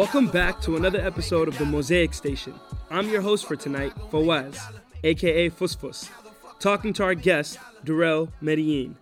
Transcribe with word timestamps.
Welcome 0.00 0.28
back 0.28 0.62
to 0.62 0.76
another 0.76 0.98
episode 0.98 1.46
of 1.46 1.58
the 1.58 1.66
Mosaic 1.66 2.14
Station. 2.14 2.54
I'm 2.88 3.10
your 3.10 3.20
host 3.20 3.44
for 3.44 3.54
tonight, 3.54 3.92
Fawaz, 4.10 4.58
aka 5.04 5.50
Fusfus, 5.50 6.08
talking 6.58 6.94
to 6.94 7.02
our 7.02 7.14
guest, 7.14 7.58
Darrell 7.84 8.32
Medellin. 8.40 8.96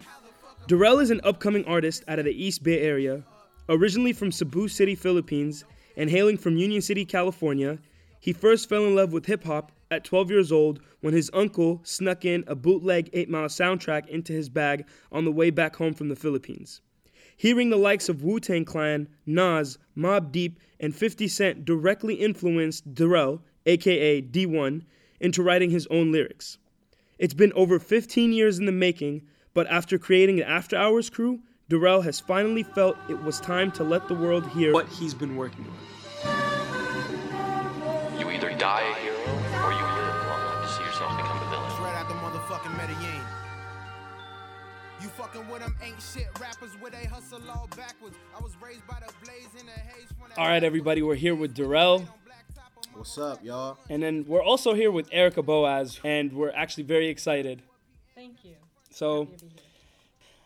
Darrell 0.67 0.99
is 0.99 1.13
an 1.13 1.21
upcoming 1.23 1.65
artist 1.67 2.03
out 2.09 2.19
of 2.19 2.25
the 2.25 2.33
East 2.33 2.65
Bay 2.65 2.81
Area. 2.81 3.23
Originally 3.69 4.13
from 4.13 4.33
Cebu 4.33 4.67
City, 4.67 4.97
Philippines, 4.97 5.65
and 5.97 6.11
hailing 6.11 6.37
from 6.37 6.57
Union 6.57 6.83
City, 6.83 7.05
California, 7.05 7.79
he 8.19 8.33
first 8.33 8.69
fell 8.69 8.85
in 8.85 8.97
love 8.97 9.13
with 9.13 9.27
hip 9.27 9.45
hop 9.45 9.71
at 9.93 10.03
12 10.03 10.33
years 10.33 10.51
old 10.51 10.81
when 11.01 11.15
his 11.15 11.31
uncle 11.33 11.81
snuck 11.85 12.25
in 12.25 12.43
a 12.49 12.57
bootleg 12.57 13.09
8 13.13 13.31
Mile 13.31 13.47
soundtrack 13.47 14.09
into 14.09 14.33
his 14.33 14.49
bag 14.49 14.85
on 15.13 15.25
the 15.25 15.31
way 15.31 15.51
back 15.51 15.77
home 15.77 15.95
from 15.95 16.09
the 16.09 16.17
Philippines. 16.17 16.81
Hearing 17.39 17.71
the 17.71 17.77
likes 17.77 18.09
of 18.09 18.25
Wu 18.25 18.41
Tang 18.41 18.65
Clan, 18.65 19.07
Nas, 19.25 19.79
Mobb 19.97 20.33
Deep, 20.33 20.59
and 20.81 20.93
50 20.93 21.29
Cent 21.29 21.65
directly 21.65 22.15
influenced 22.17 22.93
Darrell, 22.93 23.45
aka 23.65 24.21
D1, 24.21 24.83
into 25.21 25.45
writing 25.45 25.71
his 25.71 25.87
own 25.87 26.11
lyrics. 26.11 26.59
It's 27.17 27.35
been 27.35 27.53
over 27.53 27.79
15 27.79 28.33
years 28.33 28.59
in 28.59 28.67
the 28.67 28.73
making, 28.73 29.23
but 29.55 29.69
after 29.69 29.99
creating 29.99 30.41
an 30.41 30.49
After 30.49 30.77
Hours 30.77 31.11
crew, 31.11 31.39
Darrell 31.69 32.01
has 32.03 32.19
finally 32.19 32.65
felt 32.65 32.97
it 33.09 33.23
was 33.23 33.39
time 33.39 33.71
to 33.73 33.85
let 33.85 34.09
the 34.09 34.15
world 34.15 34.49
hear 34.49 34.73
what 34.73 34.89
he's 34.89 35.15
been 35.15 35.37
working 35.37 35.65
on. 35.65 35.77
You 38.19 38.31
either 38.31 38.53
die 38.55 38.99
All 50.37 50.47
right, 50.47 50.63
everybody, 50.65 51.03
we're 51.03 51.15
here 51.15 51.35
with 51.35 51.55
Darrell, 51.55 52.07
What's 52.95 53.19
up, 53.19 53.45
y'all? 53.45 53.79
and 53.91 54.03
then 54.03 54.25
we're 54.27 54.43
also 54.43 54.75
here 54.75 54.91
with 54.91 55.09
Erica 55.13 55.43
Boaz, 55.43 56.01
and 56.05 56.33
we're 56.33 56.51
actually 56.51 56.85
very 56.85 57.09
excited. 57.09 57.63
Thank 58.15 58.45
you. 58.45 58.55
So, 58.91 59.25
Happy 59.27 59.37
to 59.37 59.45
be 59.45 59.51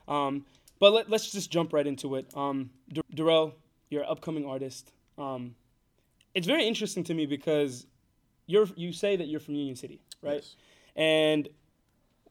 here. 0.08 0.14
um, 0.16 0.44
but 0.78 0.92
let, 0.92 1.08
let's 1.08 1.30
just 1.30 1.50
jump 1.50 1.72
right 1.72 1.86
into 1.86 2.16
it. 2.16 2.26
Um, 2.36 2.70
D- 2.92 3.02
Darrell, 3.14 3.54
you're 3.90 4.02
an 4.02 4.08
upcoming 4.10 4.44
artist. 4.46 4.92
Um, 5.16 5.54
it's 6.34 6.46
very 6.46 6.66
interesting 6.66 7.04
to 7.04 7.14
me 7.14 7.26
because 7.26 7.86
you're 8.46 8.66
you 8.74 8.92
say 8.92 9.16
that 9.16 9.28
you're 9.28 9.40
from 9.40 9.54
Union 9.54 9.76
City, 9.76 10.00
right? 10.22 10.36
Yes. 10.36 10.56
And 10.96 11.48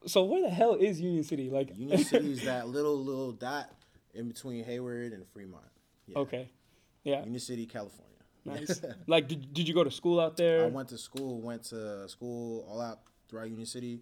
so, 0.05 0.23
where 0.23 0.41
the 0.41 0.49
hell 0.49 0.75
is 0.75 0.99
Union 1.01 1.23
City? 1.23 1.49
Like, 1.49 1.77
Union 1.77 2.03
City 2.03 2.31
is 2.33 2.43
that 2.43 2.67
little 2.67 2.97
little 2.97 3.31
dot 3.31 3.71
in 4.13 4.27
between 4.27 4.63
Hayward 4.63 5.13
and 5.13 5.25
Fremont. 5.27 5.63
Yeah. 6.07 6.19
okay, 6.19 6.49
yeah, 7.03 7.23
Union 7.23 7.39
City, 7.39 7.65
California. 7.65 8.17
nice. 8.45 8.81
like, 9.07 9.27
did, 9.27 9.53
did 9.53 9.67
you 9.67 9.73
go 9.73 9.83
to 9.83 9.91
school 9.91 10.19
out 10.19 10.37
there? 10.37 10.65
I 10.65 10.67
went 10.67 10.89
to 10.89 10.97
school. 10.97 11.41
Went 11.41 11.63
to 11.65 12.07
school 12.09 12.65
all 12.69 12.81
out 12.81 12.99
throughout 13.29 13.49
Union 13.49 13.65
City. 13.65 14.01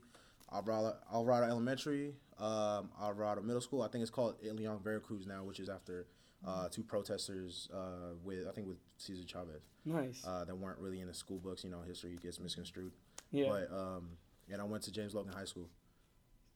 Alvarado, 0.52 0.96
Alvarado 1.14 1.46
Elementary, 1.46 2.16
um, 2.40 2.90
Alvarado 3.00 3.42
Middle 3.42 3.62
School. 3.62 3.84
I 3.84 3.88
think 3.88 4.02
it's 4.02 4.10
called 4.10 4.42
Itliong-Vera 4.42 5.00
Cruz 5.00 5.28
now, 5.28 5.44
which 5.44 5.60
is 5.60 5.70
after 5.70 6.08
uh, 6.46 6.70
two 6.70 6.84
protesters 6.84 7.70
uh, 7.74 8.14
with 8.24 8.48
I 8.48 8.52
think 8.52 8.68
with 8.68 8.78
Cesar 8.98 9.26
Chavez 9.28 9.62
nice. 9.86 10.24
uh, 10.26 10.46
that 10.46 10.58
weren't 10.58 10.80
really 10.80 11.02
in 11.02 11.08
the 11.08 11.14
school 11.14 11.38
books. 11.38 11.64
You 11.64 11.70
know, 11.70 11.82
history 11.86 12.18
gets 12.22 12.40
misconstrued. 12.40 12.94
yeah. 13.32 13.50
But 13.50 13.72
um, 13.72 14.10
and 14.52 14.62
I 14.62 14.64
went 14.64 14.84
to 14.84 14.92
James 14.92 15.14
Logan 15.14 15.34
High 15.34 15.46
School. 15.46 15.70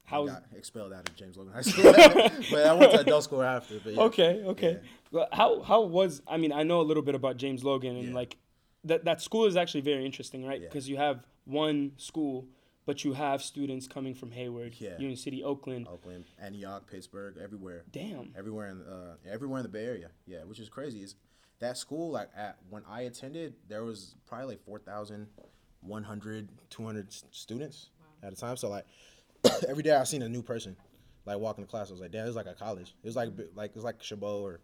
How? 0.05 0.25
got 0.27 0.43
expelled 0.55 0.93
out 0.93 1.07
of 1.09 1.15
James 1.15 1.37
Logan 1.37 1.53
High 1.53 1.61
School. 1.61 1.91
but 2.51 2.65
I 2.65 2.73
went 2.73 2.91
to 2.91 2.99
adult 2.99 3.23
school 3.23 3.41
after. 3.41 3.79
But 3.83 3.93
yeah. 3.93 4.01
Okay, 4.01 4.43
okay. 4.45 4.71
Yeah. 4.73 4.89
Well, 5.11 5.27
How 5.31 5.61
how 5.61 5.81
was 5.81 6.21
I 6.27 6.37
mean 6.37 6.51
I 6.51 6.63
know 6.63 6.81
a 6.81 6.83
little 6.83 7.03
bit 7.03 7.15
about 7.15 7.37
James 7.37 7.63
Logan 7.63 7.95
and 7.95 8.09
Yeah. 8.09 8.13
like 8.15 8.37
that 8.83 9.05
that 9.05 9.21
school 9.21 9.45
is 9.45 9.55
actually 9.55 9.81
very 9.81 10.05
interesting, 10.05 10.45
right? 10.45 10.59
Yeah. 10.61 10.67
Because 10.67 10.89
you 10.89 10.97
have 10.97 11.25
one 11.45 11.93
school, 11.97 12.47
but 12.85 13.03
you 13.05 13.13
have 13.13 13.41
students 13.41 13.87
coming 13.87 14.13
from 14.13 14.31
Hayward, 14.31 14.75
Yeah. 14.77 14.97
Union 14.99 15.15
City, 15.17 15.41
Oakland. 15.43 15.87
Oakland, 15.87 16.25
Antioch, 16.37 16.85
Pittsburgh, 16.91 17.37
everywhere, 17.41 17.83
Damn. 17.91 18.33
everywhere 18.37 18.67
in 18.69 18.81
uh, 18.81 19.15
everywhere 19.29 19.59
in 19.59 19.63
the 19.63 19.69
Bay 19.69 19.85
Area. 19.85 20.09
Yeah, 20.27 20.43
which 20.43 20.59
is 20.59 20.67
crazy. 20.69 21.01
Is 21.01 21.15
that 21.59 21.77
school 21.77 22.11
like 22.11 22.29
at 22.35 22.57
when 22.69 22.83
I 22.89 23.01
attended, 23.03 23.53
there 23.69 23.83
was 23.85 24.15
probably 24.27 24.47
like 24.47 24.65
4,100, 24.65 26.49
200 26.69 27.07
s- 27.07 27.23
students 27.31 27.89
at 28.21 28.33
a 28.33 28.35
time. 28.35 28.57
So 28.57 28.69
like 28.69 28.85
every 29.67 29.83
day 29.83 29.91
I 29.91 30.03
seen 30.03 30.21
a 30.21 30.29
new 30.29 30.41
person 30.41 30.75
like 31.25 31.37
walking 31.37 31.63
to 31.63 31.69
class. 31.69 31.89
I 31.89 31.91
was 31.91 32.01
like, 32.01 32.11
damn, 32.11 32.23
it 32.23 32.27
was 32.27 32.35
like 32.35 32.47
a 32.47 32.53
college. 32.53 32.95
It 33.03 33.07
was 33.07 33.15
like 33.15 33.29
like 33.55 33.71
it 33.71 33.75
was 33.75 33.83
like 33.83 34.01
Chabot 34.01 34.41
or 34.41 34.59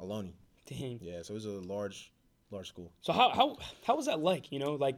Ohlone. 0.00 0.32
Dang. 0.66 0.98
Yeah, 1.00 1.22
so 1.22 1.32
it 1.32 1.34
was 1.34 1.44
a 1.46 1.50
large, 1.50 2.12
large 2.50 2.68
school. 2.68 2.92
So 3.00 3.12
how 3.12 3.30
how 3.30 3.56
how 3.86 3.96
was 3.96 4.06
that 4.06 4.20
like? 4.20 4.50
You 4.52 4.58
know, 4.58 4.74
like 4.74 4.96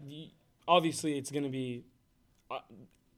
obviously 0.66 1.18
it's 1.18 1.30
gonna 1.30 1.48
be. 1.48 1.84
Uh, 2.50 2.60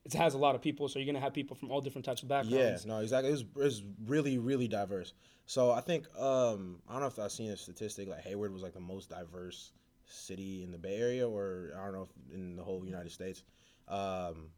it 0.05 0.15
has 0.15 0.33
a 0.33 0.39
lot 0.39 0.55
of 0.55 0.63
people, 0.63 0.89
so 0.89 0.99
you're 0.99 1.07
gonna 1.07 1.23
have 1.23 1.35
people 1.35 1.55
from 1.55 1.71
all 1.71 1.81
different 1.81 2.05
types 2.05 2.23
of 2.23 2.29
backgrounds. 2.29 2.85
Yeah, 2.85 2.93
no, 2.93 3.01
exactly. 3.01 3.29
It 3.29 3.33
was, 3.33 3.43
it 3.43 3.57
was 3.57 3.83
really, 4.07 4.39
really 4.39 4.67
diverse. 4.67 5.13
So 5.47 5.71
I 5.73 5.81
think 5.83 6.07
um, 6.19 6.81
I 6.89 6.93
don't 6.93 7.03
know 7.03 7.07
if 7.09 7.19
I've 7.19 7.31
seen 7.31 7.51
a 7.51 7.57
statistic 7.57 8.09
like 8.09 8.23
Hayward 8.23 8.53
was 8.53 8.63
like 8.63 8.73
the 8.73 8.81
most 8.81 9.11
diverse 9.11 9.73
city 10.07 10.63
in 10.63 10.73
the 10.73 10.79
Bay 10.79 10.97
Area, 10.97 11.29
or 11.29 11.73
I 11.79 11.85
don't 11.85 11.95
know 11.95 12.03
if 12.03 12.35
in 12.35 12.57
the 12.57 12.63
whole 12.65 12.85
United 12.85 13.13
States, 13.13 13.43
um, 13.89 14.49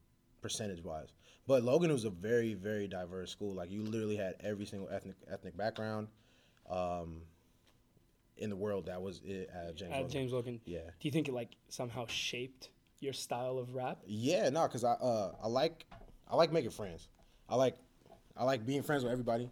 percentage 0.42 0.84
wise. 0.84 1.12
But 1.46 1.62
Logan 1.62 1.90
was 1.90 2.04
a 2.04 2.10
very, 2.10 2.54
very 2.54 2.86
diverse 2.86 3.30
school. 3.30 3.54
Like 3.54 3.70
you 3.70 3.82
literally 3.82 4.16
had 4.16 4.34
every 4.40 4.66
single 4.66 4.88
ethnic 4.90 5.16
ethnic 5.30 5.56
background 5.56 6.08
um, 6.70 7.22
in 8.36 8.50
the 8.50 8.56
world 8.56 8.86
that 8.86 9.00
was 9.00 9.20
it 9.24 9.50
at 9.52 9.74
James. 9.76 9.92
At 9.92 9.96
Logan. 9.96 10.10
James 10.10 10.32
Logan. 10.32 10.60
Yeah. 10.64 10.78
Do 10.78 11.08
you 11.08 11.10
think 11.10 11.28
it 11.28 11.34
like 11.34 11.50
somehow 11.68 12.06
shaped 12.06 12.70
your 13.00 13.12
style 13.12 13.58
of 13.58 13.74
rap? 13.74 13.98
Yeah, 14.06 14.50
no, 14.50 14.66
cause 14.68 14.84
I 14.84 14.92
uh 14.92 15.32
I 15.42 15.48
like 15.48 15.86
I 16.28 16.36
like 16.36 16.52
making 16.52 16.70
friends. 16.70 17.08
I 17.48 17.56
like 17.56 17.76
I 18.36 18.44
like 18.44 18.64
being 18.64 18.82
friends 18.82 19.02
with 19.02 19.12
everybody, 19.12 19.50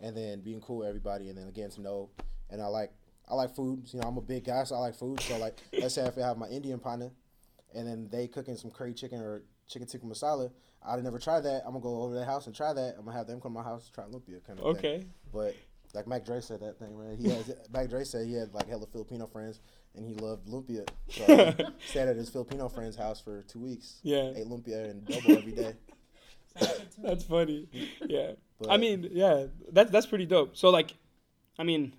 and 0.00 0.16
then 0.16 0.40
being 0.40 0.60
cool 0.60 0.78
with 0.78 0.88
everybody, 0.88 1.28
and 1.28 1.38
then 1.38 1.50
getting 1.50 1.70
to 1.72 1.80
know. 1.80 2.10
And 2.50 2.60
I 2.60 2.66
like 2.66 2.92
I 3.28 3.34
like 3.34 3.54
food. 3.54 3.88
You 3.92 4.00
know, 4.00 4.08
I'm 4.08 4.16
a 4.16 4.22
big 4.22 4.44
guy, 4.44 4.64
so 4.64 4.74
I 4.74 4.78
like 4.78 4.96
food. 4.96 5.20
So 5.20 5.38
like, 5.38 5.56
let's 5.78 5.94
say 5.94 6.04
if 6.06 6.18
I 6.18 6.22
have 6.22 6.36
my 6.36 6.48
Indian 6.48 6.78
partner, 6.78 7.10
and 7.74 7.86
then 7.86 8.08
they 8.10 8.26
cooking 8.26 8.56
some 8.56 8.70
curry 8.70 8.94
chicken 8.94 9.20
or 9.20 9.42
chicken 9.68 9.86
tikka 9.86 10.06
masala, 10.06 10.50
I'd 10.86 11.02
never 11.04 11.18
tried 11.18 11.40
that. 11.40 11.62
I'm 11.64 11.72
gonna 11.72 11.80
go 11.82 12.02
over 12.02 12.12
to 12.14 12.16
their 12.18 12.26
house 12.26 12.46
and 12.46 12.54
try 12.54 12.72
that. 12.72 12.94
I'm 12.98 13.04
gonna 13.04 13.16
have 13.16 13.26
them 13.26 13.40
come 13.40 13.52
to 13.52 13.58
my 13.58 13.64
house 13.64 13.90
try 13.94 14.04
lumpia 14.04 14.44
kind 14.46 14.58
of 14.58 14.64
Okay. 14.66 14.98
thing. 15.00 15.12
But 15.32 15.54
like 15.94 16.06
Mac 16.06 16.24
Dre 16.24 16.40
said 16.40 16.60
that 16.60 16.78
thing, 16.78 16.96
right? 16.96 17.18
He 17.18 17.28
has 17.30 17.50
Mac 17.72 17.88
Dre 17.88 18.04
said 18.04 18.26
he 18.26 18.34
had 18.34 18.52
like 18.54 18.68
hella 18.68 18.86
Filipino 18.86 19.26
friends 19.26 19.60
and 19.94 20.04
he 20.06 20.14
loved 20.14 20.46
lumpia. 20.48 20.86
So 21.08 21.24
he 21.26 21.64
stayed 21.88 22.08
at 22.08 22.16
his 22.16 22.30
Filipino 22.30 22.68
friend's 22.68 22.96
house 22.96 23.20
for 23.20 23.42
two 23.42 23.58
weeks. 23.60 24.00
Yeah. 24.02 24.32
Ate 24.34 24.46
lumpia 24.46 24.90
and 24.90 25.04
double 25.06 25.38
every 25.38 25.52
day. 25.52 25.74
Sounds 26.58 26.72
good 26.78 26.90
to 26.92 27.00
me. 27.00 27.08
That's 27.08 27.24
funny. 27.24 27.68
Yeah. 28.06 28.32
I 28.68 28.76
mean, 28.76 29.08
yeah, 29.12 29.46
that's 29.72 29.90
that's 29.90 30.06
pretty 30.06 30.26
dope. 30.26 30.56
So 30.56 30.70
like, 30.70 30.92
I 31.58 31.62
mean, 31.64 31.92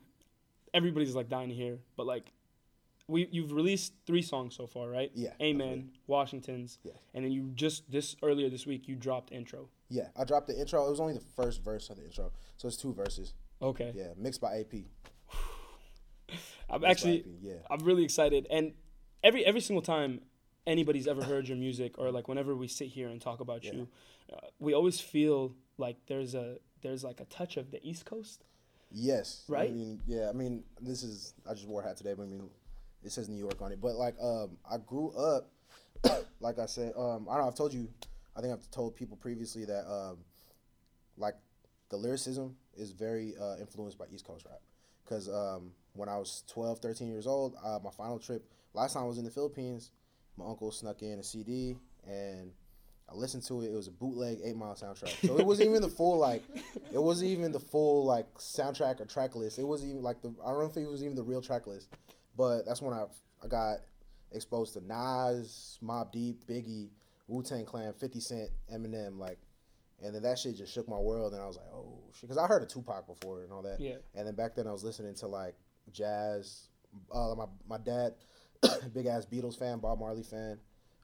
everybody's 0.73 1.15
like 1.15 1.29
dying 1.29 1.49
here, 1.49 1.79
but 1.95 2.05
like, 2.05 2.25
we 3.09 3.27
you've 3.31 3.51
released 3.51 3.93
three 4.05 4.21
songs 4.21 4.55
so 4.55 4.67
far, 4.67 4.87
right? 4.89 5.11
Yeah, 5.15 5.33
Amen, 5.41 5.89
Washington's, 6.07 6.77
Yeah. 6.83 6.93
and 7.13 7.25
then 7.25 7.31
you 7.31 7.51
just 7.55 7.89
this 7.91 8.15
earlier 8.23 8.49
this 8.49 8.65
week 8.65 8.87
you 8.87 8.95
dropped 8.95 9.31
intro. 9.31 9.69
Yeah, 9.89 10.09
I 10.15 10.23
dropped 10.23 10.47
the 10.47 10.57
intro. 10.59 10.85
It 10.85 10.89
was 10.91 10.99
only 10.99 11.13
the 11.15 11.25
first 11.35 11.63
verse 11.63 11.89
of 11.89 11.97
the 11.97 12.05
intro, 12.05 12.31
so 12.57 12.67
it's 12.67 12.77
two 12.77 12.93
verses. 12.93 13.33
Okay. 13.61 13.91
Yeah, 13.95 14.09
mixed 14.15 14.39
by 14.39 14.59
AP. 14.59 14.73
I'm 16.69 16.81
Mixed 16.81 16.91
actually 17.05 17.19
AP, 17.21 17.25
yeah. 17.41 17.53
I'm 17.69 17.79
really 17.83 18.03
excited, 18.03 18.47
and 18.51 18.73
every 19.23 19.43
every 19.45 19.61
single 19.61 19.81
time 19.81 20.21
anybody's 20.67 21.07
ever 21.07 21.23
heard 21.23 21.47
your 21.47 21.57
music, 21.57 21.97
or 21.97 22.11
like 22.11 22.27
whenever 22.27 22.55
we 22.55 22.67
sit 22.67 22.87
here 22.89 23.07
and 23.09 23.19
talk 23.19 23.39
about 23.39 23.63
Yeah. 23.63 23.73
you, 23.73 23.87
uh, 24.31 24.37
we 24.59 24.73
always 24.73 24.99
feel 24.99 25.55
like 25.77 25.97
there's 26.07 26.35
a 26.35 26.57
there's 26.81 27.03
like 27.03 27.19
a 27.19 27.25
touch 27.25 27.57
of 27.57 27.71
the 27.71 27.79
East 27.85 28.05
Coast. 28.05 28.45
Yes. 28.91 29.43
Right? 29.47 29.69
I 29.69 29.73
mean, 29.73 30.01
yeah. 30.07 30.29
I 30.29 30.33
mean, 30.33 30.63
this 30.81 31.03
is. 31.03 31.33
I 31.49 31.53
just 31.53 31.67
wore 31.67 31.81
a 31.81 31.87
hat 31.87 31.97
today, 31.97 32.13
but 32.15 32.23
I 32.23 32.27
mean, 32.27 32.49
it 33.03 33.11
says 33.11 33.29
New 33.29 33.37
York 33.37 33.61
on 33.61 33.71
it. 33.71 33.81
But 33.81 33.95
like, 33.95 34.15
um, 34.21 34.57
I 34.69 34.77
grew 34.77 35.11
up. 35.11 35.51
like 36.39 36.59
I 36.59 36.65
said, 36.65 36.93
um, 36.97 37.27
I 37.29 37.33
don't 37.33 37.43
know. 37.43 37.47
I've 37.47 37.55
told 37.55 37.73
you. 37.73 37.89
I 38.35 38.41
think 38.41 38.53
I've 38.53 38.69
told 38.71 38.95
people 38.95 39.17
previously 39.17 39.65
that, 39.65 39.85
um, 39.91 40.19
like, 41.17 41.33
the 41.89 41.97
lyricism 41.97 42.55
is 42.77 42.91
very 42.91 43.33
uh, 43.41 43.57
influenced 43.59 43.97
by 43.97 44.05
East 44.13 44.25
Coast 44.25 44.45
rap. 44.45 44.61
Because 45.03 45.27
um, 45.27 45.71
when 45.93 46.07
I 46.07 46.17
was 46.17 46.43
12, 46.47 46.79
13 46.79 47.09
years 47.09 47.27
old, 47.27 47.55
uh, 47.61 47.79
my 47.83 47.89
final 47.89 48.17
trip, 48.17 48.45
last 48.73 48.93
time 48.93 49.03
I 49.03 49.07
was 49.07 49.17
in 49.17 49.25
the 49.25 49.31
Philippines, 49.31 49.91
my 50.37 50.45
uncle 50.45 50.71
snuck 50.71 51.01
in 51.01 51.19
a 51.19 51.23
CD 51.23 51.75
and 52.07 52.51
I 53.11 53.15
listened 53.15 53.43
to 53.45 53.61
it. 53.61 53.71
It 53.71 53.75
was 53.75 53.87
a 53.87 53.91
bootleg 53.91 54.39
Eight 54.43 54.55
Mile 54.55 54.75
soundtrack. 54.75 55.25
So 55.25 55.37
it 55.37 55.45
wasn't 55.45 55.69
even 55.69 55.81
the 55.81 55.89
full 55.89 56.17
like, 56.17 56.43
it 56.93 57.01
wasn't 57.01 57.31
even 57.31 57.51
the 57.51 57.59
full 57.59 58.05
like 58.05 58.31
soundtrack 58.35 58.99
or 59.01 59.05
track 59.05 59.35
list. 59.35 59.59
It 59.59 59.67
wasn't 59.67 59.91
even 59.91 60.03
like 60.03 60.21
the 60.21 60.33
I 60.45 60.49
don't 60.49 60.59
know 60.59 60.65
if 60.65 60.77
it 60.77 60.89
was 60.89 61.03
even 61.03 61.15
the 61.15 61.23
real 61.23 61.41
track 61.41 61.67
list. 61.67 61.89
But 62.37 62.65
that's 62.65 62.81
when 62.81 62.93
I 62.93 63.05
I 63.43 63.47
got 63.47 63.77
exposed 64.31 64.73
to 64.73 64.85
Nas, 64.85 65.79
Mobb 65.83 66.11
Deep, 66.11 66.45
Biggie, 66.45 66.89
Wu 67.27 67.41
Tang 67.43 67.65
Clan, 67.65 67.93
Fifty 67.93 68.19
Cent, 68.19 68.49
Eminem, 68.73 69.17
like, 69.17 69.39
and 70.03 70.13
then 70.13 70.21
that 70.23 70.37
shit 70.37 70.57
just 70.57 70.73
shook 70.73 70.87
my 70.87 70.97
world. 70.97 71.33
And 71.33 71.41
I 71.41 71.47
was 71.47 71.57
like, 71.57 71.67
oh 71.73 71.99
shit, 72.13 72.29
because 72.29 72.37
I 72.37 72.47
heard 72.47 72.61
of 72.61 72.69
Tupac 72.69 73.07
before 73.07 73.41
and 73.41 73.51
all 73.51 73.63
that. 73.63 73.79
Yeah. 73.79 73.95
And 74.15 74.27
then 74.27 74.35
back 74.35 74.55
then 74.55 74.67
I 74.67 74.71
was 74.71 74.83
listening 74.83 75.15
to 75.15 75.27
like 75.27 75.55
jazz. 75.91 76.67
Uh, 77.13 77.35
my 77.35 77.45
my 77.67 77.77
dad, 77.77 78.13
big 78.93 79.05
ass 79.05 79.25
Beatles 79.25 79.57
fan, 79.57 79.79
Bob 79.79 79.99
Marley 79.99 80.23
fan. 80.23 80.59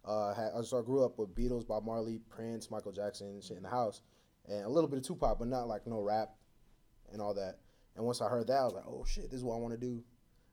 Uh, 0.05 0.33
had, 0.33 0.51
so 0.65 0.77
I 0.77 0.81
grew 0.83 1.03
up 1.03 1.17
with 1.17 1.33
Beatles, 1.35 1.67
Bob 1.67 1.83
Marley, 1.83 2.19
Prince, 2.29 2.69
Michael 2.69 2.91
Jackson, 2.91 3.41
shit 3.41 3.57
in 3.57 3.63
the 3.63 3.69
house, 3.69 4.01
and 4.47 4.63
a 4.65 4.69
little 4.69 4.89
bit 4.89 4.99
of 4.99 5.05
Tupac, 5.05 5.39
but 5.39 5.47
not 5.47 5.67
like 5.67 5.87
no 5.87 5.99
rap 5.99 6.29
and 7.11 7.21
all 7.21 7.33
that. 7.33 7.57
And 7.95 8.05
once 8.05 8.21
I 8.21 8.27
heard 8.29 8.47
that, 8.47 8.59
I 8.59 8.63
was 8.65 8.73
like, 8.73 8.83
oh 8.87 9.03
shit, 9.07 9.25
this 9.31 9.39
is 9.39 9.43
what 9.43 9.55
I 9.55 9.57
want 9.59 9.73
to 9.73 9.79
do. 9.79 10.03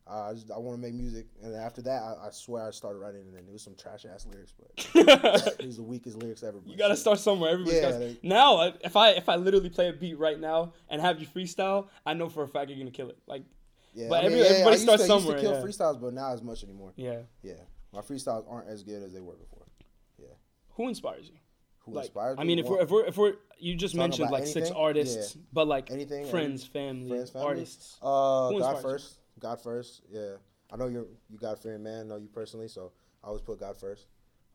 Uh, 0.09 0.29
I 0.29 0.33
just 0.33 0.51
I 0.51 0.57
want 0.57 0.75
to 0.77 0.81
make 0.81 0.93
music, 0.93 1.27
and 1.41 1.55
after 1.55 1.81
that, 1.83 2.01
I, 2.01 2.27
I 2.27 2.29
swear 2.31 2.67
I 2.67 2.71
started 2.71 2.99
writing, 2.99 3.21
and 3.21 3.33
then 3.37 3.45
it 3.47 3.53
was 3.53 3.61
some 3.61 3.73
trash 3.75 4.05
ass 4.11 4.25
lyrics, 4.29 4.53
but 4.59 4.89
it 5.59 5.65
was 5.65 5.77
the 5.77 5.83
weakest 5.83 6.17
lyrics 6.17 6.43
ever. 6.43 6.57
You 6.65 6.75
gotta 6.75 6.97
start 6.97 7.19
somewhere. 7.19 7.51
Everybody's 7.51 7.81
Yeah, 7.81 7.91
they- 7.97 8.17
now. 8.21 8.73
If 8.83 8.97
I 8.97 9.11
if 9.11 9.29
I 9.29 9.37
literally 9.37 9.69
play 9.69 9.87
a 9.87 9.93
beat 9.93 10.17
right 10.19 10.37
now 10.37 10.73
and 10.89 10.99
have 10.99 11.21
you 11.21 11.27
freestyle, 11.27 11.87
I 12.05 12.15
know 12.15 12.27
for 12.27 12.43
a 12.43 12.47
fact 12.49 12.69
you're 12.69 12.79
gonna 12.79 12.91
kill 12.91 13.09
it. 13.11 13.17
Like, 13.27 13.43
Yeah, 13.93 14.07
But 14.09 14.25
I 14.25 14.27
mean, 14.27 14.31
every- 14.33 14.39
yeah, 14.39 14.45
everybody 14.55 14.77
starts 14.77 15.05
to, 15.05 15.13
I 15.13 15.15
used 15.15 15.27
to 15.29 15.39
kill 15.39 15.53
yeah. 15.53 15.61
freestyles, 15.61 16.01
but 16.01 16.13
not 16.13 16.33
as 16.33 16.41
much 16.43 16.65
anymore. 16.65 16.91
yeah. 16.97 17.19
Yeah, 17.41 17.53
my 17.93 18.01
freestyles 18.01 18.45
aren't 18.49 18.67
as 18.69 18.83
good 18.83 19.03
as 19.03 19.13
they 19.13 19.21
were 19.21 19.35
before. 19.35 19.65
Yeah. 20.17 20.27
Who 20.75 20.87
inspires 20.89 21.27
you? 21.29 21.35
Who 21.85 21.93
Like, 21.93 22.05
inspires 22.05 22.37
I 22.39 22.43
mean, 22.45 22.59
if 22.59 22.65
we're 22.67 22.81
if 22.81 22.89
we're 22.89 23.05
if 23.05 23.17
we're 23.17 23.33
you 23.59 23.75
just 23.75 23.93
mentioned 23.95 24.31
like 24.31 24.47
six 24.47 24.71
artists, 24.71 25.35
Yeah. 25.35 25.41
but 25.53 25.67
like 25.67 25.91
Anything, 25.91 26.25
friends, 26.27 26.65
family, 26.65 27.09
Friends, 27.09 27.29
family? 27.29 27.47
artists. 27.47 27.97
Uh, 28.01 28.49
Who 28.49 28.59
God 28.59 28.75
inspires 28.75 28.83
you? 28.83 28.89
first. 28.89 29.15
God 29.39 29.61
first. 29.61 30.01
Yeah, 30.09 30.35
I 30.71 30.77
know 30.77 30.87
you're 30.87 31.07
you 31.29 31.37
God 31.37 31.59
fearing 31.59 31.83
man. 31.83 32.05
I 32.05 32.09
know 32.09 32.15
you 32.17 32.29
personally, 32.29 32.67
so 32.69 32.91
I 33.23 33.27
always 33.27 33.41
put 33.41 33.59
God 33.59 33.77
first. 33.77 34.07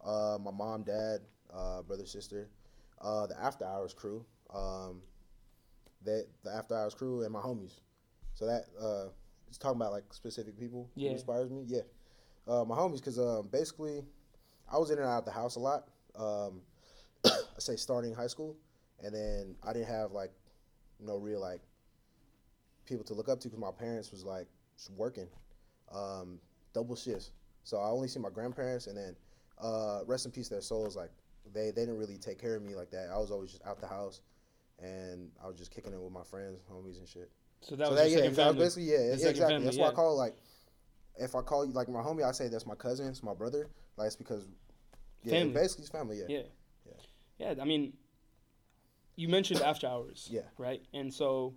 Uh, 0.03 0.39
my 0.41 0.51
mom, 0.51 0.83
dad, 0.85 1.19
uh, 1.53 1.83
brother, 1.83 2.07
sister, 2.07 2.49
uh, 3.03 3.27
the 3.27 3.39
After 3.41 3.65
Hours 3.67 3.93
crew, 3.93 4.25
um, 4.55 5.03
they 6.03 6.23
the 6.45 6.51
After 6.51 6.75
Hours 6.77 6.95
crew, 6.95 7.23
and 7.25 7.33
my 7.33 7.41
homies. 7.41 7.81
So 8.35 8.47
that 8.47 8.65
uh, 8.81 9.09
it's 9.49 9.59
talking 9.59 9.77
about 9.81 9.93
like 9.93 10.15
specific 10.15 10.59
people 10.59 10.89
Yeah. 10.95 11.09
who 11.11 11.15
inspires 11.17 11.51
me. 11.51 11.65
Yeah, 11.67 11.81
uh, 12.49 12.65
my 12.65 12.77
homies, 12.77 12.97
because 12.97 13.19
um, 13.19 13.49
basically, 13.53 14.03
I 14.71 14.79
was 14.79 14.91
in 14.91 14.99
and 14.99 15.07
out 15.07 15.19
of 15.19 15.25
the 15.25 15.31
house 15.31 15.57
a 15.57 15.61
lot. 15.61 15.89
Um, 16.17 16.63
I 17.25 17.31
say 17.59 17.77
starting 17.77 18.15
high 18.15 18.27
school, 18.27 18.57
and 19.03 19.15
then 19.15 19.55
I 19.67 19.73
didn't 19.73 19.89
have 19.89 20.13
like 20.13 20.33
no 21.01 21.17
real 21.17 21.41
like 21.41 21.61
people 22.87 23.05
to 23.05 23.15
look 23.15 23.29
up 23.29 23.41
to 23.41 23.49
because 23.49 23.61
my 23.61 23.71
parents 23.71 24.11
was 24.11 24.25
like 24.25 24.47
just 24.77 24.91
working, 24.93 25.29
um, 25.95 26.39
double 26.73 26.97
shifts. 26.97 27.31
So 27.65 27.79
I 27.79 27.89
only 27.91 28.09
see 28.09 28.19
my 28.19 28.31
grandparents, 28.31 28.87
and 28.87 28.97
then 28.97 29.15
uh, 29.59 30.01
rest 30.07 30.25
in 30.25 30.33
peace 30.33 30.49
their 30.49 30.63
souls. 30.63 30.97
Like 30.97 31.11
they 31.53 31.71
they 31.71 31.83
didn't 31.83 31.99
really 31.99 32.17
take 32.17 32.41
care 32.41 32.57
of 32.57 32.63
me 32.63 32.75
like 32.75 32.91
that. 32.91 33.11
I 33.13 33.19
was 33.19 33.31
always 33.31 33.51
just 33.51 33.67
out 33.67 33.81
the 33.81 33.87
house, 33.87 34.23
and 34.83 35.31
I 35.43 35.47
was 35.47 35.57
just 35.57 35.71
kicking 35.71 35.93
it 35.93 36.01
with 36.01 36.13
my 36.13 36.25
friends, 36.25 36.63
homies, 36.73 36.99
and 36.99 37.09
shit. 37.09 37.31
So 37.61 37.77
that 37.77 37.87
so 37.87 37.93
was 37.93 38.01
that, 38.01 38.11
yeah, 38.11 38.17
second 38.19 38.37
that 38.37 38.47
was 38.47 38.55
family. 38.55 38.65
basically 38.65 38.85
yeah, 38.85 38.99
yeah, 38.99 39.13
exactly. 39.13 39.41
family, 39.41 39.65
that's 39.65 39.77
why 39.77 39.89
I 39.89 39.93
call 39.93 40.13
it 40.13 40.17
like 40.17 40.37
if 41.19 41.35
I 41.35 41.41
call 41.43 41.67
you 41.67 41.73
like 41.73 41.89
my 41.89 42.01
homie, 42.01 42.25
I 42.25 42.33
say 42.33 42.49
that's 42.49 42.67
my 42.67 42.75
cousin, 42.75 43.09
it's 43.09 43.23
my 43.23 43.35
brother. 43.35 43.69
Like 43.97 44.07
it's 44.07 44.17
because 44.17 44.47
yeah, 45.25 45.33
Family. 45.35 45.55
basically 45.55 45.83
it's 45.83 45.91
family. 45.91 46.19
Yeah, 46.19 46.27
Yeah. 46.29 46.93
Yeah, 47.39 47.55
I 47.61 47.65
mean, 47.65 47.93
you 49.17 49.29
mentioned 49.29 49.61
After 49.63 49.87
Hours. 49.87 50.29
Yeah. 50.31 50.41
Right? 50.59 50.83
And 50.93 51.13
so 51.15 51.55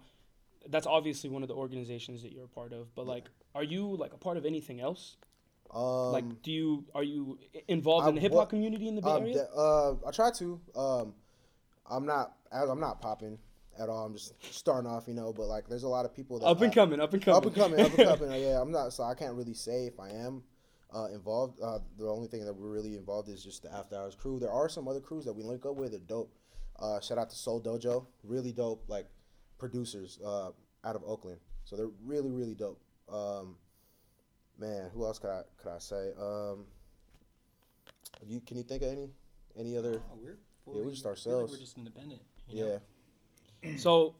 that's 0.69 0.85
obviously 0.85 1.29
one 1.29 1.41
of 1.41 1.47
the 1.47 1.55
organizations 1.55 2.21
that 2.21 2.31
you're 2.31 2.45
a 2.45 2.47
part 2.47 2.71
of, 2.73 2.93
but 2.95 3.07
like 3.07 3.29
are 3.55 3.63
you 3.63 3.95
like 3.97 4.13
a 4.13 4.17
part 4.17 4.37
of 4.37 4.45
anything 4.45 4.79
else? 4.79 5.17
Um, 5.73 6.11
like 6.11 6.41
do 6.43 6.51
you 6.51 6.85
are 6.93 7.03
you 7.03 7.39
i- 7.55 7.61
involved 7.67 8.07
in 8.09 8.15
the 8.15 8.21
hip 8.21 8.33
hop 8.33 8.49
community 8.49 8.87
in 8.87 8.95
the 8.95 9.01
Bay 9.01 9.09
Um, 9.09 9.23
Area? 9.23 9.47
uh, 9.55 9.93
I 10.05 10.11
try 10.11 10.29
to. 10.31 10.59
Um, 10.75 11.13
I'm 11.89 12.05
not. 12.05 12.33
I'm 12.51 12.79
not 12.79 13.01
popping 13.01 13.37
at 13.79 13.89
all. 13.89 14.05
I'm 14.05 14.13
just 14.13 14.33
starting 14.53 14.89
off, 14.89 15.07
you 15.07 15.13
know. 15.13 15.33
But 15.33 15.47
like, 15.47 15.67
there's 15.67 15.83
a 15.83 15.87
lot 15.89 16.05
of 16.05 16.13
people 16.15 16.39
that 16.39 16.45
up 16.45 16.61
and 16.61 16.71
I- 16.71 16.75
coming, 16.75 16.99
up 16.99 17.13
and 17.13 17.21
coming. 17.23 17.37
up 17.37 17.45
and 17.45 17.55
coming, 17.55 17.79
up 17.79 17.97
and 17.99 18.19
coming. 18.19 18.41
Yeah, 18.41 18.61
I'm 18.61 18.71
not. 18.71 18.93
So 18.93 19.03
I 19.03 19.13
can't 19.13 19.35
really 19.35 19.53
say 19.53 19.85
if 19.87 19.99
I 19.99 20.09
am 20.09 20.43
uh, 20.93 21.07
involved. 21.13 21.59
Uh, 21.61 21.79
the 21.97 22.07
only 22.09 22.27
thing 22.27 22.43
that 22.45 22.53
we're 22.53 22.69
really 22.69 22.95
involved 22.97 23.29
is 23.29 23.43
just 23.43 23.63
the 23.63 23.73
After 23.73 23.95
Hours 23.95 24.15
crew. 24.15 24.39
There 24.39 24.51
are 24.51 24.67
some 24.69 24.87
other 24.87 24.99
crews 24.99 25.25
that 25.25 25.33
we 25.33 25.43
link 25.43 25.65
up 25.65 25.75
with. 25.75 25.91
They're 25.91 25.99
dope. 26.01 26.33
Uh, 26.79 26.99
shout 26.99 27.17
out 27.17 27.29
to 27.29 27.35
Soul 27.35 27.61
Dojo, 27.61 28.05
really 28.23 28.51
dope. 28.51 28.83
Like 28.87 29.07
producers 29.57 30.19
uh, 30.25 30.49
out 30.83 30.95
of 30.95 31.03
Oakland. 31.05 31.39
So 31.63 31.75
they're 31.75 31.91
really, 32.03 32.31
really 32.31 32.55
dope. 32.55 32.81
Um, 33.07 33.55
man, 34.57 34.89
who 34.93 35.05
else 35.05 35.19
could 35.19 35.29
I 35.29 35.43
could 35.61 35.69
I 35.71 35.77
say? 35.79 36.09
Um, 36.19 36.65
you 38.25 38.41
can 38.41 38.57
you 38.57 38.63
think 38.63 38.81
of 38.83 38.89
any 38.91 39.09
any 39.57 39.77
other? 39.77 40.01
Oh, 40.11 40.17
we're 40.21 40.37
Yeah, 40.79 40.85
we 40.85 40.91
just 40.91 41.05
I 41.05 41.13
feel 41.13 41.13
like 41.13 41.17
ourselves. 41.17 41.51
we're 41.53 41.59
just 41.59 41.77
independent. 41.77 42.21
You 42.47 42.61
know? 42.63 42.67
Yeah, 42.71 42.77
So, 43.77 44.15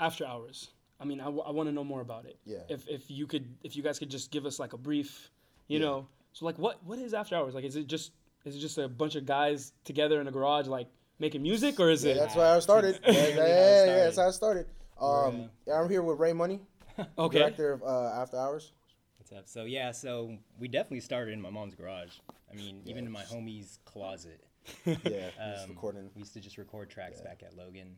After 0.00 0.26
Hours. 0.26 0.68
I 1.00 1.04
mean, 1.04 1.20
I, 1.20 1.28
want 1.28 1.68
to 1.68 1.72
know 1.72 1.82
more 1.84 2.00
about 2.00 2.26
it. 2.26 2.38
Yeah. 2.44 2.58
If 2.68 2.86
if 2.88 3.10
you 3.10 3.26
could, 3.26 3.46
if 3.64 3.74
you 3.76 3.82
guys 3.82 3.98
could 3.98 4.08
just 4.10 4.30
give 4.30 4.46
us 4.46 4.58
like 4.60 4.72
a 4.72 4.78
brief, 4.78 5.30
you 5.66 5.78
Yeah. 5.78 5.84
know. 5.86 6.08
So 6.32 6.44
like, 6.44 6.58
what 6.58 6.82
what 6.84 6.98
is 7.00 7.12
After 7.12 7.34
Hours? 7.34 7.54
Like, 7.54 7.64
is 7.64 7.74
it 7.76 7.86
just 7.88 8.12
is 8.44 8.54
it 8.56 8.60
just 8.60 8.78
a 8.78 8.88
bunch 8.88 9.16
of 9.16 9.26
guys 9.26 9.72
together 9.84 10.20
in 10.20 10.28
a 10.28 10.30
garage 10.30 10.68
like 10.68 10.88
making 11.18 11.42
music, 11.42 11.80
or 11.80 11.90
is 11.90 12.04
yeah, 12.04 12.12
it? 12.12 12.18
that's 12.18 12.36
why 12.36 12.54
I 12.54 12.58
started. 12.60 13.00
Yeah, 13.04 13.12
yeah, 13.12 13.18
Really 13.18 13.34
how 13.34 13.40
it 13.42 13.48
yeah, 13.48 13.84
yeah, 13.86 14.04
that's 14.04 14.16
how 14.16 14.28
I 14.28 14.30
started. 14.30 14.66
Um, 15.00 15.50
yeah, 15.66 15.80
I'm 15.80 15.90
here 15.90 16.02
with 16.02 16.18
Ray 16.20 16.32
Money, 16.32 16.60
okay. 17.18 17.38
director 17.40 17.72
of 17.72 17.82
uh, 17.82 18.20
After 18.22 18.36
Hours. 18.38 18.72
What's 19.18 19.32
up? 19.32 19.48
So 19.48 19.64
yeah, 19.64 19.90
so 19.90 20.38
we 20.60 20.68
definitely 20.68 21.00
started 21.00 21.32
in 21.32 21.40
my 21.40 21.50
mom's 21.50 21.74
garage. 21.74 22.10
I 22.50 22.54
mean, 22.54 22.80
even 22.86 23.06
in 23.06 23.10
my 23.12 23.22
homie's 23.24 23.78
closet. 23.84 24.40
Yeah, 24.86 25.30
just 25.52 25.64
Um, 25.64 25.70
recording. 25.70 26.10
We 26.14 26.20
used 26.20 26.34
to 26.34 26.40
just 26.40 26.56
record 26.58 26.88
tracks 26.88 27.20
back 27.20 27.42
at 27.44 27.56
Logan. 27.56 27.96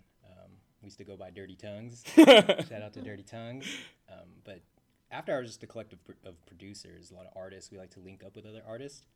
We 0.84 0.88
used 0.88 0.98
to 0.98 1.04
go 1.04 1.16
by 1.16 1.30
Dirty 1.30 1.56
Tongues. 1.56 2.04
Shout 2.14 2.82
out 2.82 2.92
to 2.92 3.00
Dirty 3.00 3.22
Tongues. 3.22 3.64
Um, 4.12 4.28
but 4.44 4.60
after 5.10 5.32
hours, 5.32 5.46
just 5.46 5.62
a 5.62 5.66
collective 5.66 5.98
of 6.26 6.44
producers, 6.44 7.10
a 7.10 7.14
lot 7.14 7.24
of 7.24 7.32
artists. 7.34 7.70
We 7.70 7.78
like 7.78 7.88
to 7.92 8.00
link 8.00 8.22
up 8.22 8.36
with 8.36 8.44
other 8.44 8.60
artists. 8.68 9.06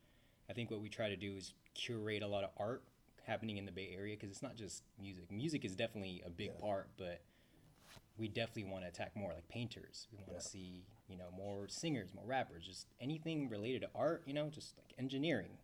I 0.49 0.55
think 0.55 0.71
what 0.71 0.81
we 0.81 0.89
try 0.89 1.11
to 1.11 1.17
do 1.17 1.37
is 1.37 1.53
curate 1.75 2.23
a 2.23 2.27
lot 2.27 2.43
of 2.43 2.51
art 2.57 2.85
happening 3.27 3.59
in 3.59 3.67
the 3.67 3.71
Bay 3.71 3.91
Area 3.95 4.17
because 4.17 4.31
it's 4.31 4.41
not 4.41 4.57
just 4.57 4.83
music. 4.99 5.31
Music 5.31 5.63
is 5.63 5.77
definitely 5.77 6.23
a 6.25 6.31
big 6.31 6.59
part, 6.59 6.89
but 6.97 7.21
we 8.17 8.29
definitely 8.29 8.65
want 8.65 8.85
to 8.85 8.89
attack 8.89 9.15
more 9.15 9.35
like 9.35 9.47
painters. 9.51 10.09
We 10.11 10.25
want 10.27 10.41
to 10.41 10.49
see, 10.49 10.87
you 11.07 11.19
know, 11.19 11.29
more 11.37 11.69
singers, 11.69 12.15
more 12.15 12.25
rappers, 12.25 12.65
just 12.65 12.87
anything 12.99 13.51
related 13.51 13.83
to 13.83 13.91
art, 13.95 14.23
you 14.25 14.33
know, 14.33 14.49
just 14.49 14.79
like 14.79 14.95
engineering. 14.99 15.59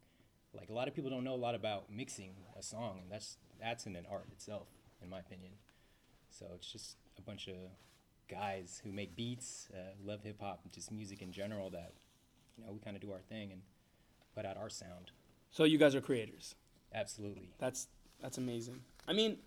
Like 0.55 0.69
a 0.69 0.75
lot 0.75 0.87
of 0.87 0.95
people 0.95 1.09
don't 1.09 1.25
know 1.25 1.35
a 1.35 1.37
lot 1.37 1.55
about 1.55 1.91
mixing 1.91 2.35
a 2.59 2.63
song, 2.63 2.99
and 3.01 3.11
that's 3.11 3.39
that's 3.59 3.87
in 3.87 3.97
an 3.97 4.05
art 4.11 4.27
itself, 4.31 4.69
in 5.03 5.09
my 5.09 5.21
opinion. 5.21 5.53
So 6.39 6.47
it's 6.57 6.71
just 6.71 6.97
a 7.19 7.23
bunch 7.23 7.49
of 7.49 7.55
guys 8.29 8.81
who 8.83 8.91
make 8.93 9.15
beats, 9.15 9.69
uh, 9.73 9.93
love 10.05 10.23
hip 10.23 10.41
hop, 10.41 10.61
just 10.73 10.91
music 10.91 11.23
in 11.23 11.33
general. 11.33 11.71
That 11.71 11.93
you 12.59 12.65
know 12.65 12.73
we 12.73 12.81
kind 12.81 12.97
of 12.97 13.03
do 13.03 13.13
our 13.13 13.21
thing 13.21 13.53
and 13.53 13.63
put 14.35 14.45
out 14.45 14.57
our 14.57 14.69
sound. 14.71 15.13
So 15.51 15.65
you 15.65 15.79
guys 15.79 15.95
are 15.95 16.01
creators. 16.01 16.55
Absolutely. 16.93 17.51
That's 17.59 17.87
that's 18.21 18.39
amazing. 18.39 18.81
I 19.07 19.13
mean, 19.13 19.39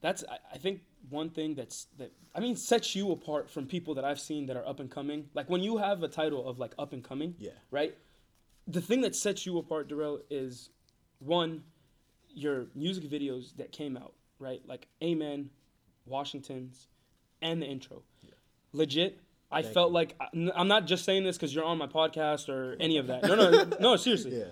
that's 0.00 0.24
I, 0.30 0.38
I 0.54 0.58
think 0.58 0.82
one 1.08 1.30
thing 1.30 1.54
that's 1.54 1.86
that 1.98 2.12
I 2.34 2.40
mean 2.40 2.56
sets 2.56 2.94
you 2.94 3.10
apart 3.12 3.50
from 3.50 3.66
people 3.66 3.94
that 3.94 4.04
I've 4.04 4.20
seen 4.20 4.46
that 4.46 4.56
are 4.56 4.66
up 4.66 4.80
and 4.80 4.90
coming. 4.90 5.30
Like 5.34 5.48
when 5.48 5.62
you 5.62 5.78
have 5.78 6.02
a 6.02 6.08
title 6.08 6.46
of 6.46 6.58
like 6.58 6.74
up 6.78 6.92
and 6.92 7.02
coming, 7.02 7.34
Yeah. 7.38 7.52
right? 7.70 7.96
The 8.66 8.80
thing 8.80 9.02
that 9.02 9.14
sets 9.14 9.44
you 9.44 9.58
apart, 9.58 9.88
Darrell, 9.88 10.20
is 10.30 10.70
one, 11.18 11.62
your 12.34 12.66
music 12.74 13.04
videos 13.04 13.54
that 13.56 13.72
came 13.72 13.96
out, 13.96 14.14
right? 14.38 14.62
Like 14.66 14.86
Amen, 15.02 15.50
Washington's, 16.06 16.88
and 17.42 17.60
the 17.62 17.66
intro. 17.66 18.02
Legit. 18.72 19.20
I 19.50 19.62
felt 19.62 19.92
like 19.92 20.16
I- 20.20 20.50
I'm 20.56 20.66
not 20.68 20.86
just 20.86 21.04
saying 21.04 21.22
this 21.24 21.36
because 21.36 21.54
you're 21.54 21.64
on 21.64 21.78
my 21.78 21.86
podcast 21.86 22.48
or 22.48 22.76
any 22.80 22.96
of 22.98 23.06
that. 23.06 23.22
No, 23.22 23.34
no, 23.36 23.64
no. 23.78 23.96
Seriously, 24.06 24.36
Yeah, 24.38 24.44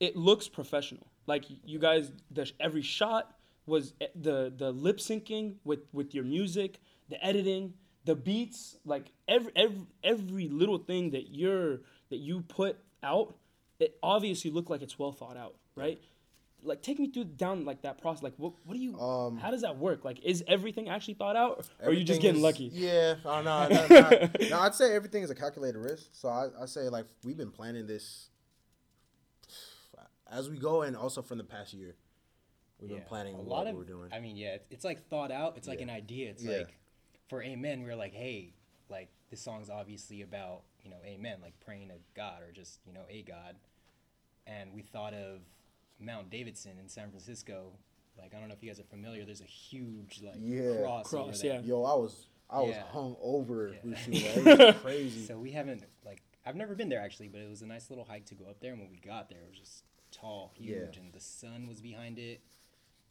it 0.00 0.14
looks 0.16 0.46
professional. 0.48 1.06
Like 1.26 1.44
you 1.64 1.78
guys, 1.78 2.12
the, 2.30 2.50
every 2.60 2.82
shot 2.82 3.34
was 3.66 3.94
e- 4.00 4.06
the 4.14 4.52
the 4.54 4.72
lip 4.72 4.98
syncing 4.98 5.54
with 5.64 5.80
with 5.92 6.14
your 6.14 6.24
music, 6.24 6.80
the 7.08 7.24
editing, 7.24 7.72
the 8.04 8.14
beats, 8.14 8.76
like 8.84 9.06
every 9.26 9.52
every 9.56 9.80
every 10.04 10.48
little 10.48 10.78
thing 10.78 11.10
that 11.12 11.34
you're 11.34 11.80
that 12.10 12.18
you 12.18 12.42
put 12.42 12.76
out, 13.02 13.36
it 13.80 13.96
obviously 14.02 14.50
looked 14.50 14.68
like 14.70 14.82
it's 14.82 14.98
well 14.98 15.12
thought 15.12 15.36
out, 15.38 15.54
right? 15.76 15.98
Like 16.62 16.82
take 16.82 16.98
me 16.98 17.10
through 17.10 17.24
down 17.24 17.64
like 17.64 17.82
that 17.82 18.00
process. 18.00 18.22
Like 18.22 18.34
what 18.38 18.54
what 18.64 18.74
do 18.74 18.80
you? 18.80 18.98
Um, 18.98 19.36
how 19.38 19.50
does 19.50 19.62
that 19.62 19.76
work? 19.78 20.04
Like 20.04 20.24
is 20.24 20.42
everything 20.48 20.88
actually 20.88 21.14
thought 21.14 21.36
out, 21.36 21.68
or 21.82 21.90
are 21.90 21.92
you 21.92 22.02
just 22.04 22.20
getting 22.20 22.36
is- 22.38 22.42
lucky? 22.42 22.70
Yeah, 22.72 23.14
oh, 23.24 23.42
no, 23.42 23.68
no, 23.68 23.86
no, 23.88 24.28
no, 24.50 24.58
I'd 24.60 24.74
say 24.74 24.94
everything 24.94 25.22
is 25.22 25.30
a 25.30 25.34
calculated 25.34 25.78
risk. 25.78 26.08
So 26.12 26.28
I, 26.28 26.48
I 26.60 26.66
say 26.66 26.88
like 26.88 27.06
we've 27.24 27.36
been 27.36 27.52
planning 27.52 27.86
this 27.86 28.30
as 30.30 30.50
we 30.50 30.58
go, 30.58 30.82
and 30.82 30.96
also 30.96 31.22
from 31.22 31.38
the 31.38 31.44
past 31.44 31.72
year, 31.72 31.94
we've 32.80 32.90
been 32.90 33.02
planning 33.02 33.34
a 33.34 33.38
what 33.38 33.46
lot 33.48 33.66
of 33.68 33.76
we're 33.76 33.84
doing. 33.84 34.10
I 34.12 34.18
mean, 34.20 34.36
yeah, 34.36 34.54
it's, 34.54 34.66
it's 34.70 34.84
like 34.84 35.08
thought 35.08 35.30
out. 35.30 35.56
It's 35.56 35.68
like 35.68 35.80
an 35.80 35.90
idea. 35.90 36.30
It's 36.30 36.42
Yeah. 36.42 36.58
like 36.58 36.76
for 37.28 37.42
Amen, 37.42 37.82
we 37.84 37.90
are 37.90 37.96
like, 37.96 38.12
hey, 38.12 38.54
like 38.88 39.08
this 39.30 39.40
song's 39.40 39.70
obviously 39.70 40.22
about 40.22 40.62
you 40.82 40.90
know 40.90 40.96
Amen, 41.04 41.38
like 41.42 41.54
praying 41.64 41.88
to 41.88 41.94
God 42.14 42.42
or 42.42 42.50
just 42.52 42.80
you 42.86 42.92
know 42.92 43.04
a 43.08 43.22
God, 43.22 43.56
and 44.46 44.72
we 44.72 44.82
thought 44.82 45.14
of 45.14 45.40
Mount 46.00 46.30
Davidson 46.30 46.78
in 46.80 46.88
San 46.88 47.10
Francisco. 47.10 47.72
Like 48.18 48.34
I 48.34 48.38
don't 48.38 48.48
know 48.48 48.54
if 48.54 48.62
you 48.62 48.70
guys 48.70 48.80
are 48.80 48.84
familiar. 48.84 49.24
There's 49.24 49.40
a 49.40 49.44
huge 49.44 50.22
like 50.22 50.36
Yeah. 50.38 50.80
cross, 50.82 51.12
over 51.12 51.24
Cross, 51.24 51.42
there. 51.42 51.54
yeah. 51.54 51.60
Yo, 51.60 51.82
I 51.84 51.94
was 51.94 52.26
I 52.48 52.60
was 52.60 52.70
Yeah. 52.70 52.82
hung 52.92 53.16
over. 53.20 53.68
Yeah. 53.68 53.78
We 53.82 53.90
were 53.90 53.96
shooting 53.96 54.44
that. 54.44 54.60
It 54.60 54.74
was 54.74 54.82
crazy. 54.82 55.24
So 55.26 55.38
we 55.38 55.50
haven't 55.52 55.84
like 56.04 56.22
I've 56.44 56.56
never 56.56 56.74
been 56.74 56.88
there 56.88 57.00
actually, 57.02 57.28
but 57.28 57.40
it 57.40 57.48
was 57.48 57.62
a 57.62 57.66
nice 57.66 57.90
little 57.90 58.04
hike 58.04 58.26
to 58.26 58.34
go 58.34 58.46
up 58.46 58.60
there. 58.60 58.72
And 58.72 58.80
when 58.80 58.90
we 58.90 58.98
got 58.98 59.28
there, 59.28 59.40
it 59.40 59.48
was 59.50 59.58
just 59.58 59.84
tall, 60.12 60.52
huge, 60.56 60.96
Yeah. 60.96 61.02
and 61.02 61.12
the 61.12 61.20
sun 61.20 61.66
was 61.66 61.80
behind 61.80 62.18
it, 62.18 62.40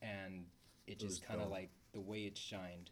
and 0.02 0.46
it 0.88 1.02
was 1.04 1.18
just 1.18 1.26
kind 1.28 1.42
of 1.42 1.50
like 1.50 1.70
the 1.92 2.02
way 2.02 2.26
it 2.26 2.38
shined 2.38 2.90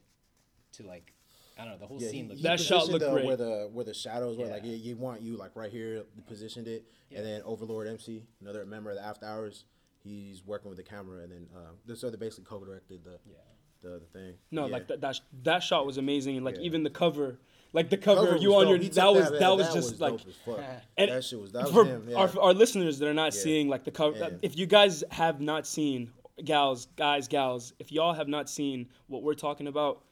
to 0.74 0.84
like 0.84 1.14
I 1.58 1.66
don't 1.66 1.74
know 1.74 1.78
the 1.80 1.86
whole 1.88 2.02
Yeah, 2.02 2.10
scene 2.10 2.24
he- 2.26 2.30
looked 2.30 2.38
he 2.40 2.44
That 2.44 2.60
shot 2.60 2.88
looked 2.88 3.02
the, 3.06 3.12
great. 3.12 3.26
Where 3.26 3.38
the 3.38 3.70
where 3.72 3.86
the 3.86 3.94
shadows 3.94 4.38
were, 4.38 4.48
like 4.48 4.64
Yeah. 4.64 4.72
you, 4.72 4.78
you 4.78 4.96
want 4.98 5.22
you 5.22 5.38
like 5.38 5.56
right 5.56 5.72
here, 5.72 6.04
positioned 6.28 6.68
it, 6.68 6.86
Yeah. 7.10 7.20
and 7.20 7.28
then 7.28 7.42
Overlord 7.44 7.88
MC, 7.88 8.26
another 8.42 8.66
member 8.66 8.90
of 8.90 8.98
the 8.98 9.04
After 9.04 9.26
Hours, 9.28 9.66
he's 10.04 10.46
working 10.46 10.70
with 10.70 10.78
the 10.78 10.84
camera, 10.84 11.24
and 11.24 11.32
then 11.32 11.48
uh, 11.56 11.60
th- 11.88 12.00
so 12.00 12.10
they 12.10 12.18
basically 12.18 12.46
co-directed 12.46 13.04
the 13.04 13.18
yeah. 13.26 13.36
the, 13.82 14.00
the 14.00 14.06
thing. 14.20 14.34
No, 14.52 14.66
Yeah. 14.68 14.72
like 14.74 14.88
that, 14.88 15.02
that 15.02 15.16
sh- 15.16 15.20
that 15.44 15.64
shot 15.64 15.86
was 15.86 15.98
amazing, 15.98 16.36
and 16.38 16.46
like 16.46 16.56
Yeah. 16.58 16.64
even 16.64 16.84
the 16.84 16.90
cover, 16.90 17.40
like 17.74 17.90
the 17.90 17.98
cover, 17.98 18.26
Cover 18.28 18.38
you 18.38 18.56
on 18.56 18.64
dope. 18.64 18.70
your 18.70 18.78
He 18.80 18.86
took 18.86 18.96
that 18.96 19.14
was 19.14 19.32
man, 19.32 19.40
that, 19.40 19.58
was 19.58 19.74
just 19.74 20.00
like 20.00 20.18
dope 20.18 20.28
as 20.28 20.36
fuck. 20.46 20.60
And 20.98 21.12
that 21.12 21.24
shit 21.24 21.40
was 21.40 21.52
that 21.54 21.72
was 21.72 21.88
him. 21.88 22.06
Yeah. 22.10 22.16
our, 22.18 22.40
our 22.40 22.54
listeners 22.54 23.00
that 23.00 23.08
are 23.08 23.14
not 23.14 23.34
Yeah. 23.34 23.42
seeing 23.42 23.68
like 23.70 23.84
the 23.84 23.92
cover. 23.92 24.18
Yeah. 24.18 24.30
If 24.42 24.58
you 24.58 24.66
guys 24.66 25.04
have 25.12 25.42
not 25.42 25.66
seen, 25.68 26.12
gals, 26.44 26.88
guys, 26.98 27.28
gals, 27.28 27.74
if 27.80 27.92
y'all 27.92 28.14
have 28.14 28.28
not 28.28 28.50
seen 28.50 28.88
what 29.08 29.24
we're 29.24 29.34
talking 29.36 29.68
about, 29.68 30.04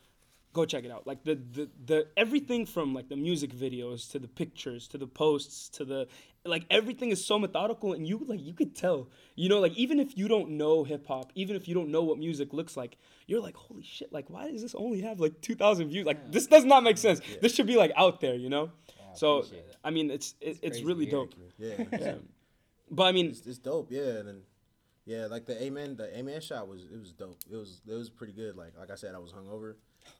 go 0.53 0.65
check 0.65 0.83
it 0.83 0.91
out. 0.91 1.07
Like 1.07 1.23
the 1.23 1.35
the 1.35 1.69
the 1.85 2.07
everything 2.17 2.65
from 2.65 2.93
like 2.93 3.07
the 3.09 3.15
music 3.15 3.51
videos 3.55 4.09
to 4.11 4.19
the 4.19 4.27
pictures 4.27 4.87
to 4.89 4.97
the 4.97 5.07
posts 5.07 5.69
to 5.69 5.85
the 5.85 6.07
like 6.45 6.65
everything 6.69 7.11
is 7.11 7.23
so 7.23 7.37
methodical 7.37 7.93
and 7.93 8.07
you 8.07 8.23
like 8.27 8.41
you 8.41 8.53
could 8.53 8.75
tell. 8.75 9.09
You 9.35 9.49
know, 9.49 9.59
like 9.59 9.73
even 9.75 9.99
if 9.99 10.17
you 10.17 10.27
don't 10.27 10.51
know 10.51 10.83
hip 10.83 11.05
hop, 11.07 11.31
even 11.35 11.55
if 11.55 11.67
you 11.67 11.75
don't 11.75 11.89
know 11.89 12.03
what 12.03 12.17
music 12.17 12.53
looks 12.53 12.75
like, 12.75 12.97
you're 13.27 13.41
like, 13.41 13.55
holy 13.55 13.83
shit! 13.83 14.11
Like 14.11 14.29
why 14.29 14.49
does 14.49 14.61
this 14.61 14.75
only 14.75 15.01
have 15.01 15.19
like 15.19 15.39
two 15.41 15.55
thousand 15.55 15.89
views? 15.89 16.05
Like 16.05 16.31
this 16.31 16.47
does 16.47 16.65
not 16.65 16.83
make 16.83 16.97
sense. 16.97 17.21
This 17.41 17.53
should 17.53 17.67
be 17.67 17.75
like 17.75 17.91
out 17.95 18.21
there, 18.21 18.35
you 18.35 18.49
know. 18.49 18.71
so 19.13 19.39
appreciate 19.39 19.59
it. 19.59 19.75
I 19.83 19.91
mean, 19.91 20.09
it's 20.09 20.35
it, 20.41 20.59
it's 20.61 20.77
crazy 20.77 20.85
really 20.85 21.05
dope. 21.05 21.33
yeah, 21.57 21.83
Yeah. 21.91 22.15
But 22.93 23.03
I 23.03 23.11
mean, 23.13 23.27
it's, 23.27 23.45
it's 23.45 23.57
dope. 23.57 23.89
Yeah, 23.89 24.01
and 24.01 24.27
then 24.27 24.41
yeah, 25.05 25.27
like 25.27 25.45
the 25.45 25.61
Amen, 25.63 25.95
the 25.95 26.15
Amen 26.17 26.41
shot 26.41 26.67
was 26.67 26.83
it 26.83 26.99
was 26.99 27.13
dope. 27.13 27.37
It 27.51 27.55
was 27.55 27.81
it 27.87 27.93
was 27.93 28.09
pretty 28.09 28.33
good. 28.33 28.55
Like 28.55 28.73
like 28.77 28.91
I 28.91 28.95
said, 28.95 29.15
I 29.15 29.19
was 29.19 29.31
hungover. 29.31 29.75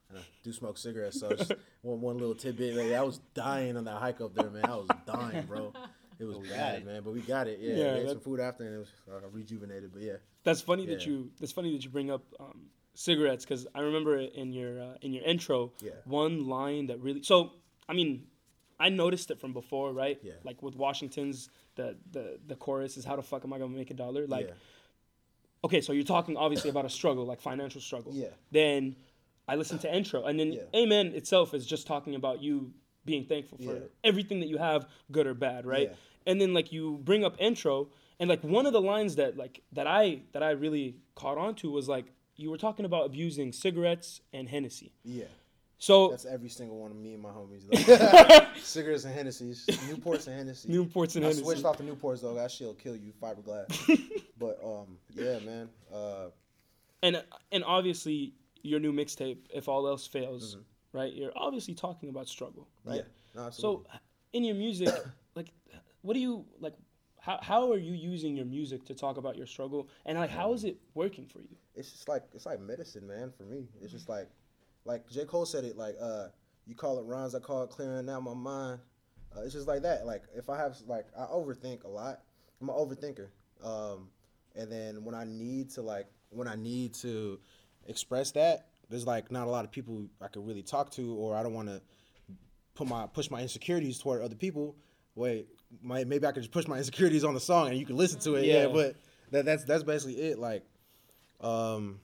And 0.10 0.20
I 0.20 0.22
do 0.44 0.54
smoke 0.54 0.78
cigarettes, 0.78 1.20
so 1.20 1.34
just 1.34 1.54
one 1.82 2.02
one 2.02 2.18
little 2.18 2.36
tidbit. 2.36 2.76
Like, 2.76 2.94
I 2.94 3.02
was 3.02 3.20
dying 3.34 3.78
on 3.78 3.86
that 3.86 3.98
hike 3.98 4.22
up 4.22 4.36
there, 4.36 4.50
man. 4.50 4.66
I 4.66 4.76
was 4.76 4.88
dying, 5.08 5.46
bro. 5.46 5.74
It 6.22 6.26
was 6.26 6.38
bad, 6.50 6.80
it. 6.82 6.86
man. 6.86 7.02
But 7.04 7.14
we 7.14 7.22
got 7.22 7.48
it. 7.48 7.60
Yeah, 7.60 7.74
Yeah, 7.74 7.94
we 7.94 8.00
ate 8.00 8.04
that- 8.04 8.10
some 8.12 8.20
food 8.22 8.40
after, 8.40 8.64
and 8.66 8.76
it 8.76 8.80
was 8.80 8.92
uh, 9.12 9.28
rejuvenated. 9.32 9.92
But 9.94 10.02
yeah, 10.04 10.18
that's 10.44 10.62
funny 10.62 10.86
that 10.88 11.06
you 11.06 11.32
that's 11.40 11.52
funny 11.52 11.72
that 11.74 11.84
you 11.84 11.90
bring 11.90 12.12
up 12.12 12.24
um, 12.40 12.68
cigarettes 12.94 13.44
because 13.46 13.68
I 13.74 13.82
remember 13.82 14.18
in 14.20 14.54
your 14.54 14.82
uh, 14.82 14.98
in 15.02 15.14
your 15.14 15.24
intro 15.24 15.74
Yeah. 15.82 15.92
one 16.06 16.48
line 16.48 16.88
that 16.88 17.00
really 17.00 17.24
so 17.24 17.54
I 17.90 17.94
mean 17.94 18.28
I 18.80 18.90
noticed 18.90 19.32
it 19.32 19.40
from 19.40 19.54
before 19.54 19.94
right 19.94 20.20
Yeah. 20.22 20.34
like 20.44 20.62
with 20.62 20.76
Washington's 20.76 21.50
the 21.76 21.98
the 22.12 22.40
the 22.48 22.56
chorus 22.56 22.98
is 22.98 23.06
how 23.06 23.16
the 23.16 23.22
fuck 23.24 23.46
am 23.46 23.54
I 23.54 23.60
gonna 23.60 23.76
make 23.78 23.92
a 23.92 23.94
dollar 23.94 24.28
like 24.28 24.48
yeah, 24.50 24.54
okay 25.64 25.82
so 25.82 25.94
you're 25.94 26.04
talking 26.04 26.36
obviously 26.38 26.70
about 26.70 26.86
a 26.86 26.90
struggle 26.90 27.26
like 27.26 27.40
financial 27.42 27.80
struggle 27.82 28.12
Yeah. 28.14 28.28
then 28.52 28.96
I 29.48 29.56
listened 29.56 29.82
to 29.82 29.96
intro 29.96 30.26
and 30.26 30.40
then 30.40 30.52
Yeah. 30.54 30.62
Amen 30.76 31.08
itself 31.16 31.54
is 31.54 31.66
just 31.66 31.88
talking 31.88 32.16
about 32.16 32.42
you 32.42 32.74
being 33.06 33.26
thankful 33.26 33.58
for 33.58 33.74
Yeah. 33.76 33.80
everything 34.04 34.40
that 34.42 34.48
you 34.48 34.58
have 34.58 34.88
good 35.12 35.28
or 35.28 35.34
bad 35.34 35.66
right 35.66 35.90
Yeah. 35.92 35.96
And 36.28 36.40
then 36.40 36.54
like 36.54 36.72
you 36.72 37.00
bring 37.04 37.24
up 37.24 37.36
intro 37.40 37.90
and 38.20 38.30
like 38.30 38.44
one 38.44 38.66
of 38.66 38.74
the 38.74 38.82
lines 38.82 39.16
that 39.16 39.38
like 39.38 39.62
that 39.74 39.88
I 39.88 40.22
that 40.34 40.44
I 40.44 40.52
really 40.52 40.96
caught 41.16 41.38
on 41.38 41.56
to 41.56 41.72
was 41.72 41.88
like 41.88 42.06
you 42.36 42.50
were 42.50 42.58
talking 42.58 42.86
about 42.86 43.06
abusing 43.06 43.52
cigarettes 43.52 44.22
and 44.34 44.48
Hennessy 44.50 44.92
yeah. 45.04 45.26
so 45.78 46.10
That's 46.10 46.26
every 46.26 46.50
single 46.50 46.78
one 46.80 46.92
of 46.92 46.98
me 46.98 47.14
and 47.14 47.22
my 47.22 47.30
homies. 47.30 47.64
Though. 47.68 48.46
Cigarettes 48.62 49.04
and 49.06 49.14
Hennessy's, 49.14 49.66
Newports 49.90 50.28
and 50.28 50.38
Hennessy. 50.38 50.70
Newports 50.70 51.16
and 51.16 51.26
I 51.26 51.30
Hennessy 51.30 51.44
switched 51.44 51.66
off 51.66 51.78
the 51.78 51.84
Newports 51.84 52.22
though. 52.22 52.34
That 52.36 52.52
shit'll 52.52 52.74
kill 52.76 52.96
you, 52.96 53.12
fiberglass. 53.22 53.68
but 54.40 54.60
um, 54.64 54.98
yeah, 55.14 55.40
man. 55.40 55.70
Uh, 55.94 56.28
and 57.04 57.24
and 57.52 57.64
obviously 57.64 58.34
your 58.64 58.80
new 58.80 58.94
mixtape 58.94 59.38
if 59.54 59.68
all 59.68 59.88
else 59.88 60.06
fails 60.06 60.58
right 60.94 61.14
you're 61.14 61.32
obviously 61.36 61.74
talking 61.74 62.10
about 62.10 62.28
struggle 62.28 62.68
right 62.86 63.00
Mm-hmm. 63.00 63.40
yeah. 63.40 63.44
No. 63.46 63.50
So, 63.50 63.86
in 64.34 64.44
your 64.44 64.56
music, 64.56 64.90
like, 65.36 65.48
what 66.02 66.14
do 66.14 66.20
you 66.20 66.46
like? 66.60 66.74
How 67.20 67.40
how 67.42 67.72
are 67.72 67.78
you 67.78 67.94
using 67.94 68.36
your 68.36 68.46
music 68.46 68.86
to 68.86 68.96
talk 68.96 69.18
about 69.18 69.38
your 69.38 69.48
struggle, 69.48 69.90
and 70.06 70.18
like, 70.18 70.30
how 70.30 70.54
is 70.54 70.64
it 70.64 70.78
working 70.96 71.28
for 71.28 71.40
you? 71.40 71.56
it's 71.76 71.92
just 71.92 72.10
like 72.10 72.24
it's 72.34 72.46
like 72.46 72.60
medicine, 72.60 73.08
man. 73.08 73.32
For 73.38 73.44
me, 73.44 73.68
it's 73.82 73.92
just 73.92 74.10
like 74.10 74.30
like 74.86 75.10
J 75.10 75.26
Cole 75.26 75.46
said 75.46 75.64
it. 75.64 75.78
Like 75.78 75.96
uh, 76.02 76.28
you 76.66 76.76
call 76.76 77.00
it 77.00 77.04
rhymes, 77.04 77.36
I 77.36 77.40
call 77.40 77.64
it 77.64 77.70
clearing 77.70 78.10
out 78.10 78.24
my 78.24 78.34
mind. 78.34 78.80
Uh, 79.36 79.42
it's 79.42 79.54
just 79.54 79.68
like 79.68 79.82
that. 79.84 80.06
Like 80.06 80.24
if 80.36 80.50
I 80.50 80.58
have 80.58 80.78
like 80.88 81.08
I 81.18 81.24
overthink 81.24 81.84
a 81.84 81.88
lot. 81.88 82.22
I'm 82.62 82.70
an 82.70 82.76
overthinker. 82.76 83.30
Um, 83.64 84.10
and 84.56 84.72
then 84.72 85.04
when 85.04 85.16
I 85.16 85.24
need 85.24 85.72
to 85.72 85.82
like 85.82 86.08
when 86.30 86.48
I 86.48 86.56
need 86.56 86.94
to 86.96 87.40
express 87.88 88.32
that, 88.32 88.68
there's 88.90 89.08
like 89.08 89.32
not 89.32 89.48
a 89.48 89.50
lot 89.50 89.66
of 89.66 89.72
people 89.72 90.06
I 90.22 90.28
could 90.28 90.46
really 90.46 90.64
talk 90.64 90.92
to, 90.92 91.16
or 91.16 91.36
I 91.36 91.44
don't 91.44 91.54
want 91.54 91.70
to 91.70 91.82
put 92.76 92.88
my 92.88 93.08
push 93.08 93.32
my 93.32 93.42
insecurities 93.42 93.98
toward 94.00 94.22
other 94.22 94.36
people. 94.36 94.76
Wait, 95.16 95.48
my, 95.82 96.04
maybe 96.04 96.26
I 96.28 96.32
could 96.32 96.44
just 96.44 96.52
push 96.54 96.68
my 96.68 96.78
insecurities 96.84 97.24
on 97.24 97.34
the 97.34 97.40
song 97.40 97.70
and 97.70 97.78
you 97.78 97.86
can 97.86 97.96
listen 97.98 98.20
to 98.22 98.36
it. 98.36 98.46
Yeah, 98.46 98.68
Yeah. 98.68 98.74
but 98.74 98.96
that, 99.32 99.46
that's 99.46 99.64
that's 99.66 99.84
basically 99.84 100.22
it. 100.22 100.40
Like, 100.40 100.64
um, 101.40 102.00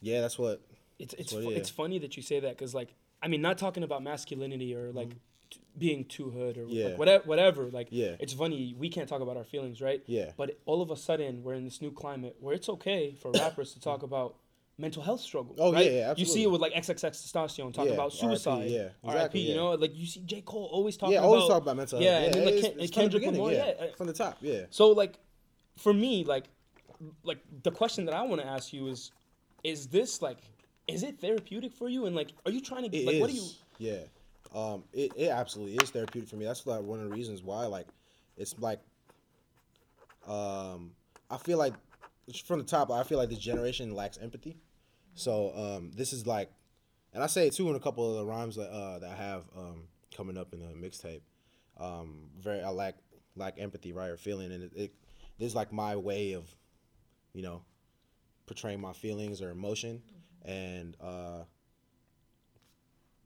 yeah, 0.00 0.20
that's 0.20 0.38
what. 0.38 0.60
It's 0.98 1.14
it's 1.14 1.30
So, 1.32 1.42
fu- 1.42 1.50
yeah. 1.50 1.56
it's 1.58 1.70
funny 1.70 1.98
that 1.98 2.16
you 2.16 2.22
say 2.22 2.40
that 2.40 2.56
because 2.56 2.74
like 2.74 2.94
I 3.22 3.28
mean, 3.28 3.42
not 3.42 3.58
talking 3.58 3.82
about 3.82 4.02
masculinity 4.02 4.74
or 4.74 4.92
like 4.92 5.10
t- 5.50 5.60
being 5.76 6.04
too 6.04 6.30
hood 6.30 6.56
or 6.56 6.62
Mm-hmm. 6.62 6.70
Yeah. 6.72 6.84
like 6.86 6.98
whatever 6.98 7.24
whatever. 7.28 7.64
Like 7.70 7.88
Yeah. 7.90 8.16
it's 8.18 8.32
funny 8.32 8.74
we 8.78 8.88
can't 8.88 9.08
talk 9.08 9.20
about 9.20 9.36
our 9.36 9.44
feelings, 9.44 9.80
right? 9.82 10.02
Yeah. 10.06 10.32
But 10.36 10.58
all 10.64 10.80
of 10.82 10.90
a 10.90 10.96
sudden 10.96 11.42
we're 11.42 11.54
in 11.54 11.64
this 11.64 11.82
new 11.82 11.90
climate 11.92 12.36
where 12.40 12.54
it's 12.54 12.68
okay 12.70 13.14
for 13.20 13.30
rappers 13.34 13.72
to 13.74 13.80
talk 13.80 14.02
about 14.02 14.36
mental 14.78 15.02
health 15.02 15.20
struggle. 15.20 15.54
Oh, 15.58 15.72
yeah, 15.72 15.78
right? 15.78 15.92
yeah, 15.92 16.14
You 16.16 16.26
see 16.26 16.42
it 16.42 16.50
with 16.50 16.60
like 16.60 16.74
XXXTentacion 16.74 17.72
talk 17.72 17.86
Yeah, 17.86 17.92
about 17.92 18.12
RIP, 18.12 18.20
suicide. 18.20 18.68
yeah, 18.70 18.82
RIP, 18.82 18.94
exactly, 19.04 19.40
You 19.40 19.54
know, 19.54 19.70
like 19.72 19.94
you 19.96 20.06
see 20.06 20.20
J 20.20 20.42
Cole 20.42 20.68
always 20.70 20.96
talking 20.96 21.14
yeah, 21.14 21.20
about 21.20 21.28
always 21.28 21.48
talk 21.48 21.62
about 21.62 21.76
mental 21.76 21.98
health. 21.98 22.04
Yeah, 22.10 22.24
and 22.24 22.34
then 22.34 22.44
like, 22.44 22.60
Ken- 22.60 22.70
and 22.72 22.80
the 22.80 22.88
Kendrick 22.88 23.24
Lamar, 23.24 23.52
yeah, 23.52 23.72
yeah. 23.78 23.86
from 23.96 24.06
the 24.06 24.12
top, 24.12 24.38
yeah. 24.40 24.62
So 24.70 24.90
like, 24.90 25.18
for 25.78 25.92
me, 25.92 26.24
like, 26.24 26.44
like 27.22 27.38
the 27.62 27.70
question 27.70 28.04
that 28.06 28.14
I 28.14 28.22
want 28.22 28.40
to 28.42 28.46
ask 28.46 28.72
you 28.72 28.88
is, 28.88 29.12
is 29.64 29.86
this 29.88 30.20
like, 30.22 30.38
is 30.86 31.02
it 31.02 31.20
therapeutic 31.20 31.72
for 31.72 31.88
you? 31.88 32.06
And 32.06 32.14
like, 32.14 32.32
are 32.44 32.52
you 32.52 32.60
trying 32.60 32.88
to 32.90 32.96
It 32.96 33.06
like, 33.06 33.14
is. 33.16 33.20
what 33.20 33.30
are 33.30 33.32
you? 33.32 33.48
Yeah. 33.78 33.98
Um, 34.54 34.84
it, 34.92 35.12
it 35.16 35.28
absolutely 35.30 35.76
is 35.76 35.90
therapeutic 35.90 36.28
for 36.28 36.36
me. 36.36 36.44
That's 36.44 36.66
like 36.66 36.82
one 36.82 37.00
of 37.00 37.06
the 37.06 37.10
reasons 37.14 37.42
why. 37.42 37.66
Like, 37.66 37.86
it's 38.36 38.54
like, 38.58 38.80
um, 40.26 40.92
I 41.30 41.36
feel 41.38 41.58
like 41.58 41.74
from 42.44 42.60
the 42.60 42.64
top, 42.64 42.90
I 42.90 43.02
feel 43.02 43.18
like 43.18 43.28
this 43.28 43.38
generation 43.38 43.94
lacks 43.94 44.18
empathy. 44.18 44.56
So 45.16 45.52
um, 45.56 45.90
this 45.94 46.12
is 46.12 46.26
like, 46.26 46.50
and 47.12 47.22
I 47.22 47.26
say 47.26 47.48
it 47.48 47.54
too 47.54 47.68
in 47.70 47.74
a 47.76 47.80
couple 47.80 48.08
of 48.08 48.16
the 48.18 48.24
rhymes 48.24 48.54
that 48.56 48.70
uh, 48.70 48.98
that 49.00 49.10
I 49.10 49.16
have 49.16 49.42
um, 49.56 49.84
coming 50.16 50.36
up 50.38 50.52
in 50.52 50.60
the 50.60 50.66
mixtape. 50.66 51.22
Um, 51.78 52.30
very, 52.38 52.62
I 52.62 52.68
lack 52.70 52.94
lack 53.34 53.54
empathy, 53.58 53.92
right, 53.92 54.08
or 54.10 54.16
feeling, 54.16 54.52
and 54.52 54.62
it, 54.64 54.72
it 54.76 54.94
this 55.38 55.48
is 55.48 55.54
like 55.54 55.72
my 55.72 55.96
way 55.96 56.32
of, 56.32 56.54
you 57.34 57.42
know, 57.42 57.62
portraying 58.46 58.80
my 58.80 58.92
feelings 58.92 59.42
or 59.42 59.50
emotion, 59.50 60.02
and 60.44 60.96
uh, 61.02 61.42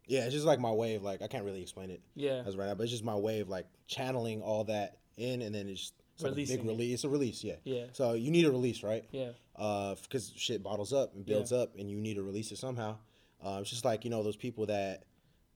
yeah, 0.07 0.25
it's 0.25 0.35
just 0.35 0.47
like 0.47 0.59
my 0.59 0.73
way 0.73 0.95
of 0.95 1.03
like 1.03 1.23
I 1.23 1.27
can't 1.29 1.45
really 1.45 1.63
explain 1.63 1.91
it 1.91 2.01
Yeah. 2.15 2.43
as 2.47 2.57
right 2.57 2.67
now, 2.69 2.75
but 2.75 2.85
it's 2.85 2.93
just 2.93 3.05
my 3.05 3.15
way 3.17 3.41
of 3.41 3.49
like 3.49 3.67
channeling 3.87 4.43
all 4.43 4.65
that 4.65 4.99
in, 5.17 5.43
and 5.43 5.55
then 5.55 5.69
it's 5.69 5.81
just 5.81 5.95
it's 6.29 6.51
like 6.51 6.59
a 6.61 6.63
big 6.63 6.65
release. 6.67 6.95
It's 6.95 7.05
a 7.05 7.09
release, 7.09 7.45
yeah. 7.45 7.57
Yeah. 7.65 7.85
So 7.93 8.13
you 8.15 8.31
need 8.31 8.45
a 8.45 8.51
release, 8.51 8.83
right? 8.83 9.05
Yeah. 9.11 9.31
Uh, 9.57 9.95
because 10.03 10.33
shit 10.37 10.63
bottles 10.63 10.93
up 10.93 11.15
and 11.15 11.25
builds 11.25 11.53
Yeah. 11.53 11.59
up, 11.59 11.75
and 11.79 11.91
you 11.91 11.97
need 12.01 12.15
to 12.15 12.23
release 12.23 12.51
it 12.53 12.59
somehow. 12.59 12.97
Uh, 13.45 13.59
it's 13.61 13.71
just 13.71 13.85
like 13.85 14.05
you 14.05 14.11
know 14.11 14.23
those 14.23 14.37
people 14.37 14.67
that 14.67 15.05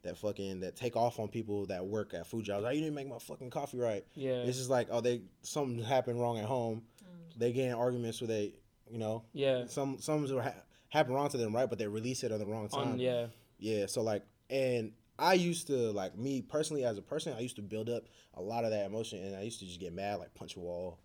that 0.03 0.19
fucking 0.19 0.61
that 0.61 0.77
take 0.77 0.97
off 0.97 1.19
on 1.19 1.29
people 1.29 1.65
that 1.67 1.85
work 1.87 2.13
at 2.15 2.27
food 2.27 2.45
jobs. 2.45 2.65
Oh, 2.67 2.71
you 2.71 2.81
didn't 2.81 2.95
make 2.95 3.09
my 3.09 3.19
fucking 3.19 3.51
coffee 3.51 3.79
right. 3.79 4.05
Yeah. 4.15 4.43
It's 4.43 4.59
just 4.59 4.71
like 4.71 4.89
oh 4.91 5.01
they 5.01 5.23
something 5.43 5.83
happened 5.83 6.21
wrong 6.21 6.39
at 6.39 6.45
home. 6.45 6.83
They 7.37 7.53
get 7.53 7.69
in 7.69 7.75
arguments 7.75 8.21
with 8.21 8.31
they, 8.31 8.53
you 8.91 8.99
know. 8.99 9.25
Yeah. 9.33 9.67
Some 9.67 9.99
some 10.01 10.27
ha- 10.29 10.55
happen 10.89 11.15
wrong 11.15 11.29
to 11.31 11.37
them, 11.37 11.55
right? 11.55 11.69
But 11.69 11.79
they 11.79 11.87
release 11.89 12.23
it 12.23 12.31
at 12.33 12.39
the 12.39 12.47
wrong 12.47 12.69
time. 12.69 12.93
On 12.93 12.99
yeah. 12.99 13.27
Yeah, 13.59 13.87
so 13.87 14.03
like, 14.03 14.23
and 14.51 14.93
I 15.19 15.35
used 15.35 15.67
to 15.69 15.75
like 15.93 16.17
me 16.17 16.43
personally 16.43 16.85
as 16.85 16.99
a 16.99 17.03
person, 17.03 17.35
I 17.37 17.41
used 17.41 17.57
to 17.57 17.63
build 17.63 17.89
up 17.89 18.05
a 18.35 18.43
lot 18.43 18.65
of 18.65 18.71
that 18.71 18.87
emotion, 18.87 19.23
and 19.25 19.37
I 19.37 19.43
used 19.43 19.61
to 19.61 19.67
just 19.67 19.81
get 19.81 19.93
mad, 19.93 20.19
like 20.19 20.35
punch 20.35 20.57
a 20.57 20.61
wall, 20.61 20.99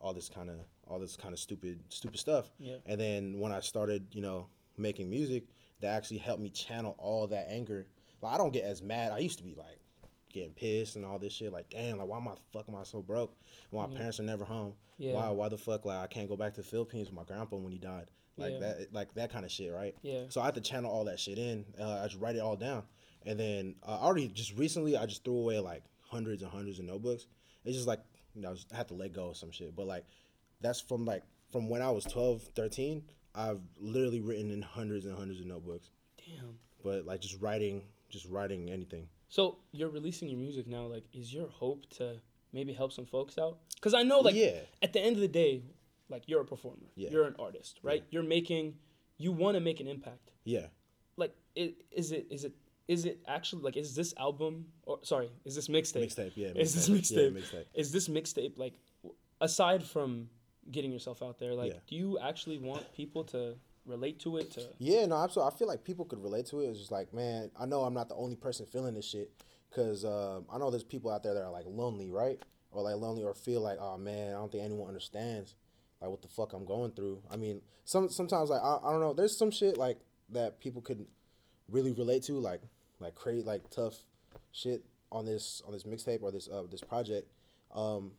all 0.00 0.12
this 0.12 0.28
kind 0.28 0.50
of 0.50 0.56
all 0.86 0.98
this 0.98 1.16
kind 1.16 1.32
of 1.32 1.38
stupid 1.40 1.80
stupid 1.88 2.20
stuff. 2.20 2.50
Yeah. 2.58 2.76
And 2.86 3.00
then 3.00 3.38
when 3.40 3.52
I 3.52 3.60
started, 3.60 4.06
you 4.12 4.20
know, 4.20 4.48
making 4.76 5.08
music, 5.08 5.44
that 5.80 5.96
actually 5.96 6.18
helped 6.18 6.42
me 6.42 6.50
channel 6.50 6.94
all 6.98 7.26
that 7.28 7.46
anger. 7.50 7.86
Like 8.20 8.34
I 8.34 8.38
don't 8.38 8.52
get 8.52 8.64
as 8.64 8.82
mad. 8.82 9.12
I 9.12 9.18
used 9.18 9.38
to 9.38 9.44
be 9.44 9.54
like 9.54 9.80
getting 10.32 10.52
pissed 10.52 10.96
and 10.96 11.04
all 11.06 11.18
this 11.18 11.32
shit. 11.32 11.52
Like 11.52 11.70
damn, 11.70 11.98
like 11.98 12.06
why 12.08 12.18
am 12.18 12.28
I 12.28 12.34
fuck 12.52 12.68
am 12.68 12.76
I 12.76 12.82
so 12.82 13.00
broke? 13.00 13.34
Why 13.70 13.86
my 13.86 13.94
parents 13.96 14.20
are 14.20 14.24
never 14.24 14.44
home? 14.44 14.74
Yeah. 14.98 15.14
Why 15.14 15.30
why 15.30 15.48
the 15.48 15.58
fuck 15.58 15.86
like 15.86 15.98
I 15.98 16.06
can't 16.06 16.28
go 16.28 16.36
back 16.36 16.54
to 16.54 16.60
the 16.60 16.66
Philippines 16.66 17.08
with 17.08 17.16
my 17.16 17.24
grandpa 17.24 17.56
when 17.56 17.72
he 17.72 17.78
died? 17.78 18.10
like 18.36 18.52
Yeah. 18.54 18.58
that, 18.58 18.92
like 18.92 19.14
that 19.14 19.32
kind 19.32 19.44
of 19.44 19.50
shit, 19.50 19.72
right? 19.72 19.94
Yeah. 20.02 20.24
So 20.28 20.40
I 20.40 20.46
had 20.46 20.54
to 20.56 20.60
channel 20.60 20.90
all 20.90 21.04
that 21.04 21.20
shit 21.20 21.38
in. 21.38 21.64
Uh, 21.80 22.00
I 22.02 22.06
just 22.08 22.20
write 22.20 22.34
it 22.36 22.40
all 22.40 22.56
down, 22.56 22.82
and 23.26 23.38
then 23.38 23.74
uh, 23.82 23.98
I 24.00 24.04
already 24.04 24.28
just 24.28 24.56
recently 24.56 24.96
I 24.96 25.06
just 25.06 25.24
threw 25.24 25.38
away 25.38 25.58
like 25.58 25.82
hundreds 26.00 26.42
and 26.42 26.50
hundreds 26.50 26.78
of 26.78 26.84
notebooks. 26.84 27.26
It's 27.64 27.76
just 27.76 27.88
like 27.88 28.00
you 28.34 28.42
know 28.42 28.54
I, 28.72 28.76
had 28.76 28.88
to 28.88 28.94
let 28.94 29.12
go 29.12 29.30
of 29.30 29.36
some 29.36 29.50
shit, 29.50 29.74
but 29.74 29.86
like 29.86 30.04
that's 30.60 30.80
from 30.80 31.04
like 31.04 31.22
from 31.50 31.68
when 31.68 31.82
I 31.82 31.90
was 31.90 32.04
12, 32.04 32.42
13, 32.56 33.04
I've 33.34 33.60
literally 33.78 34.20
written 34.20 34.50
in 34.50 34.60
hundreds 34.60 35.06
and 35.06 35.16
hundreds 35.16 35.40
of 35.40 35.46
notebooks. 35.46 35.90
Damn. 36.16 36.58
But 36.82 37.06
like 37.06 37.20
just 37.20 37.40
writing, 37.40 37.82
just 38.10 38.26
writing 38.28 38.70
anything. 38.70 39.06
So 39.28 39.58
you're 39.72 39.88
releasing 39.88 40.28
your 40.28 40.38
music 40.38 40.66
now. 40.66 40.86
Like, 40.86 41.04
is 41.12 41.32
your 41.32 41.48
hope 41.48 41.88
to 41.98 42.16
maybe 42.52 42.72
help 42.72 42.92
some 42.92 43.06
folks 43.06 43.38
out? 43.38 43.58
Because 43.76 43.94
I 43.94 44.02
know, 44.02 44.20
like, 44.20 44.34
Yeah. 44.34 44.60
at 44.82 44.92
the 44.92 45.00
end 45.00 45.16
of 45.16 45.22
the 45.22 45.28
day, 45.28 45.62
like 46.08 46.24
you're 46.26 46.40
a 46.40 46.44
performer, 46.44 46.86
Yeah. 46.96 47.10
you're 47.10 47.24
an 47.24 47.36
artist, 47.38 47.78
right? 47.82 48.04
You're 48.10 48.22
making, 48.22 48.74
you 49.16 49.32
want 49.32 49.54
to 49.54 49.60
make 49.60 49.80
an 49.80 49.86
impact. 49.86 50.32
Yeah. 50.44 50.66
Like, 51.16 51.34
it, 51.54 51.76
is 51.92 52.10
it 52.12 52.26
is 52.30 52.44
it 52.44 52.52
is 52.88 53.04
it 53.06 53.18
actually 53.26 53.62
like 53.62 53.76
is 53.76 53.94
this 53.94 54.12
album 54.18 54.66
or 54.84 54.98
sorry 55.02 55.30
is 55.44 55.54
this 55.54 55.68
mixtape? 55.68 56.04
Mixtape, 56.06 56.32
yeah, 56.36 56.48
Is 56.54 56.74
this 56.74 56.88
mixtape. 56.88 57.16
Yeah, 57.34 57.40
mixtape? 57.40 57.54
mixtape. 57.54 57.64
Is 57.74 57.92
this 57.92 58.08
mixtape 58.08 58.58
like 58.58 58.74
aside 59.40 59.82
from 59.82 60.28
getting 60.70 60.92
yourself 60.92 61.22
out 61.22 61.38
there? 61.38 61.54
Like, 61.54 61.72
Yeah. 61.72 61.78
do 61.86 61.96
you 61.96 62.18
actually 62.18 62.58
want 62.58 62.90
people 62.94 63.24
to 63.24 63.56
relate 63.86 64.18
to 64.20 64.36
it? 64.38 64.50
To 64.52 64.62
Yeah, 64.78 65.04
no, 65.06 65.16
absolutely. 65.16 65.54
I 65.54 65.58
feel 65.58 65.68
like 65.68 65.84
people 65.84 66.04
could 66.04 66.22
relate 66.22 66.46
to 66.46 66.60
it. 66.60 66.68
It's 66.68 66.78
just 66.78 66.90
like, 66.90 67.12
man, 67.12 67.50
I 67.58 67.66
know 67.66 67.82
I'm 67.82 67.94
not 67.94 68.08
the 68.08 68.14
only 68.14 68.36
person 68.36 68.64
feeling 68.66 68.94
this 68.94 69.06
shit. 69.06 69.30
Cause 69.74 70.04
um, 70.04 70.46
I 70.52 70.58
know 70.58 70.70
there's 70.70 70.84
people 70.84 71.10
out 71.10 71.22
there 71.22 71.34
that 71.34 71.42
are 71.42 71.50
like 71.50 71.66
lonely, 71.66 72.10
right? 72.10 72.38
Or 72.70 72.82
like 72.82 72.96
lonely, 72.96 73.24
or 73.24 73.34
feel 73.34 73.60
like, 73.60 73.78
oh 73.80 73.98
man, 73.98 74.28
I 74.28 74.32
don't 74.38 74.50
think 74.52 74.62
anyone 74.64 74.86
understands, 74.88 75.54
like 76.00 76.10
what 76.10 76.22
the 76.22 76.28
fuck 76.28 76.52
I'm 76.52 76.64
going 76.64 76.92
through. 76.92 77.22
I 77.30 77.36
mean, 77.36 77.60
some 77.84 78.08
sometimes 78.08 78.50
like 78.50 78.62
I, 78.62 78.78
I 78.84 78.92
don't 78.92 79.00
know. 79.00 79.12
There's 79.14 79.36
some 79.36 79.50
shit 79.50 79.76
like 79.76 79.98
that 80.30 80.60
people 80.60 80.80
could 80.80 81.04
really 81.68 81.92
relate 81.92 82.22
to, 82.24 82.34
like 82.38 82.60
like 83.00 83.14
create 83.14 83.44
like 83.44 83.68
tough 83.70 83.94
shit 84.52 84.84
on 85.12 85.24
this 85.24 85.62
on 85.66 85.72
this 85.72 85.84
mixtape 85.84 86.22
or 86.22 86.30
this 86.30 86.48
uh, 86.48 86.62
this 86.70 86.80
project. 86.82 87.28
Um, 87.74 88.12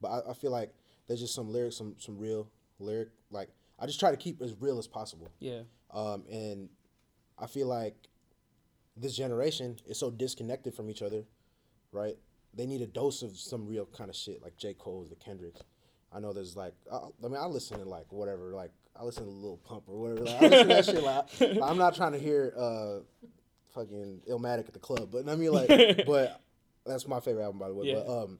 but 0.00 0.08
I, 0.08 0.30
I 0.30 0.34
feel 0.34 0.50
like 0.50 0.72
there's 1.06 1.20
just 1.20 1.34
some 1.34 1.50
lyrics, 1.52 1.76
some 1.76 1.94
some 1.98 2.18
real 2.18 2.48
lyric. 2.78 3.08
Like 3.30 3.48
I 3.78 3.86
just 3.86 4.00
try 4.00 4.10
to 4.10 4.16
keep 4.16 4.40
as 4.42 4.54
real 4.60 4.78
as 4.78 4.86
possible. 4.86 5.28
yeah, 5.40 5.60
Um, 5.90 6.24
and 6.30 6.68
I 7.38 7.46
feel 7.46 7.66
like 7.66 7.94
this 8.96 9.14
generation 9.14 9.76
is 9.86 9.98
so 9.98 10.10
disconnected 10.10 10.74
from 10.74 10.88
each 10.90 11.02
other, 11.02 11.24
right? 11.92 12.16
They 12.54 12.64
need 12.64 12.80
a 12.80 12.86
dose 12.86 13.20
of 13.22 13.36
some 13.36 13.66
real 13.66 13.84
kind 13.86 14.08
of 14.08 14.16
shit, 14.16 14.42
like 14.42 14.56
J. 14.56 14.72
Cole's, 14.72 15.10
the 15.10 15.16
Kendricks. 15.16 15.60
I 16.10 16.20
know 16.20 16.32
there's 16.32 16.56
like, 16.56 16.72
I, 16.90 16.96
I 16.96 17.28
mean, 17.28 17.36
I 17.36 17.44
listen 17.44 17.78
to 17.78 17.84
like 17.84 18.10
whatever, 18.10 18.54
like 18.54 18.70
I 18.98 19.04
listen 19.04 19.24
to 19.24 19.30
Lil 19.30 19.58
Pump 19.58 19.82
or 19.88 19.98
whatever. 19.98 20.24
Like, 20.24 20.42
I 20.42 20.46
listen 20.62 20.94
to 20.94 21.00
that 21.02 21.30
shit. 21.30 21.56
Like, 21.56 21.62
I'm 21.70 21.76
not 21.76 21.94
trying 21.94 22.12
to 22.12 22.18
hear 22.18 22.54
uh, 22.56 23.00
fucking 23.76 24.22
Illmatic 24.28 24.66
at 24.66 24.72
the 24.72 24.78
club, 24.80 25.10
but 25.12 25.28
I 25.28 25.36
mean, 25.36 25.52
like, 25.52 25.68
but 26.06 26.40
that's 26.84 27.06
my 27.06 27.20
favorite 27.20 27.44
album 27.44 27.58
by 27.60 27.68
the 27.68 27.74
way. 27.74 27.86
Yeah. 27.88 28.02
But 28.06 28.22
um, 28.24 28.38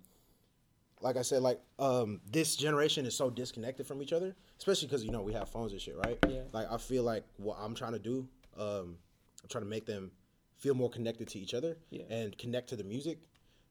like 1.00 1.16
I 1.16 1.22
said, 1.22 1.42
like 1.42 1.60
um, 1.78 2.20
this 2.30 2.56
generation 2.56 3.04
is 3.06 3.14
so 3.14 3.30
disconnected 3.30 3.86
from 3.86 4.02
each 4.02 4.12
other, 4.12 4.34
especially 4.58 4.88
because 4.88 5.04
you 5.04 5.10
know 5.10 5.22
we 5.22 5.32
have 5.34 5.48
phones 5.48 5.72
and 5.72 5.80
shit, 5.80 5.96
right? 5.96 6.18
Yeah. 6.28 6.40
Like 6.52 6.66
I 6.70 6.78
feel 6.78 7.02
like 7.04 7.24
what 7.36 7.58
I'm 7.60 7.74
trying 7.74 7.92
to 7.92 7.98
do, 7.98 8.26
um, 8.58 8.96
I'm 9.42 9.48
trying 9.50 9.64
to 9.64 9.70
make 9.70 9.86
them 9.86 10.10
feel 10.58 10.74
more 10.74 10.88
connected 10.90 11.28
to 11.28 11.38
each 11.38 11.52
other 11.52 11.76
Yeah. 11.90 12.04
and 12.08 12.36
connect 12.38 12.70
to 12.70 12.76
the 12.76 12.84
music, 12.84 13.18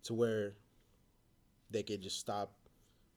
to 0.03 0.13
where 0.13 0.53
they 1.71 1.81
could 1.81 1.99
just 2.01 2.19
stop 2.19 2.53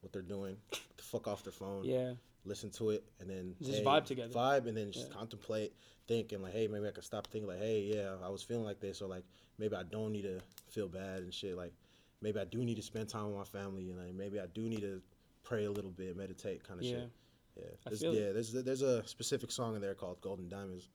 what 0.01 0.11
they're 0.13 0.23
doing, 0.23 0.57
fuck 1.03 1.29
off 1.29 1.43
their 1.45 1.53
phone, 1.53 1.85
yeah, 1.85 2.13
listen 2.47 2.71
to 2.71 2.91
it, 2.91 3.05
and 3.21 3.29
then 3.29 3.55
Just 3.61 3.85
vibe 3.85 4.07
together. 4.07 4.33
vibe, 4.33 4.67
and 4.69 4.75
then 4.77 4.91
just 4.91 5.09
Yeah. 5.09 5.15
contemplate, 5.17 5.75
think, 6.09 6.33
and 6.33 6.43
like, 6.43 6.53
hey, 6.53 6.67
maybe 6.67 6.89
I 6.89 6.91
could 6.91 7.05
stop 7.05 7.27
thinking, 7.29 7.49
like, 7.49 7.59
hey, 7.61 7.91
yeah, 7.95 8.15
I 8.25 8.29
was 8.29 8.43
feeling 8.43 8.65
like 8.65 8.81
this, 8.81 9.01
or 9.03 9.09
like 9.09 9.25
maybe 9.59 9.77
I 9.77 9.83
don't 9.85 10.11
need 10.13 10.23
to 10.23 10.41
feel 10.71 10.89
bad 10.89 11.21
and 11.21 11.33
shit, 11.33 11.57
like 11.57 11.73
maybe 12.21 12.41
I 12.41 12.45
do 12.45 12.59
need 12.59 12.77
to 12.77 12.83
spend 12.83 13.09
time 13.09 13.27
with 13.27 13.37
my 13.37 13.45
family, 13.61 13.91
and 13.91 13.99
like 13.99 14.15
maybe 14.15 14.41
I 14.41 14.47
do 14.47 14.63
need 14.63 14.81
to 14.81 15.01
pray 15.45 15.67
a 15.67 15.71
little 15.71 15.91
bit, 15.93 16.17
meditate, 16.17 16.67
kind 16.67 16.81
of 16.81 16.87
Yeah. 16.87 16.93
shit. 16.97 17.11
Yeah, 17.57 17.63
I 17.87 17.91
there's, 17.91 18.01
feel 18.01 18.13
it. 18.13 18.21
yeah. 18.27 18.33
There's 18.33 18.53
there's 18.53 18.83
a 18.83 19.07
specific 19.07 19.51
song 19.51 19.75
in 19.77 19.81
there 19.83 19.95
called 19.95 20.21
Golden 20.21 20.49
Diamonds, 20.49 20.89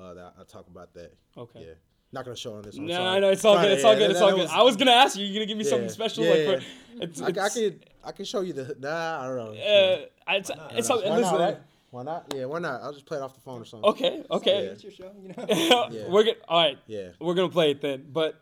uh, 0.00 0.14
that 0.14 0.34
I 0.40 0.44
talk 0.44 0.66
about 0.68 0.94
that. 0.94 1.12
Okay. 1.36 1.60
Yeah, 1.60 1.72
not 2.12 2.24
gonna 2.24 2.36
show 2.36 2.54
on 2.54 2.62
this. 2.62 2.76
I'm 2.78 2.86
No, 2.86 2.94
sorry. 2.94 3.20
no, 3.20 3.30
it's 3.30 3.44
all 3.44 3.56
good. 3.60 3.72
It's 3.72 3.84
all 3.84 3.92
yeah, 3.94 3.98
good. 3.98 4.04
that- 4.06 4.10
It's 4.12 4.20
all 4.20 4.28
that 4.30 4.36
good. 4.36 4.42
was- 4.42 4.50
I 4.52 4.62
was 4.62 4.76
gonna 4.76 4.92
ask 4.92 5.16
you. 5.18 5.26
You 5.26 5.34
gonna 5.34 5.46
give 5.46 5.58
me 5.58 5.64
something 5.64 5.88
special? 5.88 6.24
Yeah, 6.24 6.30
like, 6.30 6.38
yeah. 6.38 6.58
For, 6.60 7.02
it's, 7.02 7.20
I, 7.20 7.26
I 7.26 7.28
it's, 7.46 7.54
could 7.54 7.90
I 8.04 8.12
can 8.12 8.24
show 8.24 8.40
you 8.42 8.52
the 8.52 8.76
nah. 8.78 9.20
I 9.22 9.26
don't 9.26 9.36
know. 9.36 9.50
Uh, 9.52 10.06
it's 10.36 10.50
it's 10.72 10.90
all, 10.90 11.02
Why 11.02 11.18
listen. 11.18 11.56
Not, 11.92 11.98
right? 11.98 12.04
Why 12.06 12.12
not? 12.12 12.34
Yeah, 12.34 12.44
why 12.46 12.58
not? 12.58 12.82
I'll 12.82 12.92
just 12.92 13.06
play 13.06 13.18
it 13.18 13.22
off 13.22 13.34
the 13.34 13.40
phone 13.40 13.60
or 13.62 13.64
something. 13.64 13.88
Okay, 13.90 14.24
okay. 14.30 14.58
It's 14.66 14.82
your 14.82 14.92
show, 14.92 15.12
you 15.20 15.28
know. 15.28 15.46
Yeah. 15.90 16.08
We're 16.08 16.24
gonna 16.24 16.36
all 16.48 16.62
right. 16.62 16.78
Yeah. 16.86 17.08
We're 17.20 17.34
gonna 17.34 17.48
play 17.48 17.70
it 17.72 17.80
then. 17.80 18.06
But 18.12 18.40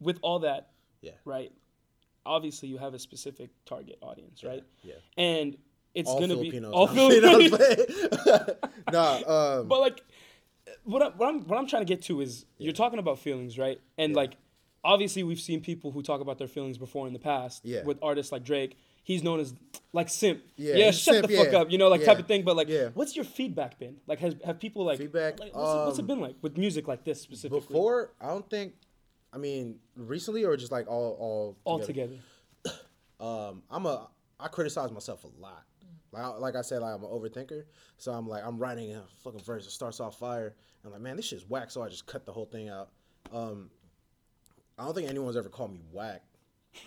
with 0.00 0.18
all 0.22 0.40
that, 0.40 0.70
Yeah. 1.02 1.12
right? 1.24 1.52
Obviously, 2.26 2.68
you 2.68 2.78
have 2.78 2.94
a 2.94 2.98
specific 2.98 3.50
target 3.64 3.98
audience, 4.02 4.44
right? 4.44 4.62
Yeah. 4.82 4.94
And 5.16 5.56
it's 5.94 6.08
All 6.08 6.20
gonna 6.20 6.34
Filipinos. 6.34 6.70
be 6.70 6.74
all 6.74 6.86
No, 6.94 7.08
Filipinos. 7.48 8.50
Nah, 8.92 9.58
um, 9.60 9.68
but 9.68 9.80
like, 9.80 10.02
what, 10.84 11.02
I, 11.02 11.08
what 11.08 11.28
I'm 11.28 11.40
what 11.46 11.58
I'm 11.58 11.66
trying 11.66 11.82
to 11.82 11.86
get 11.86 12.02
to 12.02 12.20
is 12.20 12.44
you're 12.58 12.72
talking 12.72 12.98
about 12.98 13.18
feelings, 13.18 13.58
right? 13.58 13.80
And 13.98 14.14
like, 14.14 14.36
obviously, 14.84 15.22
we've 15.22 15.40
seen 15.40 15.60
people 15.60 15.90
who 15.90 16.02
talk 16.02 16.20
about 16.20 16.38
their 16.38 16.48
feelings 16.48 16.78
before 16.78 17.06
in 17.06 17.12
the 17.12 17.18
past. 17.18 17.64
Yeah. 17.64 17.82
With 17.84 17.98
artists 18.02 18.32
like 18.32 18.44
Drake, 18.44 18.76
he's 19.02 19.22
known 19.22 19.40
as 19.40 19.54
like 19.92 20.08
simp. 20.08 20.42
Yeah, 20.56 20.76
Yeah. 20.76 20.90
shut 20.90 21.14
simp, 21.16 21.26
the 21.28 21.36
fuck 21.36 21.52
yeah. 21.52 21.58
up. 21.60 21.70
You 21.70 21.78
know, 21.78 21.88
like 21.88 22.00
Yeah. 22.00 22.06
type 22.06 22.18
of 22.20 22.26
thing. 22.26 22.42
But 22.42 22.56
like, 22.56 22.68
what's 22.94 23.16
your 23.16 23.24
feedback 23.24 23.78
been? 23.78 23.96
Like, 24.06 24.18
has 24.20 24.34
have 24.44 24.58
people 24.60 24.84
like 24.84 24.98
Feedback, 24.98 25.40
Like, 25.40 25.54
what's, 25.54 25.72
it, 25.74 25.86
what's 25.86 25.98
it 25.98 26.02
um, 26.02 26.06
been 26.06 26.20
like 26.20 26.36
with 26.42 26.56
music 26.56 26.86
like 26.88 27.04
this 27.04 27.20
specifically? 27.20 27.60
before 27.60 28.12
I 28.20 28.28
don't 28.28 28.48
think. 28.48 28.74
I 29.32 29.38
mean, 29.38 29.78
recently 29.96 30.44
or 30.44 30.56
just 30.56 30.72
like 30.72 30.88
all 30.88 31.16
all 31.20 31.56
all 31.64 31.78
together? 31.78 32.16
together. 32.64 32.78
um, 33.20 33.62
I'm 33.70 33.86
a 33.86 34.08
I 34.38 34.48
criticize 34.48 34.90
myself 34.90 35.24
a 35.24 35.40
lot. 35.40 35.64
Like, 36.12 36.40
like 36.40 36.56
I 36.56 36.62
said, 36.62 36.82
like 36.82 36.94
I'm 36.94 37.04
an 37.04 37.10
overthinker. 37.10 37.64
So 37.98 38.12
I'm 38.12 38.26
like 38.28 38.44
I'm 38.44 38.58
writing 38.58 38.92
a 38.94 39.02
fucking 39.22 39.40
verse 39.40 39.64
that 39.66 39.70
starts 39.70 40.00
off 40.00 40.18
fire. 40.18 40.54
I'm 40.84 40.92
like, 40.92 41.00
man, 41.00 41.16
this 41.16 41.26
shit's 41.26 41.48
whack. 41.48 41.70
So 41.70 41.82
I 41.82 41.88
just 41.88 42.06
cut 42.06 42.26
the 42.26 42.32
whole 42.32 42.46
thing 42.46 42.68
out. 42.68 42.88
Um, 43.32 43.70
I 44.78 44.84
don't 44.84 44.94
think 44.94 45.08
anyone's 45.08 45.36
ever 45.36 45.48
called 45.48 45.72
me 45.72 45.80
whack. 45.92 46.22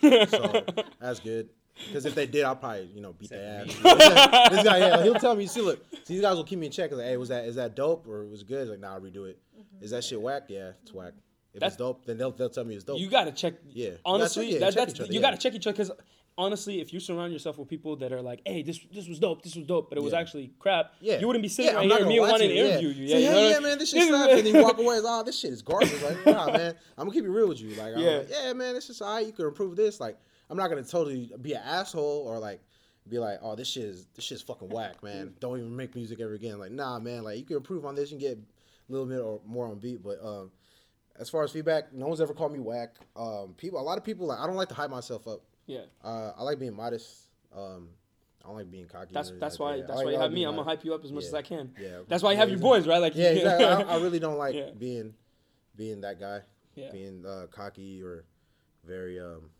So 0.02 0.64
that's 1.00 1.20
good. 1.20 1.48
Because 1.86 2.06
if 2.06 2.14
they 2.14 2.26
did, 2.26 2.44
I'll 2.44 2.56
probably 2.56 2.88
you 2.94 3.00
know 3.00 3.12
beat 3.12 3.30
their 3.30 3.62
ass. 3.62 3.66
this 4.50 4.62
guy, 4.64 4.78
yeah, 4.78 5.02
he'll 5.02 5.14
tell 5.14 5.34
me. 5.34 5.46
See, 5.46 5.60
look, 5.60 5.84
these 6.06 6.20
guys 6.20 6.36
will 6.36 6.44
keep 6.44 6.58
me 6.58 6.66
in 6.66 6.72
check. 6.72 6.92
Like, 6.92 7.06
hey, 7.06 7.16
was 7.16 7.28
that 7.30 7.44
is 7.46 7.56
that 7.56 7.74
dope 7.74 8.06
or 8.06 8.24
was 8.26 8.42
it 8.42 8.48
good? 8.48 8.62
It's 8.62 8.70
like, 8.70 8.80
nah, 8.80 8.94
I'll 8.94 9.00
redo 9.00 9.28
it. 9.28 9.38
Mm-hmm. 9.58 9.84
Is 9.84 9.90
that 9.90 10.04
shit 10.04 10.20
whack? 10.20 10.44
Yeah, 10.48 10.72
it's 10.82 10.92
whack. 10.94 11.12
If 11.52 11.60
That's- 11.60 11.72
it's 11.72 11.78
dope, 11.78 12.04
then 12.06 12.16
they'll 12.18 12.30
they'll 12.32 12.48
tell 12.50 12.64
me 12.64 12.74
it's 12.74 12.84
dope. 12.84 12.98
You 13.00 13.08
gotta 13.08 13.32
check. 13.32 13.54
Yeah. 13.70 13.84
You 13.84 13.90
gotta 13.90 14.00
Honestly, 14.04 14.44
check- 14.46 14.52
yeah, 14.54 14.58
that, 14.60 14.74
that's 14.74 15.00
other, 15.00 15.12
you 15.12 15.14
yeah. 15.14 15.20
gotta 15.20 15.36
check 15.36 15.54
each 15.54 15.66
other 15.66 15.72
because 15.76 15.90
honestly, 16.36 16.80
if 16.80 16.92
you 16.92 16.98
surround 16.98 17.32
yourself 17.32 17.58
with 17.58 17.68
people 17.68 17.94
that 17.96 18.12
are 18.12 18.20
like, 18.22 18.40
"Hey, 18.44 18.62
this 18.62 18.80
this 18.92 19.06
was 19.08 19.18
dope, 19.20 19.42
this 19.42 19.54
was 19.54 19.66
dope," 19.66 19.88
but 19.88 19.98
it 19.98 20.02
was 20.02 20.12
Yeah. 20.12 20.18
actually 20.20 20.50
crap, 20.58 20.94
Yeah. 21.00 21.18
you 21.20 21.26
wouldn't 21.28 21.42
be 21.44 21.48
sitting 21.48 21.70
Yeah, 21.72 21.76
right 21.76 21.82
I'm 21.82 21.88
not 21.88 21.98
here 21.98 22.06
and 22.06 22.10
gonna 22.10 22.14
me 22.16 22.20
lie 22.26 22.30
wanting 22.32 22.48
to 22.48 22.54
to 22.54 22.60
you, 22.60 22.66
interview 22.66 22.88
yeah. 22.88 22.94
you. 23.16 23.24
You 23.24 23.30
know 23.30 23.38
yeah, 23.40 23.48
yeah, 23.50 23.58
man, 23.60 23.78
this 23.78 23.90
shit 23.90 24.08
slaps. 24.08 24.32
And 24.32 24.46
then 24.46 24.54
you 24.54 24.62
walk 24.62 24.78
away, 24.78 24.96
it's, 24.96 25.06
oh, 25.08 25.22
this 25.24 25.38
shit 25.38 25.52
is 25.52 25.62
garbage. 25.62 26.02
Like, 26.02 26.26
nah, 26.26 26.46
man, 26.52 26.74
I'm 26.98 27.04
gonna 27.06 27.12
keep 27.12 27.24
it 27.24 27.30
real 27.30 27.48
with 27.48 27.60
you. 27.60 27.70
Like, 27.76 27.94
Yeah. 27.96 28.10
like, 28.18 28.28
yeah, 28.30 28.52
man, 28.52 28.74
this 28.74 28.90
is 28.90 29.00
alright. 29.00 29.26
You 29.26 29.32
can 29.32 29.46
improve 29.46 29.76
this. 29.76 30.00
Like, 30.00 30.18
I'm 30.54 30.58
not 30.58 30.68
gonna 30.70 30.84
totally 30.84 31.32
be 31.42 31.54
an 31.54 31.62
asshole 31.64 32.24
or 32.28 32.38
like 32.38 32.60
be 33.08 33.18
like, 33.18 33.40
oh, 33.42 33.56
this 33.56 33.66
shit 33.66 33.82
is 33.86 34.06
this 34.14 34.24
shit's 34.24 34.40
fucking 34.42 34.68
whack, 34.68 35.02
man. 35.02 35.34
Don't 35.40 35.58
even 35.58 35.74
make 35.74 35.96
music 35.96 36.20
ever 36.20 36.34
again. 36.34 36.60
Like, 36.60 36.70
nah, 36.70 37.00
man, 37.00 37.24
like 37.24 37.38
you 37.38 37.44
can 37.44 37.56
improve 37.56 37.84
on 37.84 37.96
this. 37.96 38.10
Can 38.10 38.18
get 38.18 38.38
a 38.38 38.92
little 38.92 39.06
bit 39.08 39.18
or 39.20 39.40
more 39.44 39.66
on 39.66 39.78
beat, 39.78 40.02
but 40.02 40.24
um. 40.24 40.50
As 41.16 41.30
far 41.30 41.44
as 41.44 41.52
feedback, 41.52 41.92
no 41.92 42.08
one's 42.08 42.20
ever 42.20 42.34
called 42.34 42.52
me 42.52 42.58
whack. 42.58 42.96
Um, 43.14 43.54
people, 43.56 43.78
a 43.78 43.82
lot 43.82 43.98
of 43.98 44.02
people, 44.02 44.26
like 44.26 44.40
I 44.40 44.48
don't 44.48 44.56
like 44.56 44.66
to 44.70 44.74
hype 44.74 44.90
myself 44.90 45.28
up. 45.28 45.42
Yeah, 45.66 45.82
Uh, 46.02 46.32
I 46.36 46.42
like 46.42 46.58
being 46.58 46.74
modest. 46.74 47.28
Um, 47.56 47.88
I 48.42 48.48
don't 48.48 48.56
like 48.56 48.68
being 48.68 48.86
cocky. 48.86 49.10
that's 49.14 49.30
that's 49.38 49.60
like 49.60 49.70
why 49.70 49.76
that. 49.76 49.86
That's 49.86 49.96
like- 49.98 50.06
why 50.06 50.12
you 50.12 50.18
have 50.18 50.32
me. 50.32 50.42
I'm 50.44 50.56
gonna 50.56 50.64
hype 50.68 50.84
you 50.84 50.92
up 50.92 51.04
as 51.04 51.12
much 51.12 51.22
Yeah. 51.22 51.28
as 51.28 51.34
I 51.34 51.42
can. 51.42 51.72
Yeah. 51.80 51.88
That's 52.08 52.20
why 52.24 52.30
you 52.30 52.34
Yeah, 52.34 52.40
have 52.40 52.48
your 52.48 52.56
exactly. 52.56 52.78
boys, 52.80 52.88
right? 52.88 52.98
Like 52.98 53.14
Yeah, 53.14 53.28
exactly. 53.30 53.64
I, 53.66 53.94
I 53.96 54.00
really 54.02 54.18
don't 54.18 54.38
like 54.38 54.56
Yeah. 54.56 54.70
being 54.76 55.14
being 55.76 56.00
that 56.00 56.18
guy. 56.18 56.40
Yeah. 56.74 56.90
Being 56.90 57.24
uh, 57.24 57.46
cocky 57.48 58.02
or 58.02 58.24
very 58.84 59.20
um 59.20 59.50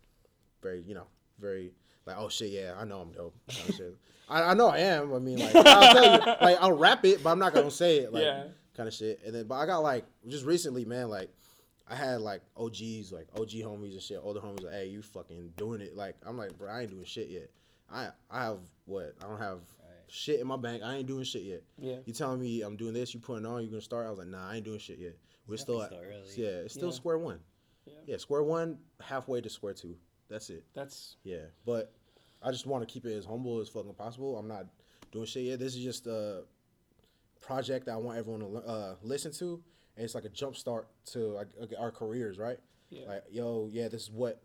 very 0.61 0.81
you 0.87 0.93
know 0.95 1.07
very 1.39 1.71
like 2.05 2.15
oh 2.19 2.29
shit 2.29 2.51
yeah 2.51 2.73
I 2.77 2.85
know 2.85 2.99
I'm 3.01 3.11
dope. 3.11 3.35
kind 3.55 3.69
of 3.69 3.75
shit. 3.75 3.95
I, 4.27 4.41
I 4.41 4.53
know 4.53 4.67
I 4.69 4.79
am. 4.79 5.13
I 5.13 5.19
mean 5.19 5.39
like 5.39 5.55
I'll 5.55 5.93
tell 5.93 6.03
you 6.19 6.25
like 6.41 6.57
I'll 6.61 6.71
rap 6.71 7.05
it, 7.05 7.23
but 7.23 7.31
I'm 7.31 7.39
not 7.39 7.53
gonna 7.53 7.71
say 7.71 7.97
it 7.99 8.13
like 8.13 8.23
Yeah. 8.23 8.45
kind 8.75 8.87
of 8.87 8.93
shit. 8.93 9.19
And 9.25 9.33
then 9.35 9.45
but 9.47 9.55
I 9.55 9.65
got 9.65 9.79
like 9.79 10.05
just 10.27 10.45
recently 10.45 10.85
man 10.85 11.09
like. 11.09 11.29
I 11.87 11.93
had 11.93 12.21
like 12.21 12.41
OGs, 12.57 13.11
like 13.11 13.27
OG 13.39 13.49
homies 13.61 13.91
and 13.91 14.01
shit, 14.01 14.19
older 14.19 14.39
homies, 14.39 14.63
like, 14.63 14.73
hey, 14.73 14.87
you 14.87 15.03
fucking 15.03 15.53
doing 15.55 15.81
it. 15.81 15.95
Like, 15.95 16.15
I'm 16.25 16.35
like, 16.35 16.57
bro, 16.57 16.67
I 16.71 16.81
ain't 16.81 16.89
doing 16.89 17.05
shit 17.05 17.27
yet. 17.29 17.47
I 17.93 18.07
I 18.31 18.45
have 18.45 18.57
what? 18.85 19.13
I 19.23 19.27
don't 19.27 19.37
have 19.37 19.59
shit 20.07 20.39
in 20.39 20.47
my 20.47 20.57
bank. 20.57 20.81
I 20.83 20.95
ain't 20.95 21.05
doing 21.05 21.23
shit 21.25 21.43
yet. 21.43 21.61
Yeah. 21.77 21.97
You 22.05 22.11
telling 22.11 22.41
me 22.41 22.63
I'm 22.63 22.75
doing 22.75 22.95
this, 22.95 23.13
you 23.13 23.19
putting 23.19 23.45
on, 23.45 23.61
you 23.63 23.69
gonna 23.69 23.81
start? 23.81 24.07
I 24.07 24.09
was 24.09 24.17
like, 24.17 24.29
nah, 24.29 24.49
I 24.49 24.55
ain't 24.55 24.65
doing 24.65 24.79
shit 24.79 24.97
yet. 24.97 25.15
We're 25.47 25.57
still 25.57 25.83
at, 25.83 25.91
yeah, 26.35 26.47
it's 26.65 26.73
still 26.73 26.87
Yeah. 26.89 26.95
square 26.95 27.19
one. 27.19 27.39
Yeah. 27.85 27.93
Yeah. 28.07 28.17
square 28.17 28.41
one, 28.41 28.79
halfway 28.99 29.41
to 29.41 29.49
square 29.51 29.73
two. 29.75 29.95
That's 30.29 30.49
it. 30.49 30.63
That's 30.73 31.17
Yeah, 31.23 31.45
but 31.65 31.93
I 32.41 32.51
just 32.51 32.65
want 32.65 32.87
to 32.87 32.91
keep 32.91 33.05
it 33.05 33.15
as 33.15 33.25
humble 33.25 33.59
as 33.59 33.69
fucking 33.69 33.93
possible. 33.93 34.37
I'm 34.37 34.47
not 34.47 34.65
doing 35.11 35.25
shit 35.25 35.43
yet. 35.43 35.59
This 35.59 35.75
is 35.75 35.83
just 35.83 36.07
a 36.07 36.43
project 37.41 37.85
that 37.85 37.93
I 37.93 37.97
want 37.97 38.17
everyone 38.17 38.41
to 38.41 38.57
uh, 38.67 38.95
listen 39.03 39.31
to, 39.33 39.61
and 39.95 40.03
it's 40.03 40.15
like 40.15 40.25
a 40.25 40.29
jump 40.29 40.55
start 40.55 40.87
to 41.13 41.37
uh, 41.37 41.43
our 41.79 41.91
careers, 41.91 42.37
right? 42.37 42.57
Yeah. 42.89 43.07
Like, 43.07 43.23
yo, 43.31 43.69
yeah, 43.71 43.87
this 43.87 44.03
is 44.03 44.11
what 44.11 44.41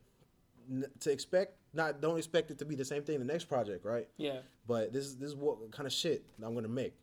to 1.00 1.10
expect. 1.10 1.54
Not 1.72 2.00
don't 2.00 2.18
expect 2.18 2.50
it 2.50 2.58
to 2.58 2.64
be 2.64 2.74
the 2.74 2.84
same 2.84 3.02
thing 3.02 3.18
the 3.18 3.24
next 3.24 3.44
project, 3.44 3.84
right? 3.84 4.08
Yeah. 4.16 4.40
But 4.66 4.92
this 4.92 5.04
is 5.06 5.16
this 5.16 5.28
is 5.30 5.36
what 5.36 5.70
kind 5.72 5.86
of 5.86 5.92
shit 5.92 6.24
I'm 6.42 6.54
gonna 6.54 6.68
make. 6.68 6.94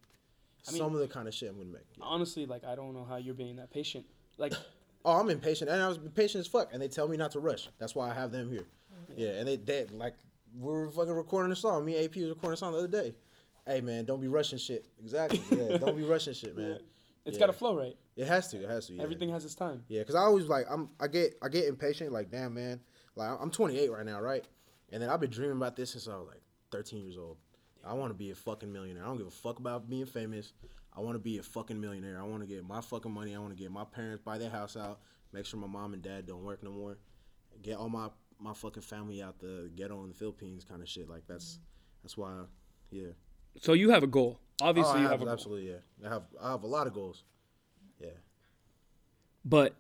I 0.67 0.71
mean- 0.71 0.79
Some 0.79 0.93
of 0.93 0.99
the 0.99 1.07
kind 1.07 1.27
of 1.27 1.33
shit 1.33 1.49
I'm 1.49 1.57
gonna 1.57 1.69
make. 1.69 1.85
yeah. 1.97 2.03
Honestly, 2.05 2.45
like 2.45 2.63
I 2.63 2.75
don't 2.75 2.93
know 2.93 3.05
how 3.05 3.15
you're 3.17 3.33
being 3.33 3.55
that 3.57 3.71
patient. 3.71 4.05
Like, 4.37 4.53
Oh, 5.07 5.13
I'm 5.13 5.29
impatient, 5.29 5.69
and 5.69 5.81
I 5.81 5.87
was 5.87 5.97
impatient 5.97 6.41
as 6.41 6.47
fuck. 6.47 6.73
And 6.73 6.81
they 6.81 6.89
tell 6.89 7.07
me 7.07 7.15
not 7.15 7.31
to 7.31 7.39
rush. 7.39 7.69
That's 7.79 7.95
why 7.95 8.09
I 8.11 8.13
have 8.13 8.29
them 8.31 8.49
here. 8.51 8.65
Mm-hmm. 8.93 9.13
Yeah, 9.15 9.29
and 9.39 9.47
they 9.47 9.55
they 9.55 9.85
like 9.93 10.15
we 10.59 10.65
were 10.71 10.89
fucking 10.91 11.13
recording 11.13 11.51
a 11.53 11.55
song. 11.55 11.85
Me 11.85 11.95
and 11.95 12.05
AP 12.05 12.15
was 12.17 12.29
recording 12.29 12.55
a 12.55 12.57
song 12.57 12.73
the 12.73 12.79
other 12.79 12.87
day. 12.89 13.15
Hey 13.65 13.79
man, 13.79 14.03
don't 14.03 14.19
be 14.19 14.27
rushing 14.27 14.57
shit. 14.59 14.85
Exactly. 14.99 15.41
Yeah, 15.51 15.77
don't 15.81 15.95
be 15.95 16.03
rushing 16.03 16.33
shit, 16.33 16.57
man. 16.57 16.79
it's 17.25 17.35
Yeah. 17.35 17.39
got 17.39 17.49
a 17.49 17.53
flow 17.53 17.77
right. 17.77 17.95
It 18.17 18.27
has 18.27 18.49
to. 18.49 18.57
It 18.61 18.69
has 18.69 18.87
to. 18.87 18.93
Yeah. 18.95 19.03
Everything 19.03 19.29
has 19.29 19.45
its 19.45 19.55
time. 19.55 19.83
Yeah, 19.87 20.03
cause 20.03 20.15
I 20.15 20.21
always 20.21 20.47
like 20.47 20.65
I'm 20.69 20.89
I 20.99 21.07
get 21.07 21.37
I 21.41 21.47
get 21.47 21.65
impatient. 21.65 22.11
Like 22.11 22.29
damn 22.29 22.53
man, 22.53 22.81
like 23.15 23.29
I'm 23.39 23.49
28 23.49 23.89
right 23.91 24.05
now, 24.05 24.19
right? 24.19 24.45
And 24.91 25.01
then 25.01 25.09
I've 25.09 25.21
been 25.21 25.29
dreaming 25.31 25.55
about 25.57 25.75
this 25.77 25.91
since 25.91 26.07
I 26.09 26.15
was 26.17 26.27
like 26.27 26.41
13 26.71 27.01
years 27.01 27.17
old. 27.17 27.37
I 27.85 27.93
want 27.93 28.09
to 28.09 28.13
be 28.17 28.31
a 28.31 28.35
fucking 28.35 28.71
millionaire. 28.73 29.03
I 29.03 29.07
don't 29.07 29.17
give 29.17 29.27
a 29.27 29.31
fuck 29.31 29.59
about 29.59 29.89
being 29.89 30.05
famous. 30.05 30.51
I 30.97 31.01
want 31.01 31.15
to 31.15 31.19
be 31.19 31.37
a 31.37 31.43
fucking 31.43 31.79
millionaire. 31.79 32.19
I 32.19 32.23
want 32.23 32.41
to 32.41 32.47
get 32.47 32.65
my 32.67 32.81
fucking 32.81 33.11
money. 33.11 33.35
I 33.35 33.39
want 33.39 33.55
to 33.55 33.61
get 33.61 33.71
my 33.71 33.83
parents 33.85 34.23
buy 34.25 34.37
their 34.39 34.49
house 34.49 34.75
out. 34.75 34.99
Make 35.31 35.45
sure 35.45 35.59
my 35.59 35.67
mom 35.67 35.93
and 35.93 36.01
dad 36.01 36.25
don't 36.25 36.43
work 36.43 36.63
no 36.63 36.71
more. 36.71 36.97
Get 37.61 37.77
all 37.77 37.89
my 37.89 38.09
my 38.39 38.53
fucking 38.53 38.83
family 38.83 39.21
out 39.21 39.39
the 39.39 39.69
ghetto 39.75 40.01
in 40.03 40.09
the 40.09 40.15
Philippines, 40.15 40.63
kind 40.63 40.81
of 40.81 40.89
shit. 40.89 41.07
Like 41.09 41.23
that's 41.27 41.59
that's 42.03 42.17
why, 42.17 42.43
yeah. 42.91 43.09
So 43.61 43.73
you 43.73 43.89
have 43.91 44.03
a 44.03 44.07
goal. 44.07 44.39
Obviously, 44.61 44.91
Oh, 44.93 44.95
I 44.95 44.97
you 44.97 45.01
have, 45.03 45.11
have 45.11 45.21
a 45.21 45.25
goal. 45.25 45.33
absolutely 45.33 45.69
yeah. 45.69 46.07
I 46.09 46.13
have 46.13 46.23
I 46.41 46.51
have 46.51 46.63
a 46.63 46.67
lot 46.67 46.87
of 46.87 46.93
goals. 46.93 47.23
Yeah. 47.99 48.09
But 49.45 49.75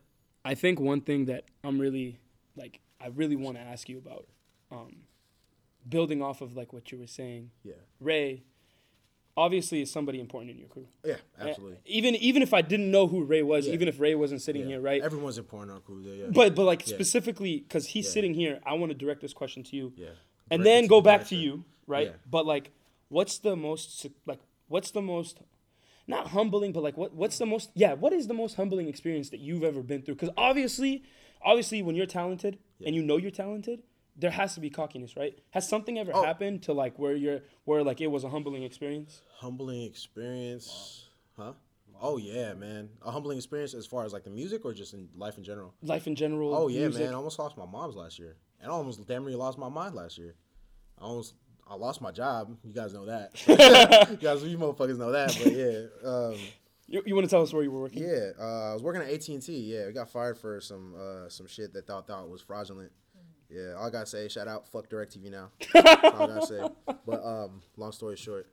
I 0.45 0.55
think 0.55 0.79
one 0.79 1.01
thing 1.01 1.25
that 1.25 1.45
I'm 1.63 1.79
really 1.79 2.19
like 2.55 2.79
I 3.01 3.07
really 3.07 3.35
want 3.35 3.57
to 3.57 3.61
ask 3.63 3.89
you 3.89 3.97
about, 3.99 4.27
um, 4.71 5.03
building 5.87 6.21
off 6.21 6.41
of 6.41 6.55
like 6.55 6.73
what 6.73 6.91
you 6.91 6.97
were 6.97 7.07
saying, 7.07 7.51
Yeah. 7.63 7.73
Ray, 7.99 8.43
obviously 9.37 9.81
is 9.81 9.91
somebody 9.91 10.19
important 10.19 10.51
in 10.51 10.57
your 10.57 10.67
crew. 10.67 10.87
Yeah. 11.05 11.13
Eh, 11.39 11.47
absolutely. 11.49 11.77
Even 11.85 12.15
even 12.15 12.41
if 12.41 12.53
I 12.53 12.61
didn't 12.61 12.89
know 12.91 13.07
who 13.07 13.23
Ray 13.23 13.43
was, 13.43 13.67
Yeah. 13.67 13.73
even 13.75 13.87
if 13.87 13.99
Ray 13.99 14.15
wasn't 14.15 14.41
sitting 14.41 14.63
Yeah. 14.63 14.67
here, 14.69 14.81
right? 14.81 15.01
Everyone's 15.01 15.37
important 15.37 15.71
on 15.71 15.81
crew 15.81 16.01
there. 16.03 16.15
Yeah. 16.15 16.25
but 16.33 16.55
but 16.55 16.65
like 16.65 16.85
Yeah. 16.87 16.95
specifically 16.95 17.59
because 17.59 17.87
he's 17.87 18.05
Yeah. 18.05 18.11
sitting 18.11 18.33
here, 18.33 18.59
I 18.65 18.73
want 18.73 18.91
to 18.91 18.97
direct 18.97 19.21
this 19.21 19.33
question 19.33 19.63
to 19.63 19.75
you, 19.75 19.93
yeah. 19.95 20.07
and 20.49 20.63
Direct 20.63 20.63
then 20.63 20.87
go 20.87 20.99
back 21.01 21.27
to 21.27 21.35
you, 21.35 21.63
right? 21.85 22.07
Yeah. 22.07 22.13
But 22.29 22.45
like, 22.45 22.71
what's 23.09 23.37
the 23.37 23.55
most 23.55 24.07
like? 24.25 24.39
What's 24.67 24.91
the 24.91 25.01
most 25.01 25.39
not 26.07 26.27
humbling, 26.29 26.71
but 26.73 26.83
like 26.83 26.97
what 26.97 27.13
what's 27.13 27.37
the 27.37 27.45
most 27.45 27.69
yeah? 27.75 27.93
What 27.93 28.11
is 28.13 28.27
the 28.27 28.33
most 28.33 28.55
humbling 28.55 28.87
experience 28.87 29.29
that 29.29 29.39
you've 29.39 29.63
ever 29.63 29.83
been 29.83 30.01
through? 30.01 30.15
Because 30.15 30.33
obviously, 30.35 31.03
obviously, 31.43 31.81
when 31.83 31.95
you're 31.95 32.05
talented 32.07 32.57
and 32.85 32.95
you 32.95 33.03
know 33.03 33.17
you're 33.17 33.31
talented, 33.31 33.83
there 34.17 34.31
has 34.31 34.55
to 34.55 34.59
be 34.59 34.69
cockiness, 34.69 35.15
right? 35.15 35.37
Has 35.51 35.67
something 35.69 35.97
ever 35.99 36.11
Oh. 36.13 36.23
happened 36.23 36.63
to 36.63 36.73
like 36.73 36.97
where 36.97 37.13
you're 37.15 37.41
where 37.65 37.83
like 37.83 38.01
it 38.01 38.07
was 38.07 38.23
a 38.23 38.29
humbling 38.29 38.63
experience? 38.63 39.21
Humbling 39.39 39.83
experience, 39.83 41.05
huh? 41.37 41.53
Oh 41.99 42.17
yeah, 42.17 42.53
man. 42.53 42.89
A 43.03 43.11
humbling 43.11 43.37
experience 43.37 43.73
as 43.73 43.85
far 43.85 44.05
as 44.05 44.13
like 44.13 44.23
the 44.23 44.29
music 44.29 44.65
or 44.65 44.73
just 44.73 44.93
in 44.93 45.09
life 45.15 45.37
in 45.37 45.43
general. 45.43 45.73
Life 45.81 46.07
in 46.07 46.15
general. 46.15 46.53
Oh 46.55 46.67
yeah, 46.67 46.81
music? 46.81 47.03
man. 47.05 47.13
I 47.13 47.17
almost 47.17 47.39
lost 47.39 47.57
my 47.57 47.65
mom's 47.65 47.95
last 47.95 48.19
year, 48.19 48.35
and 48.61 48.69
I 48.71 48.73
almost 48.73 49.05
damn 49.07 49.25
near 49.25 49.35
lost 49.37 49.57
my 49.57 49.69
mind 49.69 49.95
last 49.95 50.17
year. 50.17 50.35
I 50.99 51.03
almost 51.05 51.33
I 51.69 51.75
lost 51.75 52.01
my 52.01 52.11
job. 52.11 52.55
You 52.63 52.73
guys 52.73 52.93
know 52.93 53.05
that. 53.07 53.31
you 54.11 54.17
guys, 54.17 54.43
you 54.43 54.57
motherfuckers 54.57 54.97
know 54.97 55.11
that. 55.11 55.37
But 55.43 55.53
yeah, 55.53 56.09
um, 56.09 56.35
You, 56.87 57.03
you 57.05 57.13
want 57.15 57.25
to 57.25 57.29
tell 57.29 57.41
us 57.41 57.51
where 57.51 57.61
you 57.63 57.71
were 57.71 57.81
working? 57.81 58.03
yeah. 58.03 58.29
Uh, 58.39 58.71
I 58.71 58.73
was 58.73 58.81
working 58.83 59.01
at 59.01 59.09
AT 59.09 59.27
and 59.29 59.41
T. 59.41 59.57
Yeah, 59.57 59.87
we 59.87 59.93
got 59.93 60.09
fired 60.09 60.37
for 60.37 60.61
some 60.61 60.93
uh, 60.95 61.29
some 61.29 61.45
shit 61.47 61.73
that 61.73 61.85
thought 61.87 62.07
thought 62.07 62.29
was 62.29 62.41
fraudulent. 62.41 62.91
Yeah, 63.49 63.75
all 63.77 63.87
I 63.87 63.89
gotta 63.89 64.05
say, 64.05 64.27
shout 64.27 64.47
out, 64.47 64.67
fuck 64.67 64.89
Directv 64.89 65.31
now. 65.31 65.51
All 65.75 66.23
I 66.23 66.27
gotta 66.27 66.45
say. 66.45 66.61
But 67.05 67.23
um, 67.23 67.61
long 67.77 67.93
story 67.93 68.17
short, 68.17 68.47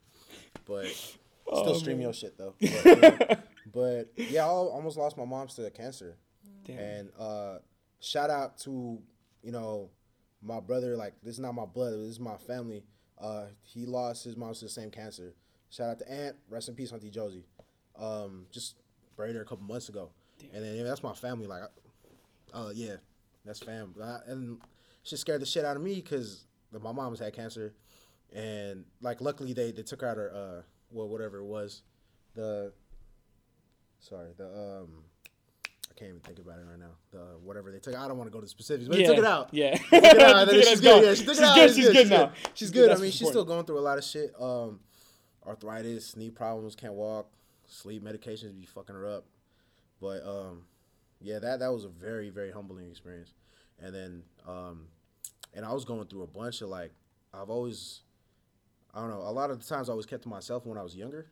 but 0.67 0.87
still 0.87 1.75
stream 1.75 2.01
your 2.01 2.13
shit 2.13 2.39
though. 2.39 2.55
But, 2.61 2.87
yeah, 2.87 3.37
but 3.73 4.13
yeah, 4.17 4.45
I 4.45 4.49
almost 4.49 4.97
lost 4.97 5.17
my 5.17 5.25
mom 5.25 5.49
to 5.49 5.71
cancer. 5.71 6.17
Damn. 6.65 6.79
And 6.79 7.11
uh, 7.19 7.59
shout 8.01 8.31
out 8.31 8.59
to 8.59 9.01
you 9.43 9.51
know 9.51 9.91
my 10.41 10.61
brother. 10.61 10.97
Like 10.97 11.15
this 11.23 11.35
is 11.35 11.41
not 11.41 11.55
my 11.55 11.67
blood. 11.67 11.95
This 11.95 12.11
is 12.11 12.21
my 12.21 12.37
family. 12.37 12.85
Uh, 13.19 13.47
he 13.63 13.87
lost 13.87 14.25
his 14.25 14.37
mom 14.37 14.55
to 14.55 14.61
the 14.61 14.69
same 14.69 14.91
cancer. 14.91 15.35
Shout 15.71 15.91
out 15.91 15.99
to 16.01 16.11
Aunt. 16.11 16.37
Rest 16.49 16.69
in 16.69 16.77
peace, 16.77 16.93
Auntie 16.93 17.11
Josie. 17.11 17.47
Um, 17.99 18.47
just 18.53 18.77
buried 19.17 19.35
her 19.35 19.43
a 19.43 19.45
couple 19.45 19.65
months 19.65 19.89
ago. 19.89 20.11
And 20.53 20.65
then 20.65 20.77
yeah, 20.77 20.85
that's 20.85 21.03
my 21.03 21.15
family. 21.15 21.47
Like, 21.47 21.63
uh, 22.53 22.71
yeah, 22.75 22.97
that's 23.45 23.61
fam. 23.61 23.95
I, 24.03 24.19
and 24.27 24.59
she 25.05 25.17
scared 25.17 25.41
the 25.41 25.47
shit 25.47 25.65
out 25.65 25.77
of 25.77 25.83
me 25.83 25.95
because 25.97 26.45
my 26.83 26.91
mom's 26.93 27.21
had 27.21 27.33
cancer, 27.33 27.73
and 28.35 28.85
like 29.01 29.21
luckily 29.21 29.53
they 29.53 29.71
they 29.71 29.83
took 29.85 30.03
out 30.03 30.17
her 30.17 30.35
uh 30.35 30.63
well 30.91 31.09
whatever 31.09 31.39
it 31.39 31.45
was, 31.45 31.83
the 32.35 32.73
sorry 34.01 34.31
the 34.37 34.47
um. 34.47 35.05
I 35.91 35.97
can't 35.97 36.09
even 36.09 36.21
think 36.23 36.41
about 36.41 36.59
it 36.59 36.65
right 36.69 36.79
now. 36.81 36.91
The 37.13 37.19
whatever 37.45 37.71
they 37.71 37.79
took, 37.79 37.95
I 37.95 38.09
don't 38.09 38.19
want 38.19 38.27
to 38.29 38.33
go 38.33 38.41
to 38.41 38.47
the 38.47 38.49
specifics, 38.51 38.89
but 38.89 38.97
they 38.97 39.05
took 39.05 39.19
it 39.19 39.25
out. 39.25 39.51
Yeah. 39.53 39.79
They 39.93 40.01
took 40.01 40.13
it 40.15 40.21
out, 40.23 40.45
Took 40.49 40.55
it 40.57 40.67
she's 40.67 40.81
good. 40.81 41.05
Yeah, 41.05 41.15
she 41.15 41.25
took 41.25 41.35
She's 41.35 41.39
it 41.39 41.45
out. 41.45 41.55
good, 41.55 41.75
she's 41.75 41.89
good 41.93 42.11
now. 42.11 42.33
She's 42.35 42.51
She's 42.55 42.71
good. 42.73 42.89
good, 42.89 42.97
I 42.99 43.01
mean, 43.01 43.11
she's 43.13 43.29
still 43.29 43.45
going 43.45 43.65
through 43.65 43.79
a 43.79 43.81
lot 43.81 43.99
of 43.99 44.03
shit. 44.03 44.35
Um, 44.41 44.81
arthritis, 45.47 46.17
knee 46.17 46.31
problems, 46.31 46.75
can't 46.75 46.95
walk, 46.95 47.29
sleep 47.69 48.03
medications 48.03 48.59
be 48.59 48.67
fucking 48.67 48.97
her 48.97 49.07
up. 49.09 49.25
But 50.01 50.27
um, 50.27 50.63
yeah, 51.21 51.39
that 51.39 51.61
that 51.61 51.73
was 51.73 51.85
a 51.85 51.89
very 51.89 52.29
very 52.29 52.51
humbling 52.51 52.91
experience. 52.91 53.33
And 53.81 53.95
then 53.95 54.23
um, 54.49 54.87
and 55.55 55.65
I 55.65 55.73
was 55.73 55.85
going 55.85 56.07
through 56.07 56.23
a 56.23 56.27
bunch 56.27 56.61
of 56.61 56.69
like 56.69 56.93
I've 57.33 57.51
always 57.51 58.01
I 58.95 59.01
don't 59.01 59.11
know 59.11 59.21
a 59.21 59.33
lot 59.33 59.51
of 59.51 59.61
the 59.61 59.67
times 59.67 59.89
I 59.89 59.93
always 59.93 60.07
kept 60.07 60.23
to 60.25 60.29
myself 60.29 60.67
when 60.67 60.79
I 60.79 60.83
was 60.83 60.95
younger. 60.95 61.27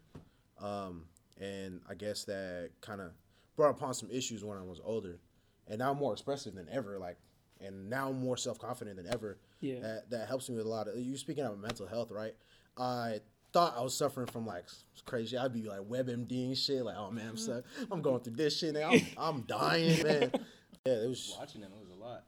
Um, 0.61 1.05
and 1.41 1.81
I 1.89 1.95
guess 1.95 2.25
that 2.25 2.71
kind 2.81 3.01
of 3.01 3.11
brought 3.57 3.71
upon 3.71 3.95
some 3.95 4.11
issues 4.11 4.45
when 4.45 4.59
I 4.59 4.63
was 4.63 4.81
older. 4.85 5.19
And 5.67 5.79
now 5.79 5.93
I'm 5.93 5.99
more 5.99 6.13
expressive 6.13 6.55
than 6.55 6.69
ever. 6.71 6.99
Like, 6.99 7.17
and 7.61 7.89
now 7.89 8.09
I'm 8.09 8.21
more 8.21 8.37
self 8.37 8.59
confident 8.59 8.97
than 8.97 9.07
ever. 9.13 9.39
Yeah. 9.61 9.81
That 9.81 10.11
that 10.11 10.29
helps 10.29 10.49
me 10.49 10.57
with 10.57 10.67
a 10.67 10.69
lot 10.69 10.89
of. 10.89 10.97
You 10.97 11.17
speaking 11.17 11.45
of 11.45 11.59
mental 11.59 11.87
health, 11.87 12.11
right? 12.11 12.35
I 12.77 13.21
thought 13.53 13.75
I 13.77 13.83
was 13.83 13.95
suffering 13.95 14.27
from 14.27 14.47
like 14.47 14.65
crazy. 15.05 15.37
I'd 15.37 15.53
be 15.53 15.65
like 15.65 15.81
WebMD 15.81 16.47
and 16.47 16.59
shit. 16.59 16.85
Like, 16.85 16.97
oh 16.97 17.11
man, 17.11 17.29
I'm 17.31 17.37
so, 17.37 17.63
I'm 17.91 18.03
going 18.03 18.21
through 18.21 18.37
this 18.37 18.59
shit 18.59 18.75
now. 18.75 18.91
I'm, 18.91 19.07
I'm 19.19 19.41
dying, 19.43 20.03
man. 20.03 20.33
Yeah, 20.85 20.95
it 20.95 21.09
was. 21.09 21.37
Watching 21.39 21.61
them, 21.61 21.71
it 21.73 21.81
was 21.81 21.97
a 21.97 22.01
lot. 22.03 22.25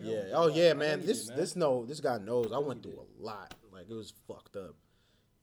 Yeah. 0.00 0.24
Oh 0.32 0.48
yeah, 0.48 0.74
man. 0.74 1.04
This 1.04 1.22
did, 1.24 1.28
man. 1.30 1.38
this 1.38 1.56
no 1.56 1.84
this 1.84 2.00
guy 2.00 2.18
knows. 2.18 2.52
I 2.52 2.58
went 2.58 2.82
through 2.82 3.00
a 3.00 3.22
lot. 3.24 3.54
Like 3.72 3.86
it 3.90 3.94
was 3.94 4.12
fucked 4.26 4.56
up. 4.56 4.74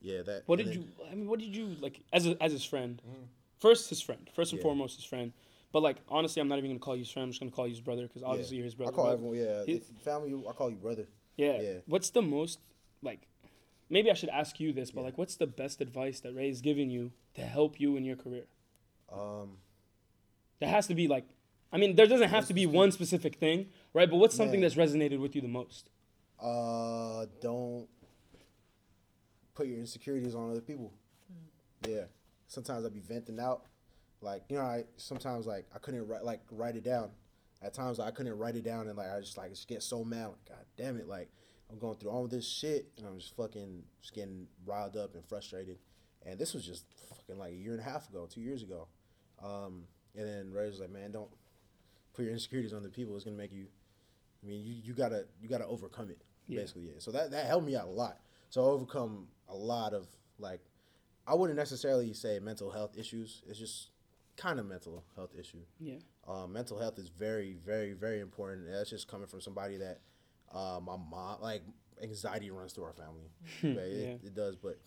Yeah. 0.00 0.22
That. 0.22 0.42
What 0.46 0.56
did 0.58 0.68
then- 0.68 0.74
you? 0.74 0.84
I 1.10 1.14
mean, 1.14 1.28
what 1.28 1.40
did 1.40 1.54
you 1.54 1.76
like 1.80 2.00
as 2.12 2.26
a, 2.26 2.40
as 2.42 2.52
his 2.52 2.64
friend? 2.64 3.00
First, 3.58 3.88
his 3.88 4.00
friend. 4.00 4.28
First 4.34 4.52
and 4.52 4.58
Yeah. 4.58 4.62
foremost, 4.64 4.96
his 4.96 5.04
friend. 5.04 5.32
But 5.72 5.82
like, 5.82 5.96
honestly, 6.08 6.40
I'm 6.40 6.48
not 6.48 6.58
even 6.58 6.70
gonna 6.70 6.78
call 6.80 6.94
you 6.96 7.00
his 7.02 7.10
friend. 7.10 7.24
I'm 7.24 7.30
just 7.30 7.40
gonna 7.40 7.50
call 7.50 7.66
you 7.66 7.72
his 7.72 7.80
brother 7.80 8.02
because 8.02 8.22
Yeah. 8.22 8.28
obviously 8.28 8.56
you're 8.56 8.64
his 8.64 8.74
brother. 8.74 8.92
I 8.92 8.94
call 8.94 9.04
but- 9.06 9.12
everyone. 9.14 9.36
Yeah. 9.38 9.64
He- 9.64 9.72
if 9.74 9.84
family. 10.02 10.32
I 10.48 10.52
call 10.52 10.70
you 10.70 10.76
brother. 10.76 11.06
yeah. 11.36 11.60
yeah. 11.60 11.72
What's 11.86 12.10
the 12.10 12.22
most 12.22 12.60
like? 13.02 13.20
Maybe 13.88 14.10
I 14.10 14.14
should 14.14 14.30
ask 14.30 14.58
you 14.58 14.72
this, 14.72 14.90
but 14.90 15.04
like, 15.04 15.16
what's 15.16 15.36
the 15.36 15.46
best 15.46 15.80
advice 15.80 16.18
that 16.20 16.34
Ray 16.34 16.48
has 16.48 16.60
given 16.60 16.90
you 16.90 17.12
to 17.34 17.42
help 17.42 17.78
you 17.80 17.96
in 17.96 18.04
your 18.04 18.16
career? 18.16 18.46
Um. 19.12 19.58
There 20.58 20.68
has 20.68 20.86
to 20.86 20.94
be 20.94 21.06
like, 21.06 21.24
I 21.72 21.76
mean, 21.76 21.96
there 21.96 22.06
doesn't 22.06 22.30
have 22.30 22.46
to 22.46 22.54
be 22.54 22.64
one 22.66 22.90
specific 22.90 23.36
thing, 23.36 23.68
right? 23.96 24.10
But 24.10 24.16
what's 24.16 24.36
something 24.36 24.60
Man. 24.60 24.68
that's 24.68 24.74
resonated 24.74 25.18
with 25.18 25.34
you 25.34 25.40
the 25.40 25.48
most? 25.48 25.88
Uh, 26.38 27.24
don't 27.40 27.88
put 29.54 29.66
your 29.66 29.78
insecurities 29.78 30.34
on 30.34 30.50
other 30.50 30.60
people. 30.60 30.92
Yeah. 31.88 32.04
Sometimes 32.46 32.84
I'd 32.84 32.92
be 32.92 33.00
venting 33.00 33.40
out, 33.40 33.64
like 34.20 34.42
you 34.50 34.56
know, 34.56 34.62
I 34.62 34.84
sometimes 34.98 35.46
like 35.46 35.66
I 35.74 35.78
couldn't 35.78 36.06
write 36.06 36.24
like 36.24 36.42
write 36.50 36.76
it 36.76 36.84
down. 36.84 37.10
At 37.62 37.72
times 37.72 37.98
I 37.98 38.10
couldn't 38.10 38.36
write 38.36 38.54
it 38.54 38.64
down, 38.64 38.86
and 38.86 38.96
like 38.96 39.10
I 39.10 39.18
just 39.18 39.36
like 39.38 39.50
just 39.50 39.66
get 39.66 39.82
so 39.82 40.04
mad. 40.04 40.26
Like, 40.26 40.44
God 40.48 40.64
damn 40.76 40.98
it! 40.98 41.08
Like 41.08 41.30
I'm 41.70 41.78
going 41.78 41.96
through 41.96 42.10
all 42.10 42.28
this 42.28 42.46
shit, 42.46 42.86
and 42.98 43.06
I'm 43.06 43.18
just 43.18 43.34
fucking 43.34 43.82
just 44.00 44.14
getting 44.14 44.46
riled 44.64 44.96
up 44.96 45.14
and 45.14 45.24
frustrated. 45.24 45.78
And 46.24 46.38
this 46.38 46.54
was 46.54 46.64
just 46.64 46.84
fucking 47.08 47.38
like 47.38 47.52
a 47.52 47.56
year 47.56 47.72
and 47.72 47.80
a 47.80 47.84
half 47.84 48.08
ago, 48.08 48.28
two 48.30 48.42
years 48.42 48.62
ago. 48.62 48.88
Um, 49.42 49.84
and 50.14 50.28
then 50.28 50.52
Ray 50.52 50.66
was 50.66 50.80
like, 50.80 50.90
"Man, 50.90 51.10
don't 51.10 51.30
put 52.14 52.24
your 52.24 52.32
insecurities 52.32 52.72
on 52.72 52.82
the 52.82 52.88
people. 52.88 53.16
It's 53.16 53.24
gonna 53.24 53.36
make 53.36 53.52
you 53.52 53.66
I 54.46 54.48
mean, 54.48 54.64
you, 54.64 54.74
you 54.84 54.92
gotta 54.94 55.24
you 55.40 55.48
gotta 55.48 55.66
overcome 55.66 56.08
it, 56.10 56.22
Yeah. 56.46 56.60
basically. 56.60 56.84
Yeah. 56.84 56.92
So 56.98 57.10
that 57.10 57.30
that 57.32 57.46
helped 57.46 57.66
me 57.66 57.74
out 57.76 57.88
a 57.88 57.90
lot. 57.90 58.20
So 58.50 58.62
I 58.64 58.68
overcome 58.68 59.26
a 59.48 59.54
lot 59.56 59.92
of 59.92 60.06
like, 60.38 60.60
I 61.26 61.34
wouldn't 61.34 61.56
necessarily 61.58 62.12
say 62.12 62.38
mental 62.38 62.70
health 62.70 62.96
issues. 62.96 63.42
It's 63.48 63.58
just 63.58 63.88
kind 64.36 64.60
of 64.60 64.66
mental 64.66 65.02
health 65.16 65.30
issue. 65.38 65.62
Yeah. 65.80 65.96
Um, 66.28 66.52
mental 66.52 66.78
health 66.78 66.98
is 66.98 67.08
very 67.08 67.56
very 67.64 67.92
very 67.92 68.20
important. 68.20 68.66
That's 68.70 68.90
just 68.90 69.08
coming 69.08 69.26
from 69.26 69.40
somebody 69.40 69.78
that 69.78 70.00
uh, 70.52 70.78
my 70.80 70.96
mom 70.96 71.40
like 71.42 71.62
anxiety 72.02 72.50
runs 72.50 72.72
through 72.72 72.84
our 72.84 72.92
family. 72.92 73.30
But 73.62 73.84
it, 73.84 74.20
Yeah. 74.22 74.28
it 74.28 74.34
does, 74.34 74.54
but 74.54 74.78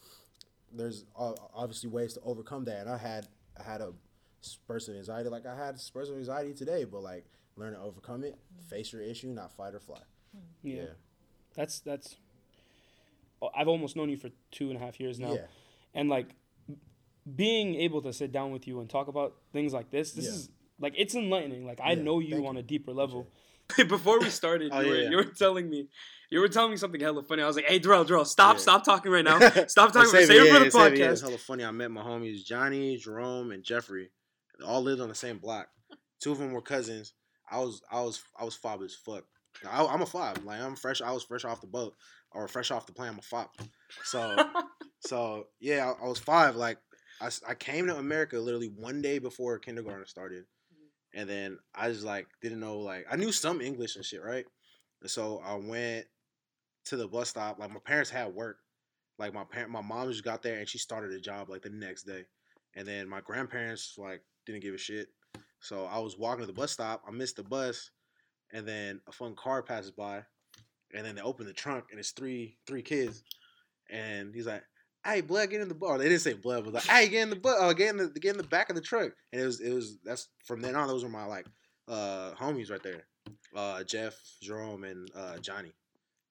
there's 0.71 1.03
uh, 1.17 1.33
obviously 1.53 1.89
ways 1.89 2.13
to 2.13 2.21
overcome 2.21 2.63
that, 2.65 2.79
and 2.81 2.89
I 2.89 2.97
had 2.97 3.27
I 3.59 3.63
had 3.63 3.81
a 3.81 3.91
spurts 4.41 4.87
of 4.87 4.95
anxiety, 4.95 5.27
like 5.27 5.45
I 5.45 5.55
had 5.55 5.77
spurts 5.79 6.09
of 6.09 6.15
anxiety 6.15 6.53
today, 6.53 6.85
but 6.85 7.01
like 7.03 7.25
learn 7.59 7.73
to 7.73 7.79
overcome 7.79 8.23
it, 8.23 8.37
face 8.69 8.91
your 8.93 9.01
issue, 9.01 9.27
not 9.27 9.51
fight 9.55 9.73
or 9.75 9.79
fly. 9.79 9.99
Yeah. 10.63 10.75
Yeah, 10.75 10.85
That's 11.55 11.79
that's. 11.79 12.15
oh, 13.41 13.49
I've 13.55 13.67
almost 13.67 13.95
known 13.95 14.09
you 14.09 14.17
for 14.17 14.29
two 14.51 14.69
and 14.69 14.77
a 14.77 14.79
half 14.79 14.99
years 14.99 15.19
now, 15.19 15.33
yeah, 15.33 15.45
and 15.93 16.09
like 16.09 16.27
being 17.35 17.75
able 17.75 18.01
to 18.01 18.13
sit 18.13 18.31
down 18.31 18.51
with 18.51 18.67
you 18.67 18.79
and 18.79 18.89
talk 18.89 19.07
about 19.07 19.35
things 19.53 19.73
like 19.73 19.91
this. 19.91 20.11
This 20.13 20.25
Yeah. 20.25 20.31
is 20.31 20.49
like 20.79 20.93
it's 20.97 21.15
enlightening. 21.15 21.65
Like 21.65 21.79
I 21.81 21.91
Yeah, 21.93 22.01
know 22.03 22.19
you 22.19 22.35
thank 22.35 22.47
on 22.47 22.55
you. 22.55 22.59
a 22.59 22.63
deeper 22.63 22.93
level. 22.93 23.27
Before 23.87 24.19
we 24.19 24.29
started, 24.31 24.71
Oh, 24.73 24.79
you, 24.79 24.89
were, 24.89 24.95
yeah. 24.97 25.09
you 25.11 25.15
were 25.17 25.23
telling 25.25 25.69
me, 25.69 25.89
you 26.31 26.39
were 26.39 26.47
telling 26.47 26.71
me 26.71 26.77
something 26.77 26.99
hella 26.99 27.21
funny. 27.21 27.43
I 27.43 27.47
was 27.47 27.55
like, 27.55 27.65
"Hey, 27.65 27.77
Darrell, 27.77 28.03
Darrell, 28.03 28.25
stop, 28.25 28.55
Yeah. 28.55 28.61
stop 28.61 28.83
talking 28.83 29.11
right 29.11 29.23
now. 29.23 29.37
Stop 29.67 29.93
talking. 29.93 30.09
Save 30.09 30.21
it, 30.23 30.27
Save 30.27 30.41
it 30.41 30.45
yeah, 30.47 30.53
for 30.53 30.65
the 30.65 30.71
save 30.71 30.93
it, 30.93 30.99
yeah, 30.99 31.11
It's 31.11 31.21
podcast." 31.21 31.25
hella 31.25 31.37
funny. 31.37 31.63
I 31.65 31.71
met 31.71 31.91
my 31.91 32.01
homies 32.01 32.43
Johnny, 32.43 32.97
Jerome, 32.97 33.51
and 33.51 33.63
Jeffrey. 33.63 34.09
They 34.57 34.65
all 34.65 34.81
lived 34.81 35.01
on 35.01 35.09
the 35.09 35.15
same 35.15 35.37
block. 35.37 35.67
Two 36.19 36.31
of 36.31 36.39
them 36.39 36.51
were 36.51 36.61
cousins. 36.63 37.13
I 37.51 37.59
was 37.59 37.81
I 37.91 38.01
was 38.01 38.21
I 38.39 38.45
was 38.45 38.55
fob 38.55 38.81
as 38.83 38.95
fuck. 38.95 39.23
I, 39.69 39.85
I'm 39.85 40.01
a 40.01 40.05
fob. 40.05 40.39
Like 40.43 40.61
I'm 40.61 40.75
fresh. 40.75 41.01
I 41.01 41.11
was 41.11 41.23
fresh 41.23 41.45
off 41.45 41.61
the 41.61 41.67
boat 41.67 41.95
or 42.31 42.47
fresh 42.47 42.71
off 42.71 42.85
the 42.85 42.93
plane. 42.93 43.09
I'm 43.09 43.19
a 43.19 43.21
fob. 43.21 43.49
So 44.03 44.35
so 44.99 45.47
yeah, 45.59 45.91
I, 45.91 46.05
I 46.05 46.07
was 46.07 46.19
five. 46.19 46.55
Like 46.55 46.77
I, 47.21 47.29
I 47.47 47.55
came 47.55 47.87
to 47.87 47.97
America 47.97 48.39
literally 48.39 48.71
one 48.75 49.01
day 49.01 49.19
before 49.19 49.59
kindergarten 49.59 50.05
started, 50.05 50.43
mm-hmm. 50.43 51.19
and 51.19 51.29
then 51.29 51.57
I 51.75 51.89
just 51.89 52.05
like 52.05 52.27
didn't 52.41 52.59
know 52.59 52.79
like 52.79 53.05
I 53.11 53.15
knew 53.15 53.31
some 53.31 53.61
English 53.61 53.95
and 53.95 54.05
shit, 54.05 54.23
right? 54.23 54.45
And 55.01 55.09
so 55.09 55.41
I 55.43 55.55
went 55.55 56.05
to 56.85 56.97
the 56.97 57.07
bus 57.07 57.29
stop. 57.29 57.59
Like 57.59 57.71
my 57.71 57.79
parents 57.83 58.09
had 58.09 58.33
work. 58.33 58.57
Like 59.17 59.33
my 59.33 59.43
parent, 59.43 59.71
my 59.71 59.81
mom 59.81 60.09
just 60.09 60.23
got 60.23 60.41
there 60.41 60.59
and 60.59 60.69
she 60.69 60.77
started 60.77 61.11
a 61.11 61.19
job 61.19 61.49
like 61.49 61.61
the 61.61 61.69
next 61.69 62.03
day, 62.03 62.23
and 62.75 62.87
then 62.87 63.09
my 63.09 63.19
grandparents 63.19 63.95
like 63.97 64.21
didn't 64.45 64.61
give 64.61 64.73
a 64.73 64.77
shit. 64.77 65.07
So 65.61 65.85
I 65.85 65.99
was 65.99 66.17
walking 66.17 66.41
to 66.41 66.47
the 66.47 66.53
bus 66.53 66.71
stop. 66.71 67.03
I 67.07 67.11
missed 67.11 67.35
the 67.35 67.43
bus, 67.43 67.91
and 68.51 68.67
then 68.67 69.01
a 69.07 69.11
fun 69.11 69.35
car 69.35 69.61
passes 69.61 69.91
by, 69.91 70.23
and 70.93 71.05
then 71.05 71.15
they 71.15 71.21
open 71.21 71.45
the 71.45 71.53
trunk 71.53 71.85
and 71.91 71.99
it's 71.99 72.11
three 72.11 72.57
three 72.65 72.81
kids, 72.81 73.23
and 73.89 74.33
he's 74.33 74.47
like, 74.47 74.63
"Hey, 75.05 75.21
blood, 75.21 75.49
get 75.49 75.61
in 75.61 75.67
the 75.67 75.75
bar." 75.75 75.97
They 75.97 76.05
didn't 76.09 76.21
say 76.21 76.33
blood, 76.33 76.65
but 76.65 76.73
like, 76.73 76.83
"Hey, 76.83 77.07
get 77.09 77.23
in 77.23 77.29
the 77.29 77.35
butt, 77.35 77.59
uh, 77.59 77.73
get 77.73 77.89
in 77.89 77.97
the 77.97 78.07
get 78.19 78.31
in 78.31 78.37
the 78.37 78.47
back 78.47 78.69
of 78.69 78.75
the 78.75 78.81
truck." 78.81 79.11
And 79.31 79.41
it 79.41 79.45
was 79.45 79.59
it 79.59 79.73
was 79.73 79.97
that's 80.03 80.29
from 80.45 80.61
then 80.61 80.75
on. 80.75 80.87
Those 80.87 81.03
were 81.03 81.09
my 81.09 81.25
like 81.25 81.45
uh 81.87 82.33
homies 82.35 82.71
right 82.71 82.83
there, 82.83 83.05
uh 83.55 83.83
Jeff, 83.83 84.15
Jerome, 84.41 84.83
and 84.83 85.09
uh 85.15 85.37
Johnny. 85.39 85.73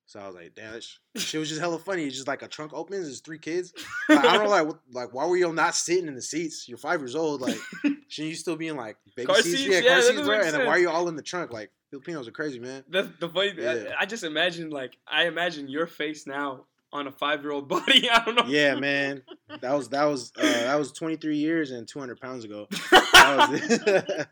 So 0.09 0.18
I 0.18 0.27
was 0.27 0.35
like, 0.35 0.55
damn, 0.55 0.73
that 0.73 0.83
sh- 0.83 0.97
shit 1.16 1.38
was 1.38 1.51
just 1.51 1.61
hella 1.61 1.79
funny. 1.79 2.05
It's 2.05 2.14
just 2.16 2.27
like 2.27 2.40
a 2.40 2.49
trunk 2.49 2.73
opens, 2.73 3.05
there's 3.05 3.21
three 3.21 3.38
kids. 3.38 3.73
Like, 4.09 4.25
I 4.25 4.33
don't 4.33 4.44
know, 4.44 4.51
like, 4.51 4.66
what, 4.66 4.79
like 4.90 5.12
why 5.12 5.27
were 5.27 5.37
you 5.37 5.53
not 5.53 5.75
sitting 5.75 6.09
in 6.09 6.14
the 6.14 6.23
seats? 6.23 6.66
You're 6.66 6.79
five 6.79 7.01
years 7.01 7.14
old. 7.14 7.42
Like, 7.42 7.59
shouldn't 8.09 8.31
you 8.31 8.35
still 8.35 8.57
be 8.57 8.68
in 8.68 8.77
like 8.77 8.97
baby 9.14 9.27
Car 9.27 9.42
seats? 9.42 9.66
Yeah, 9.66 9.81
Yeah, 9.81 9.92
car 9.92 10.03
seats, 10.03 10.23
bro. 10.23 10.40
And 10.40 10.55
then 10.55 10.66
why 10.66 10.73
are 10.73 10.79
you 10.79 10.88
all 10.88 11.09
in 11.09 11.14
the 11.16 11.23
trunk? 11.23 11.53
Like, 11.53 11.71
Filipinos 11.90 12.27
are 12.27 12.31
crazy, 12.33 12.59
man. 12.59 12.85
That's 12.88 13.09
the 13.21 13.29
funny. 13.29 13.53
Yeah. 13.59 13.92
I, 13.99 14.05
I 14.05 14.07
just 14.07 14.25
imagine 14.25 14.71
like 14.71 14.97
I 15.07 15.27
imagine 15.27 15.68
your 15.68 15.87
face 15.87 16.27
now 16.27 16.64
on 16.90 17.07
a 17.07 17.12
five 17.12 17.42
year 17.42 17.53
old 17.53 17.68
body. 17.77 18.09
I 18.09 18.25
don't 18.25 18.35
know. 18.35 18.44
Yeah, 18.47 18.77
man. 18.77 19.23
That 19.61 19.75
was 19.75 19.90
that 19.90 20.05
was 20.05 20.33
uh, 20.38 20.42
that 20.42 20.79
was 20.79 20.90
23 20.92 21.37
years 21.37 21.71
and 21.71 21.87
200 21.87 22.18
pounds 22.18 22.44
ago. 22.44 22.66
That 22.90 23.49
was 23.51 24.27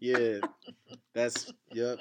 yeah, 0.00 0.38
that's 1.14 1.52
yep. 1.72 1.98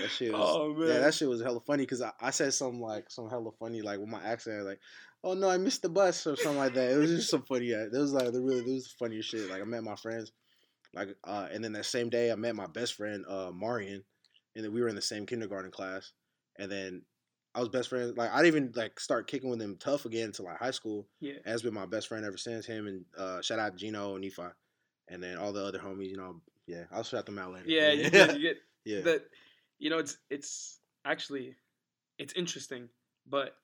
That 0.00 0.10
shit 0.10 0.32
was 0.32 0.40
Oh 0.42 0.74
man. 0.74 0.88
yeah, 0.88 0.98
that 1.00 1.14
shit 1.14 1.28
was 1.28 1.42
hella 1.42 1.60
funny 1.60 1.84
because 1.84 2.02
I, 2.02 2.12
I 2.20 2.30
said 2.30 2.52
something 2.54 2.80
like 2.80 3.10
some 3.10 3.28
hella 3.28 3.50
funny 3.58 3.82
like 3.82 3.98
with 3.98 4.08
my 4.08 4.22
accent 4.22 4.64
like, 4.64 4.80
oh 5.24 5.34
no, 5.34 5.48
I 5.48 5.58
missed 5.58 5.82
the 5.82 5.88
bus 5.88 6.26
or 6.26 6.36
something 6.36 6.58
like 6.58 6.74
that. 6.74 6.90
It 6.92 6.96
was 6.96 7.10
just 7.10 7.30
some 7.30 7.42
funny. 7.42 7.66
Yeah, 7.66 7.84
it 7.84 7.92
was 7.92 8.12
like 8.12 8.32
the 8.32 8.40
really 8.40 8.60
it 8.60 8.66
was 8.66 8.84
the 8.84 9.04
funniest 9.04 9.28
shit. 9.30 9.50
Like 9.50 9.62
I 9.62 9.64
met 9.64 9.84
my 9.84 9.96
friends, 9.96 10.32
like 10.94 11.08
uh, 11.24 11.48
and 11.52 11.62
then 11.64 11.72
that 11.72 11.86
same 11.86 12.10
day 12.10 12.32
I 12.32 12.34
met 12.36 12.56
my 12.56 12.66
best 12.66 12.94
friend 12.94 13.24
uh 13.28 13.50
Marion, 13.54 14.04
and 14.56 14.64
then 14.64 14.72
we 14.72 14.80
were 14.80 14.88
in 14.88 14.96
the 14.96 15.02
same 15.02 15.26
kindergarten 15.26 15.70
class, 15.70 16.12
and 16.58 16.70
then. 16.70 17.02
I 17.54 17.60
was 17.60 17.68
best 17.68 17.90
friends. 17.90 18.16
Like 18.16 18.32
I 18.32 18.42
didn't 18.42 18.46
even 18.46 18.72
like 18.74 18.98
start 18.98 19.26
kicking 19.26 19.50
with 19.50 19.60
him 19.60 19.76
tough 19.78 20.06
again 20.06 20.28
until 20.28 20.46
like 20.46 20.56
high 20.56 20.70
school. 20.70 21.06
yeah. 21.20 21.34
Has 21.44 21.60
been 21.60 21.74
my 21.74 21.84
best 21.84 22.08
friend 22.08 22.24
ever 22.24 22.38
since. 22.38 22.64
Him 22.64 22.86
and 22.86 23.04
uh, 23.14 23.42
shout 23.42 23.58
out 23.58 23.76
Gino 23.76 24.14
and 24.14 24.24
Nephi, 24.24 24.54
and 25.08 25.22
then 25.22 25.36
all 25.36 25.52
the 25.52 25.62
other 25.62 25.78
homies. 25.78 26.08
You 26.08 26.16
know, 26.16 26.40
yeah, 26.66 26.84
I'll 26.90 27.02
shout 27.02 27.26
them 27.26 27.38
out 27.38 27.52
later. 27.52 27.66
Yeah, 27.68 27.92
you 27.92 28.08
get, 28.10 28.36
you 28.36 28.40
get 28.42 28.56
yeah. 28.86 29.00
that. 29.02 29.24
You 29.78 29.90
know, 29.90 29.98
it's 29.98 30.18
it's 30.30 30.78
actually 31.04 31.56
it's 32.18 32.32
interesting, 32.34 32.88
but 33.26 33.56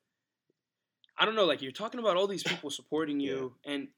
I 1.16 1.25
don't 1.25 1.35
know. 1.35 1.44
Like 1.44 1.62
you're 1.62 1.73
talking 1.73 2.01
about 2.01 2.16
all 2.16 2.27
these 2.27 2.42
people 2.53 2.71
supporting 2.71 3.21
you, 3.21 3.55
and 3.64 3.88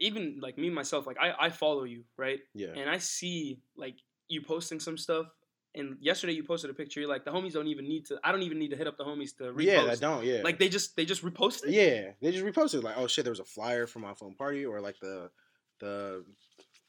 even 0.00 0.38
like 0.40 0.58
me 0.58 0.70
myself, 0.70 1.06
like 1.06 1.18
I 1.20 1.46
I 1.46 1.50
follow 1.50 1.84
you, 1.84 2.04
right? 2.16 2.40
yeah. 2.54 2.68
And 2.76 2.88
I 2.88 2.98
see 2.98 3.60
like 3.76 3.96
you 4.28 4.42
posting 4.42 4.80
some 4.80 4.96
stuff. 4.96 5.26
And 5.72 5.98
yesterday 6.00 6.32
you 6.32 6.42
posted 6.42 6.68
a 6.68 6.74
picture. 6.74 6.98
You're 6.98 7.08
like, 7.08 7.24
the 7.24 7.30
homies 7.30 7.52
don't 7.52 7.68
even 7.68 7.86
need 7.86 8.06
to. 8.06 8.18
I 8.24 8.32
don't 8.32 8.42
even 8.42 8.58
need 8.58 8.70
to 8.70 8.76
hit 8.76 8.88
up 8.88 8.96
the 8.96 9.04
homies 9.04 9.36
to 9.36 9.52
repost. 9.52 9.62
Yeah, 9.62 9.88
I 9.88 9.94
don't. 9.94 10.24
Yeah. 10.24 10.40
Like 10.42 10.58
they 10.58 10.68
just 10.68 10.96
they 10.96 11.04
just 11.04 11.22
reposted. 11.22 11.66
Yeah, 11.68 12.10
they 12.20 12.32
just 12.32 12.44
reposted 12.44 12.82
like, 12.82 12.96
oh 12.98 13.06
shit, 13.06 13.24
there 13.24 13.30
was 13.30 13.38
a 13.38 13.44
flyer 13.44 13.86
for 13.86 14.00
my 14.00 14.14
phone 14.14 14.34
party, 14.34 14.66
or 14.66 14.80
like 14.80 14.98
the 15.00 15.30
the 15.78 16.24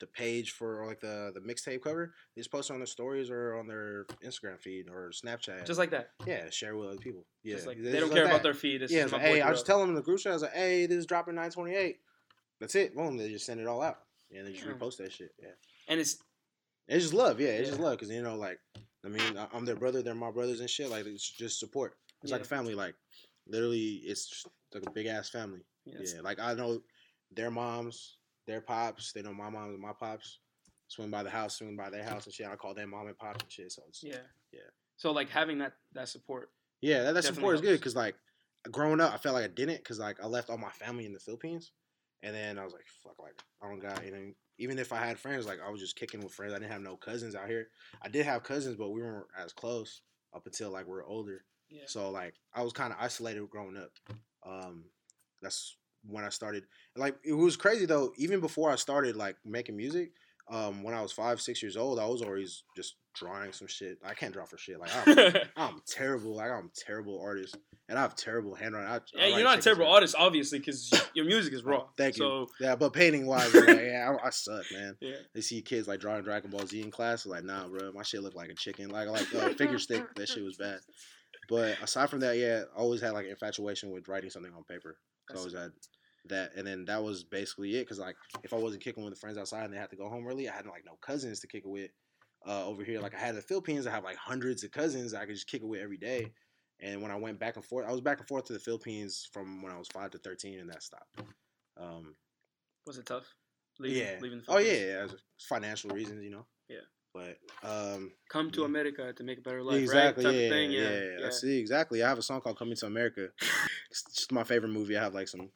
the 0.02 0.08
page 0.08 0.52
for 0.52 0.86
like 0.86 1.00
the 1.00 1.32
the 1.34 1.40
mixtape 1.40 1.82
cover. 1.82 2.14
They 2.36 2.42
just 2.42 2.52
post 2.52 2.70
it 2.70 2.74
on 2.74 2.80
their 2.80 2.86
stories 2.88 3.30
or 3.30 3.56
on 3.56 3.68
their 3.68 4.06
Instagram 4.24 4.60
feed 4.60 4.90
or 4.90 5.12
Snapchat. 5.12 5.66
Just 5.66 5.80
like 5.80 5.92
that. 5.92 6.10
yeah, 6.28 6.50
share 6.50 6.76
with 6.76 6.90
other 6.90 6.98
people. 7.00 7.26
Yeah, 7.44 7.56
Just 7.56 7.68
like 7.68 7.82
they 7.82 8.00
don't 8.00 8.12
care 8.12 8.26
about 8.26 8.44
their 8.44 8.54
feed. 8.54 8.82
It's 8.82 8.92
yeah, 8.92 9.04
just 9.04 9.14
like, 9.14 9.22
hey, 9.22 9.42
I 9.42 9.50
just 9.52 9.66
tell 9.66 9.80
them 9.80 9.90
in 9.90 9.96
the 9.96 10.02
group 10.02 10.20
chat. 10.20 10.32
I 10.32 10.36
was 10.36 10.42
like, 10.44 10.54
hey, 10.54 10.86
this 10.86 10.98
is 10.98 11.06
dropping 11.06 11.36
928. 11.36 11.98
That's 12.60 12.76
it. 12.76 12.96
Boom. 12.96 13.18
They 13.18 13.30
just 13.30 13.46
send 13.46 13.60
it 13.62 13.68
all 13.68 13.82
out, 13.82 14.00
and 14.36 14.46
they 14.46 14.52
just 14.52 14.66
Yeah. 14.66 14.74
repost 14.74 14.98
that 14.98 15.12
shit. 15.14 15.32
Yeah. 15.42 15.50
and 15.88 16.00
it's 16.00 16.18
It's 16.88 17.06
just 17.06 17.14
love, 17.14 17.40
yeah. 17.40 17.50
It's 17.50 17.70
just 17.70 17.80
love, 17.82 17.98
cause 18.00 18.10
you 18.10 18.22
know, 18.22 18.36
like, 18.36 18.60
I 19.06 19.08
mean, 19.08 19.38
I'm 19.54 19.66
their 19.66 19.76
brother, 19.76 20.02
they're 20.02 20.14
my 20.14 20.30
brothers 20.32 20.60
and 20.60 20.70
shit. 20.70 20.90
Like, 20.90 21.06
it's 21.06 21.28
just 21.30 21.60
support. 21.60 21.96
It's 22.22 22.32
like 22.32 22.42
a 22.42 22.46
family. 22.46 22.76
Like, 22.76 22.96
literally, 23.48 24.02
it's 24.06 24.46
like 24.74 24.84
a 24.86 24.92
big 24.92 25.08
ass 25.08 25.30
family. 25.30 25.62
yeah, 25.86 26.00
Yeah, 26.04 26.22
like 26.22 26.40
I 26.40 26.54
know 26.54 26.82
their 27.32 27.50
moms, 27.50 28.18
their 28.48 28.62
pops. 28.62 29.12
They 29.12 29.22
know 29.22 29.34
my 29.34 29.50
mom 29.50 29.70
and 29.70 29.80
my 29.80 29.94
pops. 29.98 30.40
Swing 30.88 31.10
by 31.10 31.24
the 31.24 31.30
house, 31.30 31.56
swing 31.56 31.78
by 31.78 31.90
their 31.90 32.04
house 32.04 32.26
and 32.26 32.34
shit. 32.34 32.48
I 32.48 32.56
call 32.58 32.74
them 32.74 32.90
mom 32.90 33.08
and 33.08 33.18
pop 33.18 33.42
and 33.42 33.50
shit. 33.50 33.72
So 33.72 33.84
it's 33.88 34.04
yeah, 34.04 34.18
yeah. 34.52 34.60
So 34.98 35.12
like 35.12 35.30
having 35.30 35.60
that 35.60 35.74
that 35.94 36.10
support. 36.10 36.50
Yeah, 36.82 37.04
that, 37.04 37.14
that 37.14 37.24
support 37.24 37.56
is 37.56 37.62
good 37.62 37.80
because 37.80 37.96
like 37.96 38.16
growing 38.70 39.00
up, 39.00 39.14
I 39.14 39.18
felt 39.18 39.36
like 39.36 39.46
I 39.46 39.54
didn't 39.54 39.78
because 39.78 40.00
like 40.00 40.22
I 40.22 40.28
left 40.28 40.50
all 40.50 40.58
my 40.58 40.70
family 40.72 41.06
in 41.06 41.14
the 41.14 41.20
Philippines, 41.20 41.72
and 42.24 42.36
then 42.36 42.60
I 42.60 42.64
was 42.64 42.74
like, 42.74 42.86
fuck, 43.04 43.18
like 43.20 43.42
I 43.64 43.70
don't 43.70 43.80
got 43.80 44.02
anything. 44.02 44.36
Even 44.58 44.78
if 44.78 44.92
I 44.92 44.98
had 44.98 45.18
friends, 45.18 45.48
like 45.48 45.60
I 45.66 45.72
was 45.72 45.80
just 45.80 45.96
kicking 45.96 46.22
with 46.22 46.34
friends. 46.34 46.54
I 46.54 46.60
didn't 46.60 46.72
have 46.72 46.82
no 46.82 46.98
cousins 46.98 47.36
out 47.36 47.48
here. 47.48 47.70
I 48.02 48.10
did 48.10 48.26
have 48.26 48.44
cousins, 48.44 48.76
but 48.76 48.90
we 48.90 49.02
weren't 49.02 49.28
as 49.38 49.54
close 49.54 50.02
up 50.36 50.46
until 50.46 50.72
like 50.72 50.86
we 50.86 50.92
were 50.92 51.06
older. 51.06 51.46
Yeah. 51.70 51.84
So 51.88 52.12
like 52.12 52.34
I 52.54 52.62
was 52.64 52.74
kind 52.74 52.92
of 52.92 53.00
isolated 53.00 53.50
growing 53.50 53.78
up. 53.78 53.92
Um, 54.46 54.86
that's 55.42 55.78
when 56.08 56.24
I 56.24 56.30
started. 56.30 56.64
Like 56.96 57.16
it 57.24 57.34
was 57.34 57.58
crazy 57.58 57.86
though. 57.86 58.12
Even 58.18 58.40
before 58.40 58.72
I 58.72 58.76
started 58.76 59.16
like 59.16 59.38
making 59.46 59.78
music, 59.78 60.12
um, 60.50 60.84
when 60.84 60.94
I 60.94 61.02
was 61.02 61.12
five, 61.12 61.42
six 61.42 61.62
years 61.62 61.78
old, 61.78 62.00
I 62.00 62.06
was 62.06 62.22
always 62.22 62.64
just 62.76 62.96
drawing 63.14 63.52
some 63.54 63.68
shit. 63.68 63.98
I 64.06 64.14
can't 64.14 64.34
draw 64.34 64.46
for 64.46 64.58
shit. 64.58 64.80
Like 64.80 64.92
I'm, 64.96 65.36
I'm 65.56 65.82
terrible. 65.88 66.36
Like 66.36 66.52
I'm 66.52 66.66
a 66.66 66.86
terrible 66.86 67.22
artist, 67.22 67.58
and 67.90 67.98
I 67.98 68.02
have 68.02 68.16
terrible 68.16 68.56
handwriting. 68.56 68.90
I, 68.90 68.96
I 68.96 69.00
yeah, 69.14 69.22
write 69.24 69.34
you're 69.36 69.44
not 69.44 69.60
a 69.60 69.62
terrible 69.62 69.88
artist, 69.88 70.16
obviously, 70.18 70.60
because 70.60 70.92
your 71.14 71.26
music 71.26 71.54
is 71.54 71.64
raw. 71.64 71.86
Thank 71.98 72.18
you. 72.18 72.24
So 72.24 72.48
Yeah, 72.60 72.76
but 72.76 72.94
painting 72.94 73.26
wise, 73.26 73.54
like, 73.54 73.68
yeah, 73.68 74.16
I, 74.24 74.28
I 74.28 74.30
suck, 74.30 74.64
man. 74.74 74.98
yeah, 75.00 75.16
They 75.34 75.42
see 75.42 75.62
kids 75.62 75.88
like 75.88 76.00
drawing 76.00 76.24
Dragon 76.24 76.50
Ball 76.50 76.66
Z 76.66 76.82
in 76.82 76.92
class, 76.92 77.26
like, 77.26 77.44
nah, 77.44 77.68
bro, 77.68 77.92
my 77.94 78.04
shit 78.04 78.24
look 78.24 78.36
like 78.36 78.50
a 78.50 78.56
chicken. 78.56 78.90
Like, 78.90 79.08
like 79.08 79.34
uh, 79.34 79.50
figure 79.50 79.80
stick, 79.80 80.04
that 80.16 80.28
shit 80.28 80.44
was 80.44 80.58
bad. 80.58 80.80
But 81.50 81.78
aside 81.82 82.10
from 82.10 82.22
that, 82.22 82.38
yeah, 82.38 82.64
I 82.76 82.80
always 82.80 83.02
had 83.02 83.12
like 83.12 83.26
an 83.26 83.32
infatuation 83.32 83.92
with 83.92 84.08
writing 84.08 84.30
something 84.30 84.54
on 84.54 84.64
paper. 84.64 84.98
So 85.32 85.38
I 85.38 85.40
always 85.40 85.54
had 85.54 85.72
that, 86.30 86.52
and 86.56 86.66
then 86.66 86.86
that 86.86 87.04
was 87.04 87.24
basically 87.24 87.76
it. 87.78 87.88
Cause 87.88 88.00
like, 88.00 88.16
if 88.44 88.54
I 88.54 88.58
wasn't 88.58 88.84
kicking 88.84 89.04
with 89.04 89.14
the 89.14 89.20
friends 89.20 89.38
outside 89.38 89.66
and 89.66 89.74
they 89.74 89.78
had 89.78 89.90
to 89.90 89.96
go 89.96 90.10
home 90.10 90.28
early, 90.28 90.50
I 90.50 90.56
had 90.56 90.66
like 90.66 90.86
no 90.86 90.98
cousins 91.02 91.40
to 91.42 91.48
kick 91.48 91.64
it 91.66 91.70
with. 91.70 91.92
Uh, 92.48 92.66
over 92.66 92.84
here, 92.84 93.00
like 93.00 93.14
I 93.14 93.20
had 93.20 93.36
the 93.36 93.42
Philippines, 93.42 93.86
I 93.86 93.92
have 93.92 94.04
like 94.04 94.18
hundreds 94.18 94.64
of 94.64 94.72
cousins 94.72 95.14
I 95.14 95.26
could 95.26 95.36
just 95.36 95.48
kick 95.48 95.62
it 95.62 95.68
with 95.68 95.80
every 95.80 95.98
day. 95.98 96.32
And 96.80 97.02
when 97.02 97.12
I 97.12 97.16
went 97.16 97.40
back 97.40 97.56
and 97.56 97.64
forth, 97.64 97.86
I 97.88 97.92
was 97.92 98.02
back 98.02 98.18
and 98.18 98.28
forth 98.28 98.46
to 98.46 98.54
the 98.54 98.60
Philippines 98.60 99.30
from 99.32 99.62
when 99.62 99.72
I 99.72 99.78
was 99.78 99.88
five 99.90 100.10
to 100.12 100.18
thirteen, 100.18 100.60
and 100.60 100.70
that 100.70 100.82
stopped. 100.82 101.22
Um, 101.80 102.16
was 102.88 102.98
it 102.98 103.06
tough? 103.06 103.26
Leaving, 103.80 103.98
yeah. 104.00 104.18
Leaving 104.20 104.40
the 104.40 104.46
oh 104.48 104.58
yeah, 104.58 104.74
yeah, 104.74 105.08
financial 105.40 105.92
reasons, 105.92 106.24
you 106.24 106.32
know. 106.32 106.46
Yeah. 107.16 107.34
But 107.64 107.70
um, 107.70 108.12
Come 108.30 108.52
to 108.52 108.62
Yeah. 108.62 108.66
America 108.68 109.14
to 109.14 109.24
make 109.24 109.40
a 109.40 109.42
better 109.42 109.64
life, 109.64 109.82
exactly, 109.82 110.26
right? 110.26 110.32
Type 110.34 110.42
yeah, 110.42 110.56
yeah, 110.56 110.82
Yeah, 110.82 110.90
yeah, 110.90 111.20
yeah. 111.20 111.28
I 111.28 111.30
see 111.30 111.60
exactly. 111.60 112.04
I 112.04 112.10
have 112.10 112.18
a 112.18 112.22
song 112.22 112.42
called 112.42 112.58
"Coming 112.58 112.76
to 112.78 112.86
America." 112.86 113.30
It's 113.90 114.04
just 114.16 114.32
my 114.32 114.44
favorite 114.44 114.70
movie. 114.70 114.98
I 114.98 115.04
have 115.04 115.14
like 115.14 115.28
some. 115.28 115.50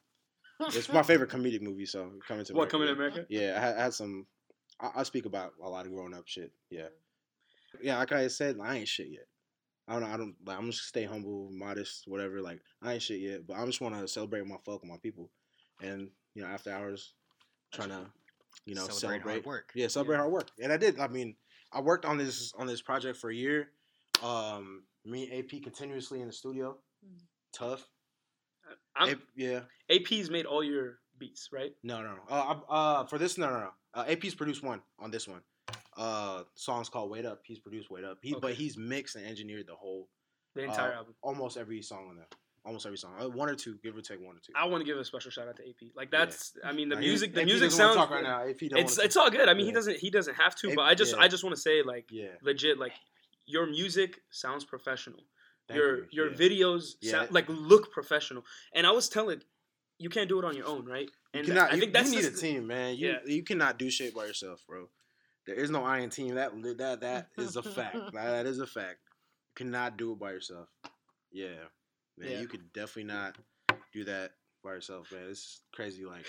It's 0.60 0.90
my 0.92 1.02
favorite 1.02 1.30
comedic 1.34 1.62
movie. 1.62 1.86
So 1.86 2.12
coming 2.26 2.44
to 2.44 2.54
What 2.54 2.72
America, 2.72 2.72
coming 2.72 2.86
to 2.88 2.92
yeah. 2.92 2.96
America? 2.96 3.26
Yeah, 3.28 3.54
I 3.56 3.60
had, 3.60 3.76
I 3.76 3.82
had 3.84 3.94
some. 3.94 4.26
I, 4.80 4.90
I 4.96 5.02
speak 5.04 5.26
about 5.26 5.52
a 5.62 5.68
lot 5.68 5.86
of 5.86 5.92
growing 5.92 6.14
up 6.14 6.26
shit. 6.26 6.52
Yeah, 6.70 6.88
yeah. 7.80 7.98
Like 7.98 8.12
I 8.12 8.28
said, 8.28 8.56
I 8.62 8.76
ain't 8.76 8.88
shit 8.88 9.08
yet. 9.08 9.26
I 9.88 9.92
don't 9.92 10.02
know. 10.02 10.08
I 10.08 10.16
don't. 10.16 10.34
Like, 10.44 10.58
I'm 10.58 10.70
just 10.70 10.88
stay 10.88 11.04
humble, 11.04 11.48
modest, 11.52 12.04
whatever. 12.06 12.40
Like 12.42 12.60
I 12.82 12.94
ain't 12.94 13.02
shit 13.02 13.20
yet, 13.20 13.46
but 13.46 13.56
I 13.56 13.64
just 13.64 13.80
want 13.80 13.94
to 13.98 14.06
celebrate 14.08 14.46
my 14.46 14.56
folk 14.64 14.82
and 14.82 14.90
my 14.90 14.98
people. 15.02 15.30
and 15.82 16.10
you 16.34 16.42
know 16.42 16.48
after 16.48 16.70
hours, 16.72 17.14
trying 17.72 17.88
to 17.90 18.06
you 18.66 18.74
know 18.74 18.82
Celebrate 18.88 18.98
celebrate, 19.00 19.32
hard 19.32 19.46
work. 19.46 19.72
Yeah, 19.74 19.88
celebrate 19.88 20.16
hard 20.16 20.32
work, 20.32 20.50
and 20.62 20.72
I 20.72 20.76
did. 20.76 20.98
I 20.98 21.08
mean, 21.08 21.36
I 21.72 21.80
worked 21.80 22.04
on 22.04 22.18
this 22.18 22.52
on 22.58 22.66
this 22.66 22.80
project 22.82 23.16
for 23.18 23.30
a 23.30 23.34
year. 23.34 23.68
Um, 24.22 24.84
me 25.04 25.30
and 25.30 25.44
AP 25.44 25.62
continuously 25.62 26.20
in 26.20 26.26
the 26.26 26.32
studio, 26.32 26.76
Mm. 27.04 27.20
tough. 27.52 27.86
I'm, 28.96 29.10
A- 29.16 29.20
yeah, 29.36 29.60
AP's 29.90 30.30
made 30.30 30.46
all 30.46 30.64
your 30.64 30.98
beats, 31.18 31.50
right? 31.52 31.74
no, 31.82 32.02
no, 32.02 32.14
no. 32.16 32.22
Uh, 32.28 32.60
uh, 32.68 33.06
for 33.06 33.18
this, 33.18 33.36
no, 33.38 33.48
no, 33.50 33.60
no. 33.60 33.70
Uh, 33.94 34.04
AP's 34.08 34.34
produced 34.34 34.62
one 34.62 34.80
on 34.98 35.10
this 35.10 35.28
one. 35.28 35.42
Uh, 35.96 36.42
song's 36.54 36.88
called 36.88 37.10
"Wait 37.10 37.24
Up." 37.26 37.42
He's 37.44 37.58
produced 37.58 37.90
"Wait 37.90 38.04
Up." 38.04 38.18
He, 38.22 38.34
but 38.34 38.54
he's 38.54 38.76
mixed 38.76 39.16
and 39.16 39.26
engineered 39.26 39.66
the 39.66 39.74
whole, 39.74 40.08
The 40.54 40.62
entire 40.64 40.92
uh, 40.92 40.96
album. 40.96 41.14
almost 41.22 41.56
every 41.56 41.82
song 41.82 42.08
on 42.08 42.16
there. 42.16 42.28
Almost 42.66 42.84
every 42.84 42.98
song, 42.98 43.12
uh, 43.20 43.28
one 43.28 43.48
or 43.48 43.54
two, 43.54 43.78
give 43.80 43.96
or 43.96 44.00
take 44.00 44.20
one 44.20 44.34
or 44.36 44.40
two. 44.40 44.52
I 44.56 44.64
want 44.64 44.80
to 44.80 44.84
give 44.84 44.98
a 44.98 45.04
special 45.04 45.30
shout 45.30 45.46
out 45.46 45.56
to 45.56 45.62
AP. 45.62 45.92
Like 45.94 46.10
that's, 46.10 46.52
I 46.64 46.72
mean, 46.72 46.88
the 46.88 46.96
music, 46.96 47.32
the 47.32 47.42
AP 47.42 47.46
music 47.46 47.70
sounds. 47.70 47.94
talk 47.94 48.10
right 48.10 48.24
now. 48.24 48.40
AP 48.42 48.58
don't 48.68 48.80
it's 48.80 48.98
it's 48.98 49.16
all 49.16 49.30
good. 49.30 49.48
I 49.48 49.54
mean, 49.54 49.66
he 49.66 49.72
doesn't 49.72 49.98
he 49.98 50.10
doesn't 50.10 50.34
have 50.34 50.56
to, 50.56 50.70
AP 50.70 50.74
but 50.74 50.82
I 50.82 50.96
just 50.96 51.14
yeah. 51.14 51.22
I 51.22 51.28
just 51.28 51.44
want 51.44 51.54
to 51.54 51.62
say 51.62 51.82
like 51.84 52.06
yeah. 52.10 52.30
legit 52.42 52.76
like 52.78 52.92
your 53.46 53.66
music 53.66 54.20
sounds 54.30 54.64
professional. 54.64 55.20
Thank 55.68 55.78
your 55.78 55.96
you, 55.98 56.06
your 56.10 56.30
yeah. 56.32 56.36
videos 56.36 56.94
Yeah. 57.00 57.10
sound, 57.12 57.32
like 57.32 57.44
look 57.48 57.92
professional. 57.92 58.44
And 58.74 58.84
I 58.84 58.90
was 58.90 59.08
telling, 59.08 59.42
you 59.98 60.10
can't 60.10 60.28
do 60.28 60.38
it 60.40 60.44
on 60.44 60.56
your 60.56 60.66
own, 60.66 60.86
right? 60.86 61.08
And 61.34 61.46
You 61.46 61.54
cannot. 61.54 61.70
I 61.70 61.74
you, 61.74 61.80
think 61.80 61.92
that's 61.92 62.10
you 62.10 62.16
need 62.16 62.22
just- 62.24 62.42
a 62.42 62.46
team, 62.46 62.66
man. 62.66 62.96
You 62.96 63.08
Yeah. 63.10 63.18
you 63.26 63.44
cannot 63.44 63.78
do 63.78 63.90
shit 63.90 64.12
by 64.12 64.24
yourself, 64.26 64.64
bro. 64.66 64.88
There 65.46 65.54
is 65.54 65.70
no 65.70 65.84
iron 65.84 66.10
team. 66.10 66.34
That 66.34 66.50
that 66.78 67.00
that 67.00 67.28
is 67.38 67.54
a 67.54 67.62
fact. 67.62 67.94
That- 68.12 68.30
that 68.30 68.46
is 68.46 68.58
a 68.58 68.66
fact. 68.66 68.98
You 69.50 69.64
cannot 69.66 69.96
do 69.96 70.12
it 70.12 70.18
by 70.18 70.32
yourself. 70.32 70.68
Yeah, 71.30 71.68
man. 72.18 72.30
Yeah. 72.30 72.40
You 72.40 72.48
could 72.48 72.72
definitely 72.72 73.04
not 73.04 73.36
do 73.92 74.04
that 74.04 74.32
by 74.64 74.70
yourself, 74.72 75.12
man. 75.12 75.26
It's 75.30 75.60
crazy. 75.72 76.04
Like 76.04 76.26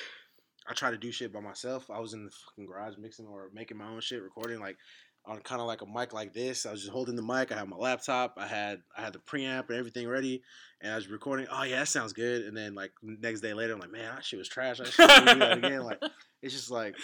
I 0.69 0.73
try 0.73 0.91
to 0.91 0.97
do 0.97 1.12
shit 1.12 1.32
by 1.34 1.39
myself. 1.39 1.89
I 1.89 2.00
was 2.00 2.13
in 2.13 2.26
the 2.26 2.32
fucking 2.32 2.65
garage 2.65 2.97
mixing 2.97 3.26
or 3.28 3.50
making 3.54 3.78
my 3.78 3.88
own 3.88 4.02
shit, 4.02 4.21
recording 4.21 4.60
like 4.60 4.78
on 5.26 5.39
kind 5.41 5.60
of 5.60 5.67
like 5.67 5.82
a 5.82 5.86
mic 5.86 6.13
like 6.13 6.34
this. 6.34 6.65
I 6.65 6.71
was 6.71 6.82
just 6.82 6.91
holding 6.93 7.15
the 7.15 7.21
mic. 7.21 7.52
I 7.52 7.58
had 7.58 7.67
my 7.67 7.76
laptop. 7.78 8.36
I 8.38 8.47
had 8.47 8.82
I 8.97 9.02
had 9.02 9.13
the 9.13 9.19
preamp 9.19 9.69
and 9.69 9.78
everything 9.78 10.08
ready, 10.08 10.41
and 10.82 10.93
I 10.93 10.95
was 10.95 11.10
recording. 11.10 11.47
Oh 11.52 11.63
yeah, 11.63 11.80
that 11.80 11.88
sounds 11.88 12.13
good. 12.13 12.43
And 12.43 12.56
then 12.56 12.76
like 12.76 12.91
next 13.02 13.41
day 13.41 13.54
later, 13.54 13.73
I'm 13.73 13.80
like, 13.80 13.91
man, 13.91 14.15
that 14.15 14.23
shit 14.26 14.39
was 14.39 14.47
trash. 14.47 14.80
I 14.80 14.86
should 14.86 15.08
do 15.08 15.39
that 15.39 15.58
again. 15.58 15.84
Like 15.84 16.02
it's 16.41 16.54
just 16.54 16.71
like, 16.71 16.95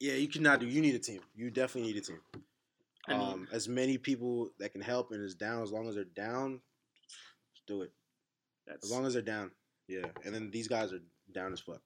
yeah, 0.00 0.14
you 0.14 0.28
cannot 0.28 0.60
do. 0.60 0.66
You 0.66 0.80
need 0.80 0.94
a 0.94 0.98
team. 0.98 1.20
You 1.34 1.50
definitely 1.50 1.92
need 1.92 1.98
a 2.02 2.04
team. 2.06 2.20
I 3.06 3.12
mean- 3.18 3.20
um, 3.20 3.48
as 3.52 3.68
many 3.68 3.98
people 3.98 4.50
that 4.58 4.72
can 4.72 4.80
help 4.80 5.10
and 5.12 5.22
is 5.24 5.34
down 5.34 5.62
as 5.62 5.72
long 5.72 5.88
as 5.88 5.94
they're 5.94 6.04
down, 6.04 6.60
do 7.70 7.82
it. 7.82 7.92
That's 8.66 8.84
As 8.84 8.90
long 8.90 9.06
as 9.06 9.12
they're 9.14 9.22
down, 9.22 9.50
yeah. 9.88 10.06
And 10.24 10.34
then 10.34 10.50
these 10.50 10.68
guys 10.68 10.92
are 10.92 11.00
down 11.32 11.52
as 11.52 11.60
fuck. 11.60 11.80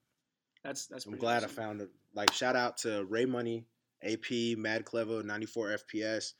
that's 0.63 0.87
that's. 0.87 1.05
I'm 1.05 1.17
glad 1.17 1.43
I 1.43 1.47
found 1.47 1.81
it. 1.81 1.89
Like 2.13 2.31
shout 2.33 2.55
out 2.55 2.77
to 2.79 3.05
Ray 3.05 3.25
Money, 3.25 3.65
AP, 4.03 4.57
Mad 4.57 4.83
Clever, 4.85 5.21
94 5.23 5.77
FPS, 5.79 6.33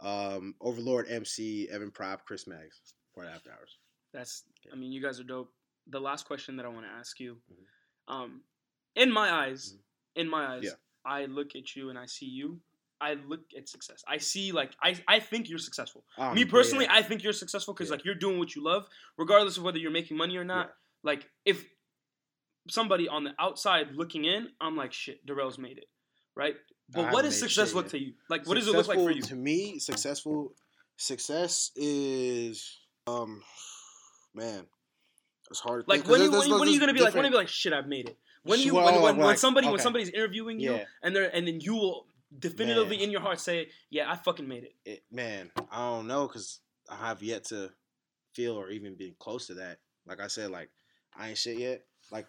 um, 0.00 0.54
Overlord 0.60 1.06
MC, 1.08 1.68
Evan 1.70 1.90
Prop, 1.90 2.24
Chris 2.24 2.46
Maggs, 2.46 2.80
for 3.14 3.24
after 3.24 3.50
hours. 3.50 3.78
That's. 4.12 4.44
I 4.72 4.76
mean, 4.76 4.92
you 4.92 5.02
guys 5.02 5.18
are 5.20 5.24
dope. 5.24 5.52
The 5.88 6.00
last 6.00 6.26
question 6.26 6.56
that 6.56 6.64
I 6.66 6.68
want 6.68 6.86
to 6.86 6.92
ask 6.92 7.18
you, 7.18 7.38
Mhm. 7.52 8.12
um, 8.14 8.40
in 8.94 9.10
my 9.12 9.30
eyes, 9.32 9.76
in 10.14 10.28
my 10.28 10.54
eyes, 10.54 10.64
Yeah. 10.64 10.76
I 11.04 11.24
look 11.26 11.56
at 11.56 11.74
you 11.74 11.90
and 11.90 11.98
I 11.98 12.06
see 12.06 12.26
you. 12.26 12.60
I 13.02 13.14
look 13.26 13.40
at 13.56 13.68
success. 13.68 14.04
I 14.06 14.18
see 14.18 14.52
like 14.52 14.70
I 14.82 14.94
I 15.08 15.18
think 15.18 15.48
you're 15.50 15.58
successful. 15.58 16.04
Um, 16.16 16.34
Me 16.34 16.44
personally, 16.44 16.84
yeah. 16.86 16.94
I 16.98 17.02
think 17.02 17.22
you're 17.24 17.32
successful 17.32 17.74
because 17.74 17.88
Yeah. 17.88 17.96
like 17.96 18.04
you're 18.04 18.14
doing 18.26 18.38
what 18.38 18.54
you 18.54 18.62
love, 18.62 18.86
regardless 19.18 19.56
of 19.56 19.64
whether 19.64 19.78
you're 19.78 19.90
making 20.00 20.16
money 20.16 20.36
or 20.36 20.44
not. 20.44 20.66
Yeah. 20.68 21.10
Like 21.10 21.28
if 21.44 21.64
somebody 22.68 23.08
on 23.08 23.24
the 23.24 23.32
outside 23.38 23.88
looking 23.94 24.24
in, 24.24 24.48
I'm 24.60 24.76
like 24.76 24.92
shit, 24.92 25.26
Darrell's 25.26 25.58
made 25.58 25.78
it, 25.78 25.88
right? 26.36 26.54
But 26.90 27.06
I 27.06 27.12
what 27.12 27.22
does 27.22 27.38
success 27.38 27.68
shit 27.68 27.76
look 27.76 27.88
to 27.90 27.98
you? 27.98 28.12
Like 28.30 28.46
what 28.46 28.54
does 28.54 28.68
it 28.68 28.72
look 28.72 28.86
like 28.88 28.98
for 28.98 29.10
you? 29.10 29.22
To 29.22 29.34
me, 29.34 29.78
successful 29.80 30.54
success 30.96 31.72
is 31.74 32.78
um 33.06 33.42
man, 34.34 34.66
it's 35.50 35.60
hard. 35.60 35.84
to 35.86 35.90
Like 35.90 36.06
when, 36.06 36.22
you, 36.22 36.30
when, 36.30 36.50
when 36.50 36.68
are 36.68 36.70
you 36.70 36.78
gonna 36.80 36.92
be 36.94 37.00
like 37.00 37.14
when 37.14 37.24
are 37.24 37.28
you 37.28 37.30
different- 37.30 37.32
be 37.32 37.36
like 37.36 37.48
shit 37.48 37.72
I've 37.72 37.88
made 37.88 38.08
it? 38.08 38.16
When 38.44 38.58
you 38.58 38.74
Well, 38.74 38.86
when, 38.86 38.94
when, 39.02 39.16
when 39.18 39.26
like, 39.26 39.38
somebody 39.38 39.68
when 39.68 39.78
somebody's 39.78 40.08
interviewing 40.10 40.58
you 40.58 40.80
and 41.02 41.14
they're 41.14 41.34
and 41.34 41.46
then 41.46 41.60
you 41.60 41.74
will 41.74 42.06
definitively 42.38 42.96
Man. 42.96 43.04
in 43.04 43.10
your 43.10 43.20
heart 43.20 43.40
say 43.40 43.68
yeah 43.90 44.10
I 44.10 44.16
fucking 44.16 44.46
made 44.48 44.64
it. 44.64 44.74
it, 44.84 45.02
man, 45.10 45.50
I 45.70 45.78
don't 45.90 46.06
know 46.06 46.26
because 46.26 46.60
I 46.90 46.96
have 46.96 47.22
yet 47.22 47.44
to 47.46 47.70
feel 48.34 48.54
or 48.58 48.70
even 48.70 48.94
be 48.96 49.14
close 49.18 49.46
to 49.48 49.54
that. 49.54 49.78
Like 50.06 50.20
I 50.20 50.26
said, 50.28 50.50
like 50.50 50.70
I 51.16 51.28
ain't 51.28 51.38
shit 51.38 51.58
yet. 51.58 51.82
Like 52.10 52.26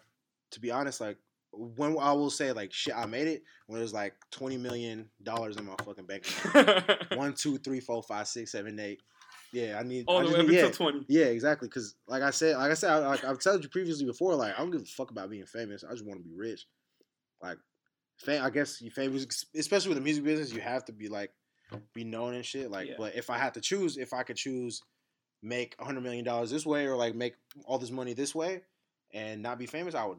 to 0.52 0.60
be 0.60 0.70
honest, 0.70 1.00
like 1.00 1.16
when 1.52 1.96
I 1.98 2.12
will 2.12 2.30
say 2.30 2.52
like 2.52 2.72
shit, 2.72 2.96
I 2.96 3.06
made 3.06 3.28
it 3.28 3.42
when 3.66 3.78
there's 3.80 3.94
like 3.94 4.14
twenty 4.30 4.56
million 4.56 5.08
dollars 5.22 5.56
in 5.56 5.66
my 5.66 5.74
fucking 5.84 6.06
bank 6.06 6.26
account. 6.26 6.84
One, 7.16 7.32
two, 7.34 7.58
three, 7.58 7.80
four, 7.80 8.02
five, 8.02 8.28
six, 8.28 8.52
seven, 8.52 8.78
eight. 8.80 9.00
Yeah, 9.52 9.78
I 9.78 9.84
need. 9.84 10.04
All 10.08 10.18
I 10.18 10.22
the 10.24 10.28
way 10.28 10.34
up 10.34 10.46
need- 10.46 10.54
until 10.56 10.66
yeah, 10.68 10.74
twenty. 10.74 11.06
Yeah, 11.08 11.24
exactly. 11.26 11.68
Because 11.68 11.94
like 12.08 12.22
I 12.22 12.30
said, 12.30 12.56
like 12.56 12.70
I 12.72 12.74
said, 12.74 12.90
I, 12.90 12.98
like 13.06 13.24
I've 13.24 13.38
told 13.38 13.62
you 13.62 13.68
previously 13.68 14.04
before, 14.04 14.34
like 14.34 14.52
I 14.54 14.58
don't 14.58 14.70
give 14.72 14.82
a 14.82 14.84
fuck 14.84 15.10
about 15.12 15.30
being 15.30 15.46
famous. 15.46 15.84
I 15.84 15.92
just 15.92 16.04
want 16.04 16.20
to 16.20 16.28
be 16.28 16.34
rich. 16.36 16.66
Like, 17.42 17.58
fam- 18.18 18.44
I 18.44 18.50
guess 18.50 18.80
you 18.80 18.90
famous, 18.90 19.26
especially 19.54 19.90
with 19.90 19.98
the 19.98 20.04
music 20.04 20.24
business, 20.24 20.52
you 20.52 20.60
have 20.60 20.84
to 20.86 20.92
be 20.92 21.08
like 21.08 21.30
be 21.92 22.04
known 22.04 22.34
and 22.34 22.44
shit. 22.44 22.70
Like, 22.70 22.88
Yeah. 22.88 22.94
but 22.98 23.14
if 23.16 23.30
I 23.30 23.38
had 23.38 23.54
to 23.54 23.60
choose, 23.60 23.96
if 23.96 24.12
I 24.12 24.22
could 24.22 24.36
choose, 24.36 24.80
make 25.42 25.74
a 25.78 25.84
hundred 25.84 26.02
million 26.02 26.24
dollars 26.24 26.50
this 26.50 26.64
way 26.66 26.86
or 26.86 26.96
like 26.96 27.14
make 27.14 27.34
all 27.66 27.78
this 27.78 27.90
money 27.90 28.12
this 28.14 28.34
way 28.34 28.62
and 29.12 29.42
not 29.42 29.58
be 29.58 29.66
famous, 29.66 29.94
I 29.94 30.04
would 30.04 30.18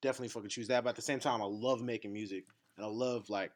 definitely 0.00 0.28
fucking 0.28 0.48
choose 0.50 0.68
that. 0.68 0.84
But 0.84 0.90
at 0.90 0.96
the 0.96 1.02
same 1.02 1.18
time, 1.20 1.42
I 1.42 1.46
love 1.46 1.82
making 1.82 2.12
music 2.12 2.44
and 2.76 2.86
I 2.86 2.88
love 2.88 3.28
like 3.30 3.52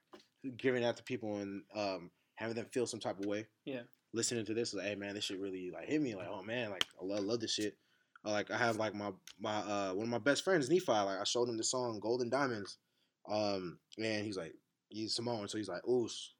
giving 0.56 0.82
that 0.82 0.96
to 0.96 1.02
people 1.02 1.38
and 1.38 1.62
um, 1.74 2.10
having 2.36 2.54
them 2.54 2.66
feel 2.72 2.86
some 2.86 3.00
type 3.00 3.18
of 3.18 3.26
way 3.26 3.46
Yeah. 3.64 3.82
listening 4.12 4.44
to 4.46 4.54
this, 4.54 4.74
like, 4.74 4.84
hey 4.86 4.94
man, 4.94 5.14
this 5.14 5.24
shit 5.24 5.38
really 5.40 5.70
like 5.72 5.86
hit 5.88 6.00
me. 6.02 6.14
Like, 6.14 6.28
oh 6.30 6.42
man, 6.42 6.70
like 6.70 6.84
I 7.00 7.04
love, 7.04 7.24
love 7.24 7.40
this 7.40 7.52
shit. 7.54 7.76
Like 8.24 8.50
I 8.50 8.58
have 8.58 8.76
like 8.76 8.94
my 8.94 9.12
my 9.38 9.56
uh 9.58 9.92
one 9.92 10.04
of 10.04 10.10
my 10.10 10.18
best 10.18 10.42
friends, 10.42 10.68
Nephi. 10.68 10.90
Like 10.90 11.20
I 11.20 11.24
showed 11.24 11.48
him 11.48 11.56
the 11.56 11.62
song 11.64 12.00
Golden 12.00 12.28
Diamonds, 12.28 12.78
um, 13.28 13.78
and 13.98 14.24
he's 14.24 14.36
like 14.36 14.54
he's 14.88 15.14
Samoan, 15.14 15.48
so 15.48 15.58
he's 15.58 15.68
like, 15.68 15.86
oos, 15.88 16.34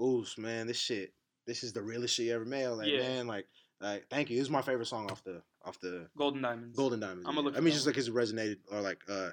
oos, 0.00 0.36
man, 0.38 0.66
this 0.66 0.78
shit, 0.78 1.12
this 1.46 1.62
is 1.62 1.72
the 1.72 1.82
realest 1.82 2.14
shit 2.14 2.26
you 2.26 2.34
ever 2.34 2.44
made. 2.44 2.68
Like, 2.68 2.88
Yeah. 2.88 3.00
man, 3.00 3.26
like, 3.26 3.46
like 3.80 4.06
thank 4.08 4.30
you. 4.30 4.36
This 4.36 4.44
is 4.46 4.50
my 4.50 4.62
favorite 4.62 4.86
song 4.86 5.10
off 5.10 5.22
the 5.24 5.42
off 5.64 5.78
the 5.80 6.08
Golden 6.16 6.42
Diamonds. 6.42 6.76
Golden 6.76 7.00
Diamonds. 7.00 7.26
I'ma 7.28 7.40
yeah. 7.40 7.44
look 7.46 7.56
I 7.56 7.60
mean, 7.60 7.72
just 7.74 7.84
one. 7.86 7.92
like 7.92 7.98
it's 7.98 8.08
resonated 8.08 8.56
or 8.72 8.80
like 8.80 9.00
uh, 9.08 9.30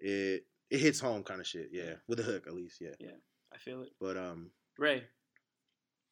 it 0.00 0.44
it 0.70 0.78
hits 0.80 1.00
home 1.00 1.22
kind 1.22 1.40
of 1.40 1.46
shit. 1.46 1.68
Yeah, 1.72 1.94
with 2.08 2.18
the 2.18 2.24
hook 2.24 2.46
at 2.46 2.54
least. 2.54 2.80
Yeah, 2.80 2.94
Yeah, 2.98 3.16
I 3.52 3.58
feel 3.58 3.82
it. 3.82 3.90
but 4.00 4.16
um, 4.16 4.50
Ray, 4.78 5.04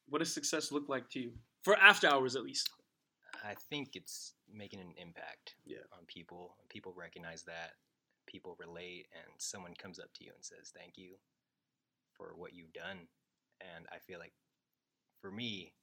what 0.07 0.19
does 0.19 0.33
success 0.33 0.71
look 0.71 0.87
like 0.89 1.09
to 1.11 1.19
you 1.19 1.31
for 1.63 1.75
after 1.77 2.07
hours 2.07 2.35
at 2.35 2.43
least? 2.43 2.69
I 3.43 3.55
think 3.69 3.95
it's 3.95 4.35
making 4.49 4.79
an 4.79 4.93
impact 4.97 5.55
Yeah. 5.65 5.79
on 5.91 6.05
people. 6.05 6.55
People 6.69 6.93
recognize 6.95 7.43
that, 7.43 7.71
people 8.33 8.57
relate, 8.59 9.07
and 9.13 9.33
someone 9.39 9.75
comes 9.75 9.99
up 9.99 10.13
to 10.15 10.25
you 10.25 10.33
and 10.35 10.45
says, 10.45 10.73
Thank 10.75 10.97
you 10.97 11.17
for 12.13 12.35
what 12.35 12.53
you've 12.53 12.73
done. 12.73 13.07
And 13.61 13.87
I 13.91 13.99
feel 13.99 14.19
like 14.19 14.33
for 15.21 15.31
me, 15.31 15.75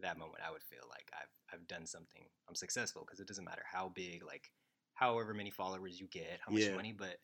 that 0.00 0.18
moment, 0.18 0.42
I 0.46 0.50
would 0.52 0.64
feel 0.64 0.84
like 0.90 1.10
I've, 1.14 1.34
I've 1.52 1.68
done 1.68 1.86
something. 1.86 2.26
I'm 2.48 2.56
successful 2.56 3.04
because 3.06 3.20
it 3.20 3.28
doesn't 3.28 3.44
matter 3.44 3.64
how 3.70 3.90
big, 3.90 4.24
like, 4.24 4.52
however 4.94 5.34
many 5.34 5.50
followers 5.50 6.00
you 6.00 6.08
get, 6.08 6.40
how 6.44 6.52
much 6.52 6.70
Yeah. 6.70 6.72
money, 6.72 6.92
but 6.92 7.18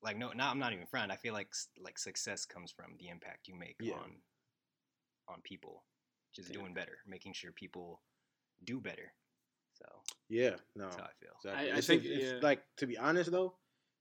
like, 0.00 0.16
no, 0.16 0.32
not, 0.32 0.50
I'm 0.50 0.58
not 0.58 0.72
even 0.72 0.86
friend. 0.86 1.10
I 1.10 1.16
feel 1.16 1.34
like 1.34 1.52
like 1.78 1.98
success 1.98 2.44
comes 2.44 2.70
from 2.70 2.96
the 2.98 3.08
impact 3.08 3.48
you 3.48 3.54
make 3.54 3.80
Yeah. 3.80 4.02
on 4.02 4.22
on 5.28 5.42
people, 5.42 5.84
just 6.34 6.50
Yeah. 6.50 6.52
doing 6.52 6.74
better, 6.74 6.98
making 7.06 7.32
sure 7.32 7.52
people 7.52 8.02
do 8.64 8.80
better. 8.80 9.14
So 9.80 9.86
yeah, 10.28 10.50
no, 10.76 10.84
that's 10.84 10.96
how 10.96 11.02
I 11.04 11.10
feel. 11.20 11.30
Exactly. 11.44 11.72
I- 11.72 11.76
I 11.76 11.80
think, 11.80 12.04
it's- 12.04 12.32
yeah. 12.34 12.38
like 12.42 12.62
to 12.78 12.86
be 12.86 12.98
honest 12.98 13.30
though, 13.30 13.54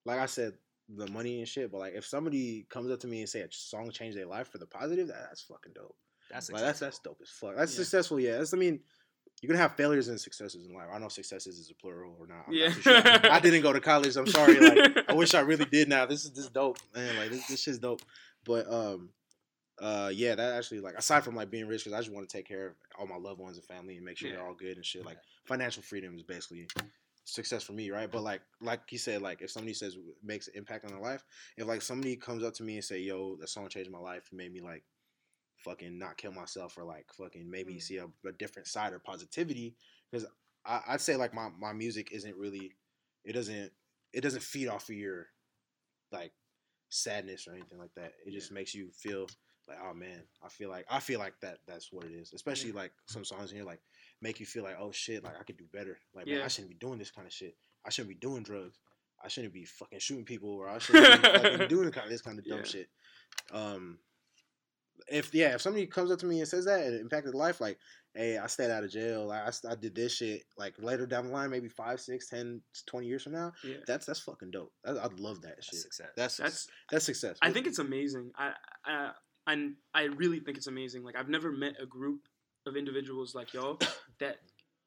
like 0.06 0.20
I 0.20 0.26
said, 0.26 0.54
the 0.90 1.10
money 1.12 1.40
and 1.40 1.48
shit. 1.48 1.72
But 1.72 1.80
like 1.80 1.94
if 1.96 2.06
somebody 2.06 2.66
comes 2.70 2.92
up 2.92 3.00
to 3.02 3.08
me 3.08 3.20
and 3.22 3.30
say 3.30 3.42
a 3.42 3.48
song 3.52 3.92
changed 3.92 4.18
their 4.18 4.26
life 4.26 4.48
for 4.50 4.58
the 4.58 4.66
positive, 4.68 5.08
that, 5.08 5.26
that's 5.30 5.42
fucking 5.42 5.74
dope. 5.76 5.96
That's 6.32 6.52
Like 6.52 6.62
that's 6.62 6.80
that's 6.80 7.00
dope 7.00 7.20
as 7.22 7.30
fuck. 7.30 7.56
That's 7.56 7.74
Yeah. 7.74 7.84
successful. 7.84 8.20
Yeah, 8.20 8.38
that's 8.38 8.54
I 8.54 8.58
mean. 8.58 8.80
You're 9.40 9.50
gonna 9.50 9.62
have 9.62 9.76
failures 9.76 10.08
and 10.08 10.20
successes 10.20 10.66
in 10.66 10.74
life. 10.74 10.88
I 10.92 10.98
know 10.98 11.10
successes 11.10 11.60
is 11.60 11.70
a 11.70 11.76
plural 11.76 12.16
or 12.20 12.26
not. 12.26 12.46
I'm 12.48 12.54
Yeah. 12.54 12.70
not 12.70 12.76
too 12.78 12.82
sure. 12.82 12.96
I 13.32 13.40
didn't 13.40 13.62
go 13.62 13.72
to 13.72 13.80
college. 13.80 14.16
I'm 14.16 14.26
sorry. 14.26 14.60
Like 14.60 15.08
I 15.08 15.14
wish 15.14 15.36
I 15.36 15.42
really 15.42 15.66
did. 15.72 15.88
Now 15.90 16.08
this 16.08 16.26
is 16.26 16.32
this 16.32 16.48
dope, 16.50 16.80
man. 16.96 17.16
Like 17.18 17.30
this 17.30 17.46
this 17.46 17.62
shit's 17.62 17.78
dope. 17.78 18.02
But 18.46 18.66
um, 18.68 19.10
uh, 19.80 20.12
yeah, 20.14 20.36
that 20.36 20.56
actually 20.56 20.80
like 20.80 20.96
aside 20.96 21.24
from 21.24 21.36
like 21.36 21.50
being 21.52 21.68
rich, 21.68 21.84
because 21.84 21.94
I 21.94 22.02
just 22.02 22.12
want 22.12 22.28
to 22.28 22.38
take 22.38 22.48
care 22.48 22.68
of 22.68 22.74
all 22.98 23.08
my 23.08 23.18
loved 23.18 23.40
ones 23.40 23.58
and 23.58 23.66
family 23.66 23.96
and 23.96 24.06
make 24.06 24.18
sure 24.18 24.30
Yeah. 24.30 24.38
they're 24.38 24.46
all 24.48 24.54
good 24.54 24.76
and 24.78 24.86
shit. 24.86 25.06
Like 25.06 25.18
financial 25.46 25.84
freedom 25.84 26.16
is 26.16 26.24
basically 26.24 26.68
success 27.26 27.64
for 27.64 27.74
me, 27.74 27.92
right? 27.92 28.10
But 28.12 28.24
like 28.24 28.42
like 28.62 28.82
he 28.90 28.98
said, 28.98 29.22
like 29.22 29.42
if 29.42 29.52
somebody 29.52 29.74
says 29.74 29.98
makes 30.24 30.48
an 30.48 30.54
impact 30.56 30.86
on 30.86 30.92
their 30.92 31.02
life, 31.02 31.24
if 31.58 31.68
like 31.68 31.82
somebody 31.82 32.16
comes 32.16 32.44
up 32.44 32.54
to 32.56 32.64
me 32.64 32.76
and 32.76 32.84
say, 32.84 33.00
"Yo, 33.00 33.36
that 33.38 33.50
song 33.50 33.68
changed 33.70 33.92
my 33.92 34.00
life," 34.00 34.30
made 34.32 34.52
me 34.52 34.62
like 34.62 34.84
fucking 35.58 35.98
not 35.98 36.18
kill 36.18 36.32
myself 36.32 36.78
or 36.78 36.84
like 36.84 37.12
fucking 37.14 37.50
maybe 37.50 37.76
Mm. 37.76 37.82
see 37.82 37.98
a, 37.98 38.08
a 38.28 38.32
different 38.32 38.68
side 38.68 38.94
or 38.94 39.00
positivity, 39.00 39.76
because 40.12 40.26
I'd 40.66 41.02
say 41.02 41.16
like 41.16 41.34
my 41.34 41.50
my 41.60 41.74
music 41.74 42.12
isn't 42.12 42.36
really 42.36 42.74
it 43.24 43.34
doesn't 43.34 43.72
it 44.14 44.22
doesn't 44.22 44.44
feed 44.44 44.68
off 44.68 44.90
of 44.90 44.96
your 44.96 45.28
like 46.12 46.32
sadness 46.90 47.48
or 47.48 47.54
anything 47.54 47.78
like 47.78 47.94
that. 47.96 48.14
It 48.26 48.32
just 48.32 48.52
makes 48.52 48.74
you 48.74 48.90
feel 48.92 49.28
like, 49.68 49.78
oh 49.84 49.94
man, 49.94 50.22
I 50.44 50.50
feel 50.50 50.70
like 50.70 50.86
I 50.90 51.00
feel 51.00 51.20
like 51.20 51.34
that 51.42 51.60
that's 51.68 51.92
what 51.92 52.06
it 52.06 52.12
is. 52.12 52.32
Especially 52.34 52.72
like 52.72 52.92
some 53.08 53.26
songs 53.26 53.52
in 53.52 53.58
here 53.58 53.66
like 53.66 53.82
make 54.22 54.40
you 54.40 54.46
feel 54.46 54.64
like, 54.64 54.78
oh 54.80 54.92
shit, 54.92 55.24
like 55.24 55.36
I 55.40 55.44
could 55.44 55.58
do 55.58 55.66
better. 55.74 55.98
Like 56.16 56.28
man, 56.28 56.42
I 56.42 56.48
shouldn't 56.48 56.70
be 56.72 56.78
doing 56.78 57.00
this 57.00 57.12
kind 57.12 57.28
of 57.28 57.34
shit. 57.34 57.56
I 57.86 57.90
shouldn't 57.90 58.10
be 58.10 58.28
doing 58.28 58.44
drugs. 58.44 58.78
I 59.24 59.28
shouldn't 59.30 59.54
be 59.54 59.66
fucking 59.66 60.00
shooting 60.00 60.26
people 60.26 60.52
or 60.52 60.70
I 60.70 60.78
shouldn't 60.78 61.22
be 61.24 61.30
fucking 61.30 61.68
doing 61.70 61.92
kind 61.92 62.06
of 62.06 62.12
this 62.12 62.22
kind 62.22 62.38
of 62.40 62.46
dumb 62.46 62.60
Yeah. 62.60 62.64
shit. 62.66 62.88
Um 63.52 64.00
if 65.10 65.34
yeah, 65.34 65.54
if 65.54 65.62
somebody 65.62 65.86
comes 65.86 66.12
up 66.12 66.20
to 66.20 66.26
me 66.26 66.40
and 66.40 66.48
says 66.48 66.66
that 66.66 66.84
and 66.84 66.96
it 66.96 67.02
impacted 67.02 67.36
life, 67.36 67.62
like, 67.62 67.78
hey, 68.16 68.38
I 68.40 68.48
stayed 68.48 68.72
out 68.72 68.84
of 68.84 68.90
jail, 68.92 69.28
like, 69.28 69.42
I, 69.44 69.72
I 69.72 69.76
did 69.76 69.94
this 69.96 70.16
shit, 70.16 70.42
like 70.58 70.74
later 70.80 71.06
down 71.06 71.28
the 71.28 71.32
line, 71.32 71.52
maybe 71.52 71.70
five, 71.70 72.02
six, 72.02 72.28
ten, 72.28 72.62
twenty 72.88 73.06
years 73.08 73.24
from 73.24 73.34
now, 73.34 73.54
Yeah. 73.64 73.76
that's 73.86 74.06
that's 74.08 74.20
fucking 74.22 74.52
dope. 74.52 74.74
I, 74.86 74.92
I'd 74.92 75.20
love 75.20 75.42
that 75.44 75.64
shit. 75.64 75.74
That's 75.74 75.82
success. 75.84 76.08
That's 76.18 76.38
That's 76.38 76.68
that's 76.92 77.06
success. 77.06 77.38
I 77.42 77.52
think 77.52 77.68
it's 77.68 77.80
amazing. 77.80 78.32
I 78.38 78.54
I 78.86 79.12
I, 79.48 79.70
I 79.94 80.04
really 80.04 80.40
think 80.40 80.58
it's 80.58 80.68
amazing. 80.68 81.04
Like 81.04 81.16
I've 81.16 81.30
never 81.30 81.52
met 81.52 81.76
a 81.82 81.86
group 81.86 82.28
of 82.68 82.76
individuals 82.76 83.34
like 83.34 83.54
y'all 83.54 83.80
that 84.20 84.38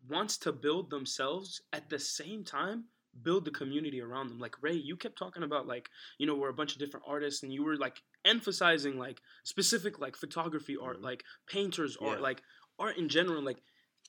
wants 0.08 0.36
to 0.38 0.52
build 0.52 0.90
themselves 0.90 1.62
at 1.72 1.88
the 1.90 1.98
same 1.98 2.44
time 2.44 2.84
build 3.22 3.44
the 3.44 3.50
community 3.50 4.00
around 4.00 4.28
them. 4.28 4.38
Like 4.38 4.54
Ray, 4.62 4.74
you 4.74 4.96
kept 4.96 5.18
talking 5.18 5.42
about 5.42 5.66
like, 5.66 5.88
you 6.18 6.26
know, 6.26 6.34
we're 6.36 6.48
a 6.50 6.54
bunch 6.54 6.72
of 6.74 6.78
different 6.78 7.06
artists 7.08 7.42
and 7.42 7.52
you 7.52 7.64
were 7.64 7.76
like 7.76 8.00
emphasizing 8.24 8.98
like 8.98 9.20
specific 9.44 9.98
like 9.98 10.16
photography 10.16 10.76
art, 10.80 11.00
Mhm. 11.00 11.04
like 11.04 11.24
painters 11.48 11.96
art, 12.00 12.20
like 12.20 12.42
art 12.78 12.96
in 12.98 13.08
general, 13.08 13.42
like 13.42 13.58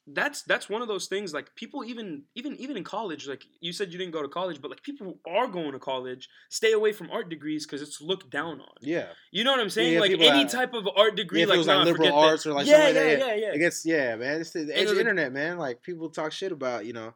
that's 0.07 0.41
that's 0.43 0.67
one 0.67 0.81
of 0.81 0.87
those 0.87 1.05
things 1.05 1.31
like 1.31 1.53
people 1.55 1.85
even 1.85 2.23
even 2.35 2.55
even 2.57 2.75
in 2.75 2.83
college 2.83 3.27
like 3.27 3.43
you 3.59 3.71
said 3.71 3.91
you 3.91 3.99
didn't 3.99 4.11
go 4.11 4.23
to 4.23 4.27
college 4.27 4.59
but 4.59 4.71
like 4.71 4.81
people 4.81 5.05
who 5.05 5.31
are 5.31 5.47
going 5.47 5.71
to 5.71 5.79
college 5.79 6.27
stay 6.49 6.71
away 6.71 6.91
from 6.91 7.09
art 7.11 7.29
degrees 7.29 7.67
because 7.67 7.83
it's 7.83 8.01
looked 8.01 8.29
down 8.31 8.59
on 8.59 8.67
yeah. 8.81 9.07
you 9.31 9.43
know 9.43 9.51
what 9.51 9.59
I'm 9.59 9.69
saying? 9.69 9.93
Yeah, 9.93 9.99
like 9.99 10.11
any 10.19 10.45
type 10.45 10.73
of 10.73 10.87
art 10.95 11.15
degree, 11.15 11.41
Yeah, 11.41 11.45
like, 11.45 11.57
was, 11.59 11.67
like, 11.67 11.85
liberal 11.85 12.13
arts 12.13 12.43
that. 12.43 12.49
or, 12.49 12.53
like, 12.53 12.65
yeah, 12.65 12.87
something 12.87 12.95
like 12.95 13.05
yeah, 13.05 13.15
that, 13.17 13.39
yeah, 13.39 13.47
yeah, 13.47 13.53
I 13.53 13.57
guess 13.57 13.85
yeah, 13.85 14.15
man. 14.15 14.41
It's 14.41 14.51
the, 14.51 14.61
it's 14.61 14.91
the 14.91 14.99
internet, 14.99 15.31
man. 15.31 15.57
Like 15.57 15.81
people 15.81 16.09
talk 16.09 16.31
shit 16.31 16.51
about 16.51 16.85
you 16.85 16.93
know, 16.93 17.13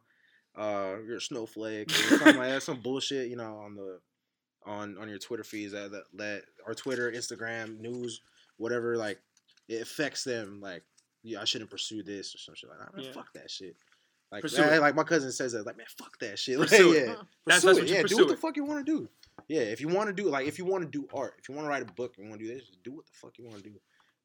uh, 0.56 0.94
you're 1.06 1.20
snowflake 1.20 1.90
or 1.90 1.94
something 1.94 2.36
like 2.36 2.50
that, 2.50 2.62
some 2.62 2.80
bullshit, 2.80 3.28
you 3.28 3.36
know, 3.36 3.58
on 3.58 3.74
the 3.74 3.98
on 4.64 4.96
on 4.98 5.08
your 5.08 5.18
Twitter 5.18 5.44
feeds 5.44 5.72
that 5.72 5.90
that, 5.90 6.04
that 6.14 6.42
or 6.66 6.74
Twitter, 6.74 7.10
Instagram, 7.10 7.80
news, 7.80 8.20
whatever. 8.58 8.96
Like 8.96 9.18
it 9.68 9.82
affects 9.82 10.24
them. 10.24 10.60
Like 10.60 10.84
yeah, 11.26 11.40
I 11.40 11.44
shouldn't 11.44 11.70
pursue 11.70 12.02
this 12.02 12.34
or 12.34 12.38
some 12.38 12.54
shit 12.54 12.70
like 12.70 12.78
that. 12.78 12.94
Man, 12.96 13.04
Yeah. 13.04 13.12
fuck 13.12 13.32
that 13.34 13.50
shit. 13.50 13.76
Like 14.32 14.42
like 14.80 14.94
my 14.96 15.04
cousin 15.04 15.30
says 15.32 15.52
that. 15.52 15.64
Like 15.66 15.76
man, 15.76 15.86
fuck 15.98 16.18
that 16.20 16.38
shit. 16.38 16.58
Like, 16.58 16.70
Pursue 16.70 16.92
it. 16.92 17.06
yeah, 17.08 17.14
That's- 17.46 17.64
pursue 17.64 17.66
that's 17.66 17.78
it. 17.78 17.82
what 17.82 17.88
yeah, 17.90 18.02
do 18.02 18.16
what 18.18 18.28
the 18.28 18.36
fuck 18.36 18.56
you 18.56 18.64
want 18.64 18.84
to 18.86 18.92
do. 18.92 19.08
Yeah, 19.48 19.60
if 19.60 19.80
you 19.80 19.88
want 19.88 20.08
to 20.08 20.12
do 20.14 20.28
like 20.30 20.46
if 20.46 20.58
you 20.58 20.64
want 20.64 20.82
to 20.84 20.90
do 20.90 21.06
art, 21.14 21.34
if 21.38 21.48
you 21.48 21.54
want 21.54 21.66
to 21.66 21.68
write 21.70 21.82
a 21.82 21.92
book, 21.92 22.14
and 22.18 22.28
want 22.28 22.40
to 22.40 22.46
do 22.46 22.52
this, 22.54 22.64
do 22.84 22.92
what 22.92 23.06
the 23.06 23.12
fuck 23.14 23.38
you 23.38 23.44
want 23.44 23.58
to 23.58 23.62
do. 23.62 23.76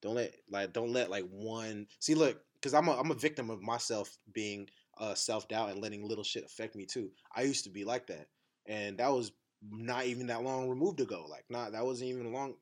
Don't 0.01 0.15
let 0.15 0.33
like 0.49 0.73
don't 0.73 0.91
let 0.93 1.11
like 1.11 1.25
one 1.29 1.85
see 1.99 2.15
look 2.15 2.41
because 2.55 2.73
I'm 2.73 2.87
a 2.87 2.97
I'm 2.99 3.11
a 3.11 3.15
victim 3.15 3.49
of 3.51 3.61
myself 3.61 4.17
being 4.33 4.67
uh 4.97 5.13
self 5.13 5.47
doubt 5.47 5.69
and 5.71 5.81
letting 5.81 6.07
little 6.07 6.23
shit 6.23 6.43
affect 6.45 6.75
me 6.75 6.85
too. 6.85 7.11
I 7.35 7.43
used 7.43 7.65
to 7.65 7.69
be 7.69 7.83
like 7.83 8.07
that, 8.07 8.27
and 8.67 8.97
that 8.97 9.11
was 9.11 9.31
not 9.69 10.05
even 10.07 10.27
that 10.27 10.41
long 10.43 10.67
removed 10.69 10.99
ago. 11.01 11.27
Like 11.29 11.45
not 11.49 11.73
that 11.73 11.85
wasn't 11.85 12.09
even 12.09 12.31
long. 12.33 12.55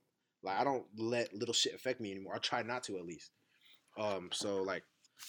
Like 0.43 0.59
I 0.59 0.63
don't 0.65 0.85
let 0.97 1.33
little 1.33 1.53
shit 1.53 1.73
affect 1.75 2.01
me 2.01 2.11
anymore. 2.11 2.35
I 2.35 2.39
try 2.39 2.61
not 2.63 2.83
to 2.83 2.97
at 2.97 3.05
least. 3.05 3.31
Um, 3.99 4.29
so 4.31 4.63
like. 4.63 4.83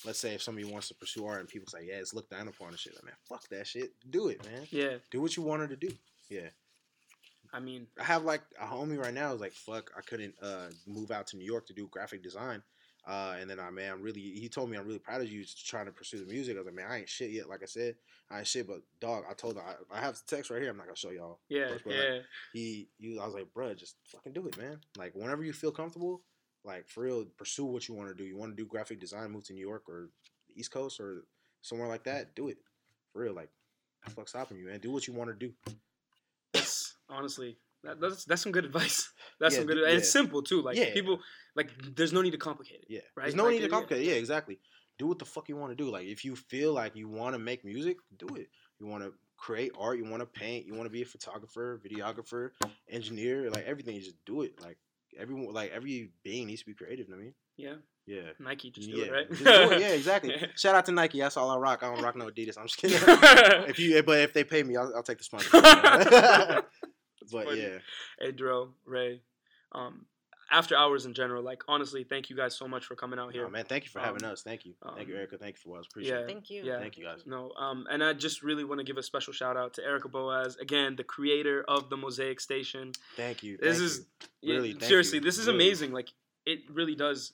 Let's 0.04 0.20
say 0.20 0.34
if 0.34 0.40
somebody 0.40 0.64
wants 0.70 0.86
to 0.86 0.94
pursue 0.94 1.26
art 1.26 1.40
and 1.40 1.48
people 1.48 1.66
say, 1.68 1.80
"Yeah, 1.84 1.96
it's 1.96 2.14
looked 2.14 2.30
down 2.30 2.46
upon 2.46 2.68
and 2.68 2.78
shit," 2.78 2.94
like, 2.94 3.06
man, 3.06 3.14
fuck 3.28 3.48
that 3.48 3.66
shit. 3.66 3.90
Do 4.08 4.28
it, 4.28 4.40
man. 4.44 4.64
yeah. 4.70 4.98
Do 5.10 5.20
what 5.20 5.36
you 5.36 5.42
wanted 5.42 5.68
to 5.70 5.76
do. 5.76 5.92
Yeah. 6.28 6.48
I 7.52 7.58
mean, 7.58 7.88
I 8.00 8.04
have 8.04 8.22
like 8.22 8.42
a 8.60 8.64
homie 8.66 8.96
right 8.96 9.12
now 9.12 9.32
who's 9.32 9.40
like, 9.40 9.52
fuck, 9.52 9.90
I 9.98 10.00
couldn't 10.02 10.34
uh 10.40 10.68
move 10.86 11.10
out 11.10 11.26
to 11.28 11.36
New 11.36 11.44
York 11.44 11.66
to 11.66 11.72
do 11.72 11.88
graphic 11.88 12.22
design. 12.22 12.62
Uh, 13.04 13.34
and 13.40 13.50
then 13.50 13.58
I 13.58 13.70
man, 13.70 13.94
I'm 13.94 14.02
really 14.02 14.20
he 14.20 14.48
told 14.48 14.70
me 14.70 14.76
I'm 14.76 14.86
really 14.86 15.00
proud 15.00 15.22
of 15.22 15.28
you 15.28 15.44
trying 15.66 15.86
to 15.86 15.92
pursue 15.92 16.24
the 16.24 16.32
music. 16.32 16.54
I 16.54 16.60
was 16.60 16.66
like, 16.66 16.76
man, 16.76 16.86
I 16.88 16.98
ain't 16.98 17.08
shit 17.08 17.30
yet. 17.30 17.48
Like 17.48 17.62
I 17.64 17.66
said, 17.66 17.96
I 18.30 18.38
ain't 18.38 18.46
shit, 18.46 18.68
but 18.68 18.82
dog, 19.00 19.24
I 19.28 19.34
told 19.34 19.56
him 19.56 19.62
I, 19.66 19.96
I 19.96 20.00
have 20.00 20.14
the 20.14 20.36
text 20.36 20.50
right 20.50 20.60
here. 20.60 20.70
I'm 20.70 20.76
not 20.76 20.86
gonna 20.86 20.96
show 20.96 21.10
y'all. 21.10 21.40
yeah, 21.48 21.70
but, 21.72 21.86
like, 21.86 21.96
yeah, 21.96 22.18
he, 22.52 22.88
you, 22.98 23.20
I 23.20 23.24
was 23.24 23.34
like, 23.34 23.48
bruh, 23.56 23.76
just 23.76 23.96
fucking 24.04 24.34
do 24.34 24.46
it, 24.46 24.56
man. 24.56 24.78
Like 24.96 25.14
whenever 25.14 25.42
you 25.42 25.52
feel 25.52 25.72
comfortable, 25.72 26.22
like 26.64 26.88
for 26.88 27.02
real, 27.04 27.24
pursue 27.36 27.64
what 27.64 27.88
you 27.88 27.94
want 27.94 28.08
to 28.08 28.14
do. 28.14 28.24
You 28.24 28.36
want 28.36 28.52
to 28.56 28.62
do 28.62 28.66
graphic 28.68 29.00
design, 29.00 29.30
move 29.30 29.44
to 29.44 29.52
New 29.52 29.66
York 29.66 29.88
or 29.88 30.10
the 30.48 30.60
East 30.60 30.70
Coast 30.70 31.00
or 31.00 31.24
somewhere 31.62 31.88
like 31.88 32.04
that, 32.04 32.34
do 32.34 32.48
it. 32.48 32.58
For 33.12 33.22
real, 33.22 33.34
like, 33.34 33.50
the 34.04 34.10
fuck 34.10 34.28
stopping 34.28 34.58
you, 34.58 34.66
man? 34.66 34.80
Do 34.80 34.90
what 34.90 35.06
you 35.06 35.12
want 35.14 35.30
to 35.30 35.36
do. 35.46 35.52
that's 36.52 36.96
honestly 37.08 37.56
that, 37.82 38.00
that's 38.00 38.24
that's 38.24 38.42
some 38.42 38.52
good 38.52 38.64
advice. 38.64 39.10
That's 39.40 39.54
Yeah, 39.54 39.60
some 39.60 39.68
good, 39.68 39.76
d- 39.76 39.84
and 39.86 39.94
it's 39.94 40.10
simple 40.10 40.42
too. 40.42 40.60
Like 40.60 40.76
Yeah. 40.76 40.92
people, 40.92 41.18
like 41.56 41.70
there's 41.96 42.12
no 42.12 42.20
need 42.20 42.32
to 42.32 42.36
complicate 42.36 42.80
it. 42.80 42.86
Yeah. 42.90 43.00
Right? 43.16 43.24
There's 43.24 43.34
no 43.34 43.44
Like, 43.44 43.52
need 43.52 43.58
to 43.60 43.64
yeah. 43.64 43.68
complicate. 43.70 44.04
Yeah, 44.04 44.12
exactly. 44.14 44.58
Do 44.98 45.06
what 45.06 45.18
the 45.18 45.24
fuck 45.24 45.48
you 45.48 45.56
want 45.56 45.72
to 45.72 45.82
do. 45.82 45.90
Like 45.90 46.06
if 46.06 46.22
you 46.26 46.36
feel 46.36 46.74
like 46.74 46.94
you 46.94 47.08
want 47.08 47.34
to 47.34 47.38
make 47.38 47.64
music, 47.64 47.96
do 48.18 48.26
it. 48.36 48.48
You 48.78 48.86
want 48.86 49.02
to 49.04 49.14
create 49.38 49.72
art, 49.78 49.96
you 49.96 50.04
want 50.04 50.20
to 50.20 50.26
paint, 50.26 50.66
you 50.66 50.74
want 50.74 50.84
to 50.84 50.90
be 50.90 51.00
a 51.00 51.06
photographer, 51.06 51.80
videographer, 51.82 52.50
engineer, 52.90 53.48
like 53.50 53.64
everything, 53.64 53.94
you 53.96 54.02
just 54.02 54.22
do 54.26 54.42
it. 54.42 54.60
Like 54.60 54.76
everyone 55.18 55.52
like 55.52 55.70
every 55.72 56.10
being 56.22 56.46
needs 56.46 56.60
to 56.60 56.66
be 56.66 56.74
creative, 56.74 57.06
you 57.08 57.12
know 57.12 57.16
what 57.16 57.22
I 57.22 57.24
mean? 57.24 57.34
Yeah, 57.56 57.74
Yeah. 58.06 58.30
Nike 58.38 58.70
just 58.70 58.90
do 58.90 58.96
yeah. 58.96 59.04
it, 59.04 59.12
right? 59.12 59.28
Do 59.30 59.74
it. 59.74 59.80
Yeah, 59.80 59.88
exactly. 59.88 60.34
Shout 60.56 60.74
out 60.74 60.86
to 60.86 60.92
Nike. 60.92 61.20
That's 61.20 61.36
all 61.36 61.50
I 61.50 61.56
rock. 61.56 61.82
I 61.82 61.92
don't 61.94 62.02
rock 62.02 62.16
no 62.16 62.26
Adidas. 62.26 62.58
I'm 62.58 62.66
just 62.66 62.78
kidding. 62.78 62.98
if 63.68 63.78
you 63.78 64.02
but 64.02 64.18
if 64.18 64.32
they 64.32 64.44
pay 64.44 64.62
me, 64.62 64.76
I'll, 64.76 64.92
I'll 64.96 65.02
take 65.02 65.18
the 65.18 65.24
sponsor. 65.24 65.48
but 65.52 66.64
funny. 67.30 67.60
yeah. 67.60 67.78
hey, 68.18 68.32
Dro, 68.32 68.70
Ray, 68.84 69.20
um, 69.72 70.06
after 70.50 70.76
hours 70.76 71.06
in 71.06 71.14
general, 71.14 71.42
like 71.42 71.62
honestly, 71.68 72.02
thank 72.04 72.28
you 72.28 72.36
guys 72.36 72.56
so 72.56 72.66
much 72.66 72.84
for 72.84 72.96
coming 72.96 73.18
out 73.18 73.32
here. 73.32 73.46
Oh, 73.46 73.50
man, 73.50 73.64
thank 73.64 73.84
you 73.84 73.90
for 73.90 74.00
having 74.00 74.24
Um, 74.24 74.32
us. 74.32 74.42
Thank 74.42 74.64
you. 74.64 74.74
thank 74.96 75.06
you, 75.08 75.14
um, 75.14 75.18
Erica. 75.20 75.38
Thank 75.38 75.56
you 75.56 75.60
for 75.70 75.78
us. 75.78 75.86
Appreciate 75.86 76.12
yeah. 76.12 76.20
it. 76.22 76.26
Thank 76.26 76.50
you. 76.50 76.62
Yeah. 76.64 76.78
Thank 76.80 76.98
you 76.98 77.04
guys. 77.04 77.20
No, 77.24 77.52
um, 77.52 77.86
and 77.90 78.02
I 78.02 78.12
just 78.12 78.42
really 78.42 78.64
want 78.64 78.78
to 78.80 78.84
give 78.84 78.98
a 78.98 79.02
special 79.02 79.32
shout 79.32 79.56
out 79.56 79.74
to 79.74 79.84
Erica 79.84 80.08
Boaz, 80.08 80.56
again, 80.56 80.96
the 80.96 81.04
creator 81.04 81.64
of 81.68 81.88
the 81.88 81.96
Mosaic 81.96 82.40
Station. 82.40 82.92
Thank 83.16 83.42
you. 83.42 83.58
This 83.58 83.76
thank 83.78 83.86
is 83.86 83.98
you. 83.98 84.04
yeah, 84.42 84.54
Really, 84.56 84.72
thank 84.72 84.84
seriously, 84.84 85.18
you. 85.18 85.24
this 85.24 85.38
is 85.38 85.46
Really. 85.46 85.58
amazing. 85.66 85.92
Like 85.92 86.08
it 86.46 86.60
really 86.70 86.94
does, 86.96 87.32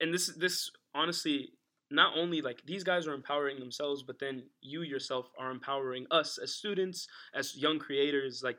and 0.00 0.12
this 0.12 0.26
this 0.28 0.70
honestly, 0.94 1.52
not 1.90 2.16
only 2.16 2.42
like 2.42 2.62
these 2.66 2.84
guys 2.84 3.06
are 3.06 3.14
empowering 3.14 3.58
themselves, 3.58 4.02
but 4.02 4.18
then 4.18 4.42
you 4.60 4.82
yourself 4.82 5.30
are 5.38 5.50
empowering 5.50 6.06
us 6.10 6.36
as 6.38 6.54
students, 6.54 7.08
as 7.34 7.56
young 7.56 7.78
creators, 7.78 8.42
like. 8.42 8.58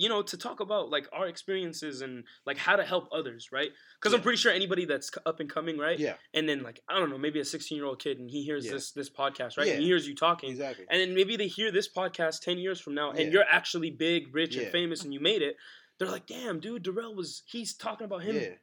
You 0.00 0.08
know, 0.08 0.22
to 0.22 0.36
talk 0.38 0.60
about 0.60 0.88
like 0.90 1.06
our 1.12 1.26
experiences 1.26 2.00
and 2.00 2.24
like 2.46 2.56
how 2.56 2.76
to 2.76 2.84
help 2.84 3.08
others, 3.12 3.48
right? 3.52 3.70
Because 4.00 4.14
I'm 4.14 4.22
pretty 4.22 4.38
sure 4.38 4.50
anybody 4.50 4.84
that's 4.86 5.10
up 5.26 5.40
and 5.40 5.48
coming, 5.50 5.76
right? 5.76 5.98
Yeah, 5.98 6.14
And 6.32 6.48
then 6.48 6.62
like 6.62 6.80
I 6.88 6.98
don't 6.98 7.10
know, 7.10 7.18
maybe 7.18 7.38
a 7.40 7.44
16 7.44 7.76
year 7.76 7.84
old 7.86 7.98
kid 8.02 8.18
and 8.18 8.30
he 8.30 8.42
hears 8.42 8.64
Yeah. 8.64 8.72
this 8.72 8.92
this 8.92 9.10
podcast, 9.10 9.58
right? 9.58 9.66
Yeah. 9.66 9.74
And 9.74 9.82
he 9.82 9.88
hears 9.88 10.08
you 10.08 10.14
talking, 10.14 10.50
exactly. 10.50 10.86
and 10.90 10.98
then 11.00 11.14
maybe 11.14 11.36
they 11.36 11.48
hear 11.48 11.70
this 11.70 11.88
podcast 11.92 12.40
10 12.40 12.56
years 12.58 12.80
from 12.80 12.94
now 12.94 13.10
and 13.10 13.18
Yeah. 13.20 13.30
you're 13.32 13.44
actually 13.58 13.90
big 13.90 14.34
rich 14.34 14.56
and 14.56 14.68
famous 14.72 15.04
and 15.04 15.12
you 15.12 15.20
made 15.20 15.42
it 15.42 15.56
they're 15.98 16.08
like 16.16 16.26
damn 16.26 16.60
dude 16.60 16.82
Darrell 16.82 17.14
was 17.14 17.42
he's 17.46 17.74
talking 17.74 18.06
about 18.06 18.22
him 18.22 18.36
yeah, 18.36 18.54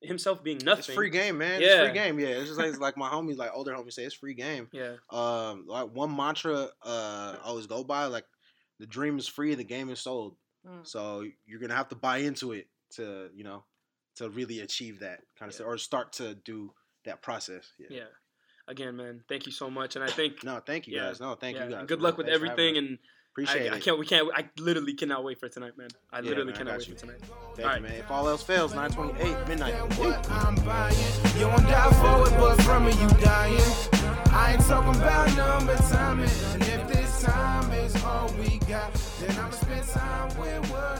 himself 0.00 0.44
being 0.44 0.58
nothing 0.64 0.84
it's 0.84 0.94
free 0.94 1.10
game, 1.10 1.38
man. 1.38 1.60
Yeah. 1.60 1.66
It's 1.82 1.88
free 1.90 1.98
game. 1.98 2.20
Yeah, 2.20 2.28
it's 2.28 2.46
just 2.46 2.58
like, 2.58 2.68
it's 2.68 2.78
like 2.78 2.96
my 3.04 3.08
homies, 3.10 3.36
like 3.36 3.50
older 3.52 3.72
homies 3.72 3.94
say, 3.94 4.04
it's 4.04 4.14
free 4.14 4.34
game. 4.34 4.68
yeah 4.72 4.94
Um, 5.10 5.64
like 5.66 5.88
one 5.92 6.14
mantra, 6.14 6.68
uh, 6.84 7.36
I 7.42 7.46
always 7.46 7.66
go 7.66 7.82
by, 7.82 8.04
like 8.06 8.26
the 8.78 8.86
dream 8.86 9.18
is 9.18 9.26
free, 9.26 9.56
the 9.56 9.64
game 9.64 9.90
is 9.90 10.00
sold. 10.00 10.36
Mm. 10.66 10.86
So 10.86 11.24
you're 11.46 11.60
gonna 11.60 11.74
have 11.76 11.88
to 11.88 11.94
buy 11.96 12.18
into 12.18 12.52
it 12.52 12.66
to, 12.96 13.28
you 13.34 13.44
know, 13.44 13.64
to 14.16 14.28
really 14.30 14.60
achieve 14.60 15.00
that 15.00 15.20
kind 15.38 15.48
of 15.48 15.54
stuff, 15.54 15.66
or 15.66 15.78
start 15.78 16.12
to 16.14 16.34
do 16.34 16.72
that 17.04 17.22
process. 17.22 17.72
Yeah. 17.78 17.86
yeah 17.90 18.04
again 18.66 18.96
man 18.96 19.22
thank 19.30 19.46
you 19.46 19.52
so 19.52 19.70
much 19.70 19.96
and 19.96 20.04
i 20.04 20.08
think 20.08 20.44
No, 20.44 20.60
thank 20.60 20.86
you 20.86 20.94
Yeah. 20.96 21.06
guys. 21.06 21.20
No, 21.20 21.34
thank 21.36 21.56
yeah, 21.56 21.64
you 21.64 21.70
guys. 21.70 21.86
good 21.86 22.00
man. 22.00 22.04
luck 22.04 22.18
with 22.18 22.26
Thanks 22.26 22.36
everything 22.42 22.76
and 22.76 22.98
appreciate 23.32 23.72
I, 23.72 23.76
I 23.76 23.80
can't 23.80 23.98
we 23.98 24.04
can't 24.04 24.28
i 24.36 24.46
literally 24.58 24.92
cannot 24.92 25.24
wait 25.24 25.40
for 25.40 25.48
tonight 25.48 25.72
man 25.78 25.88
i 26.12 26.18
Yeah, 26.18 26.28
literally 26.28 26.50
man, 26.52 26.56
cannot 26.58 26.70
got 26.72 26.78
wait 26.80 26.88
you. 26.88 26.94
for 26.94 27.00
tonight 27.00 27.20
Thank 27.54 27.60
Alright. 27.66 27.80
you, 27.80 27.88
man. 27.88 27.96
If 27.98 28.10
all 28.10 28.28
else 28.28 28.42
fails, 28.42 28.74
928 28.74 29.48
midnight. 29.48 29.74
what 29.98 30.30
I'm 30.30 30.54
buying. 30.56 30.94
You 31.38 31.48
won't 31.48 31.62
die 31.62 31.90
for 32.02 32.28
it, 32.28 32.38
but 32.38 32.60
from 32.62 32.86
it 32.88 32.94
you 33.00 33.08
dying. 33.24 33.58
I 34.32 34.52
ain't 34.52 34.60
talking 34.66 35.00
about 35.00 35.34
number 35.36 35.74
timing. 35.76 36.28
And 36.52 36.62
if 36.62 36.86
this 36.88 37.22
time 37.22 37.72
is 37.72 38.04
all 38.04 38.28
we 38.38 38.58
got, 38.68 38.94
then 39.20 39.36
I'ma 39.38 39.50
spend 39.50 39.88
time 39.88 40.28
with 40.38 40.70
what 40.70 40.97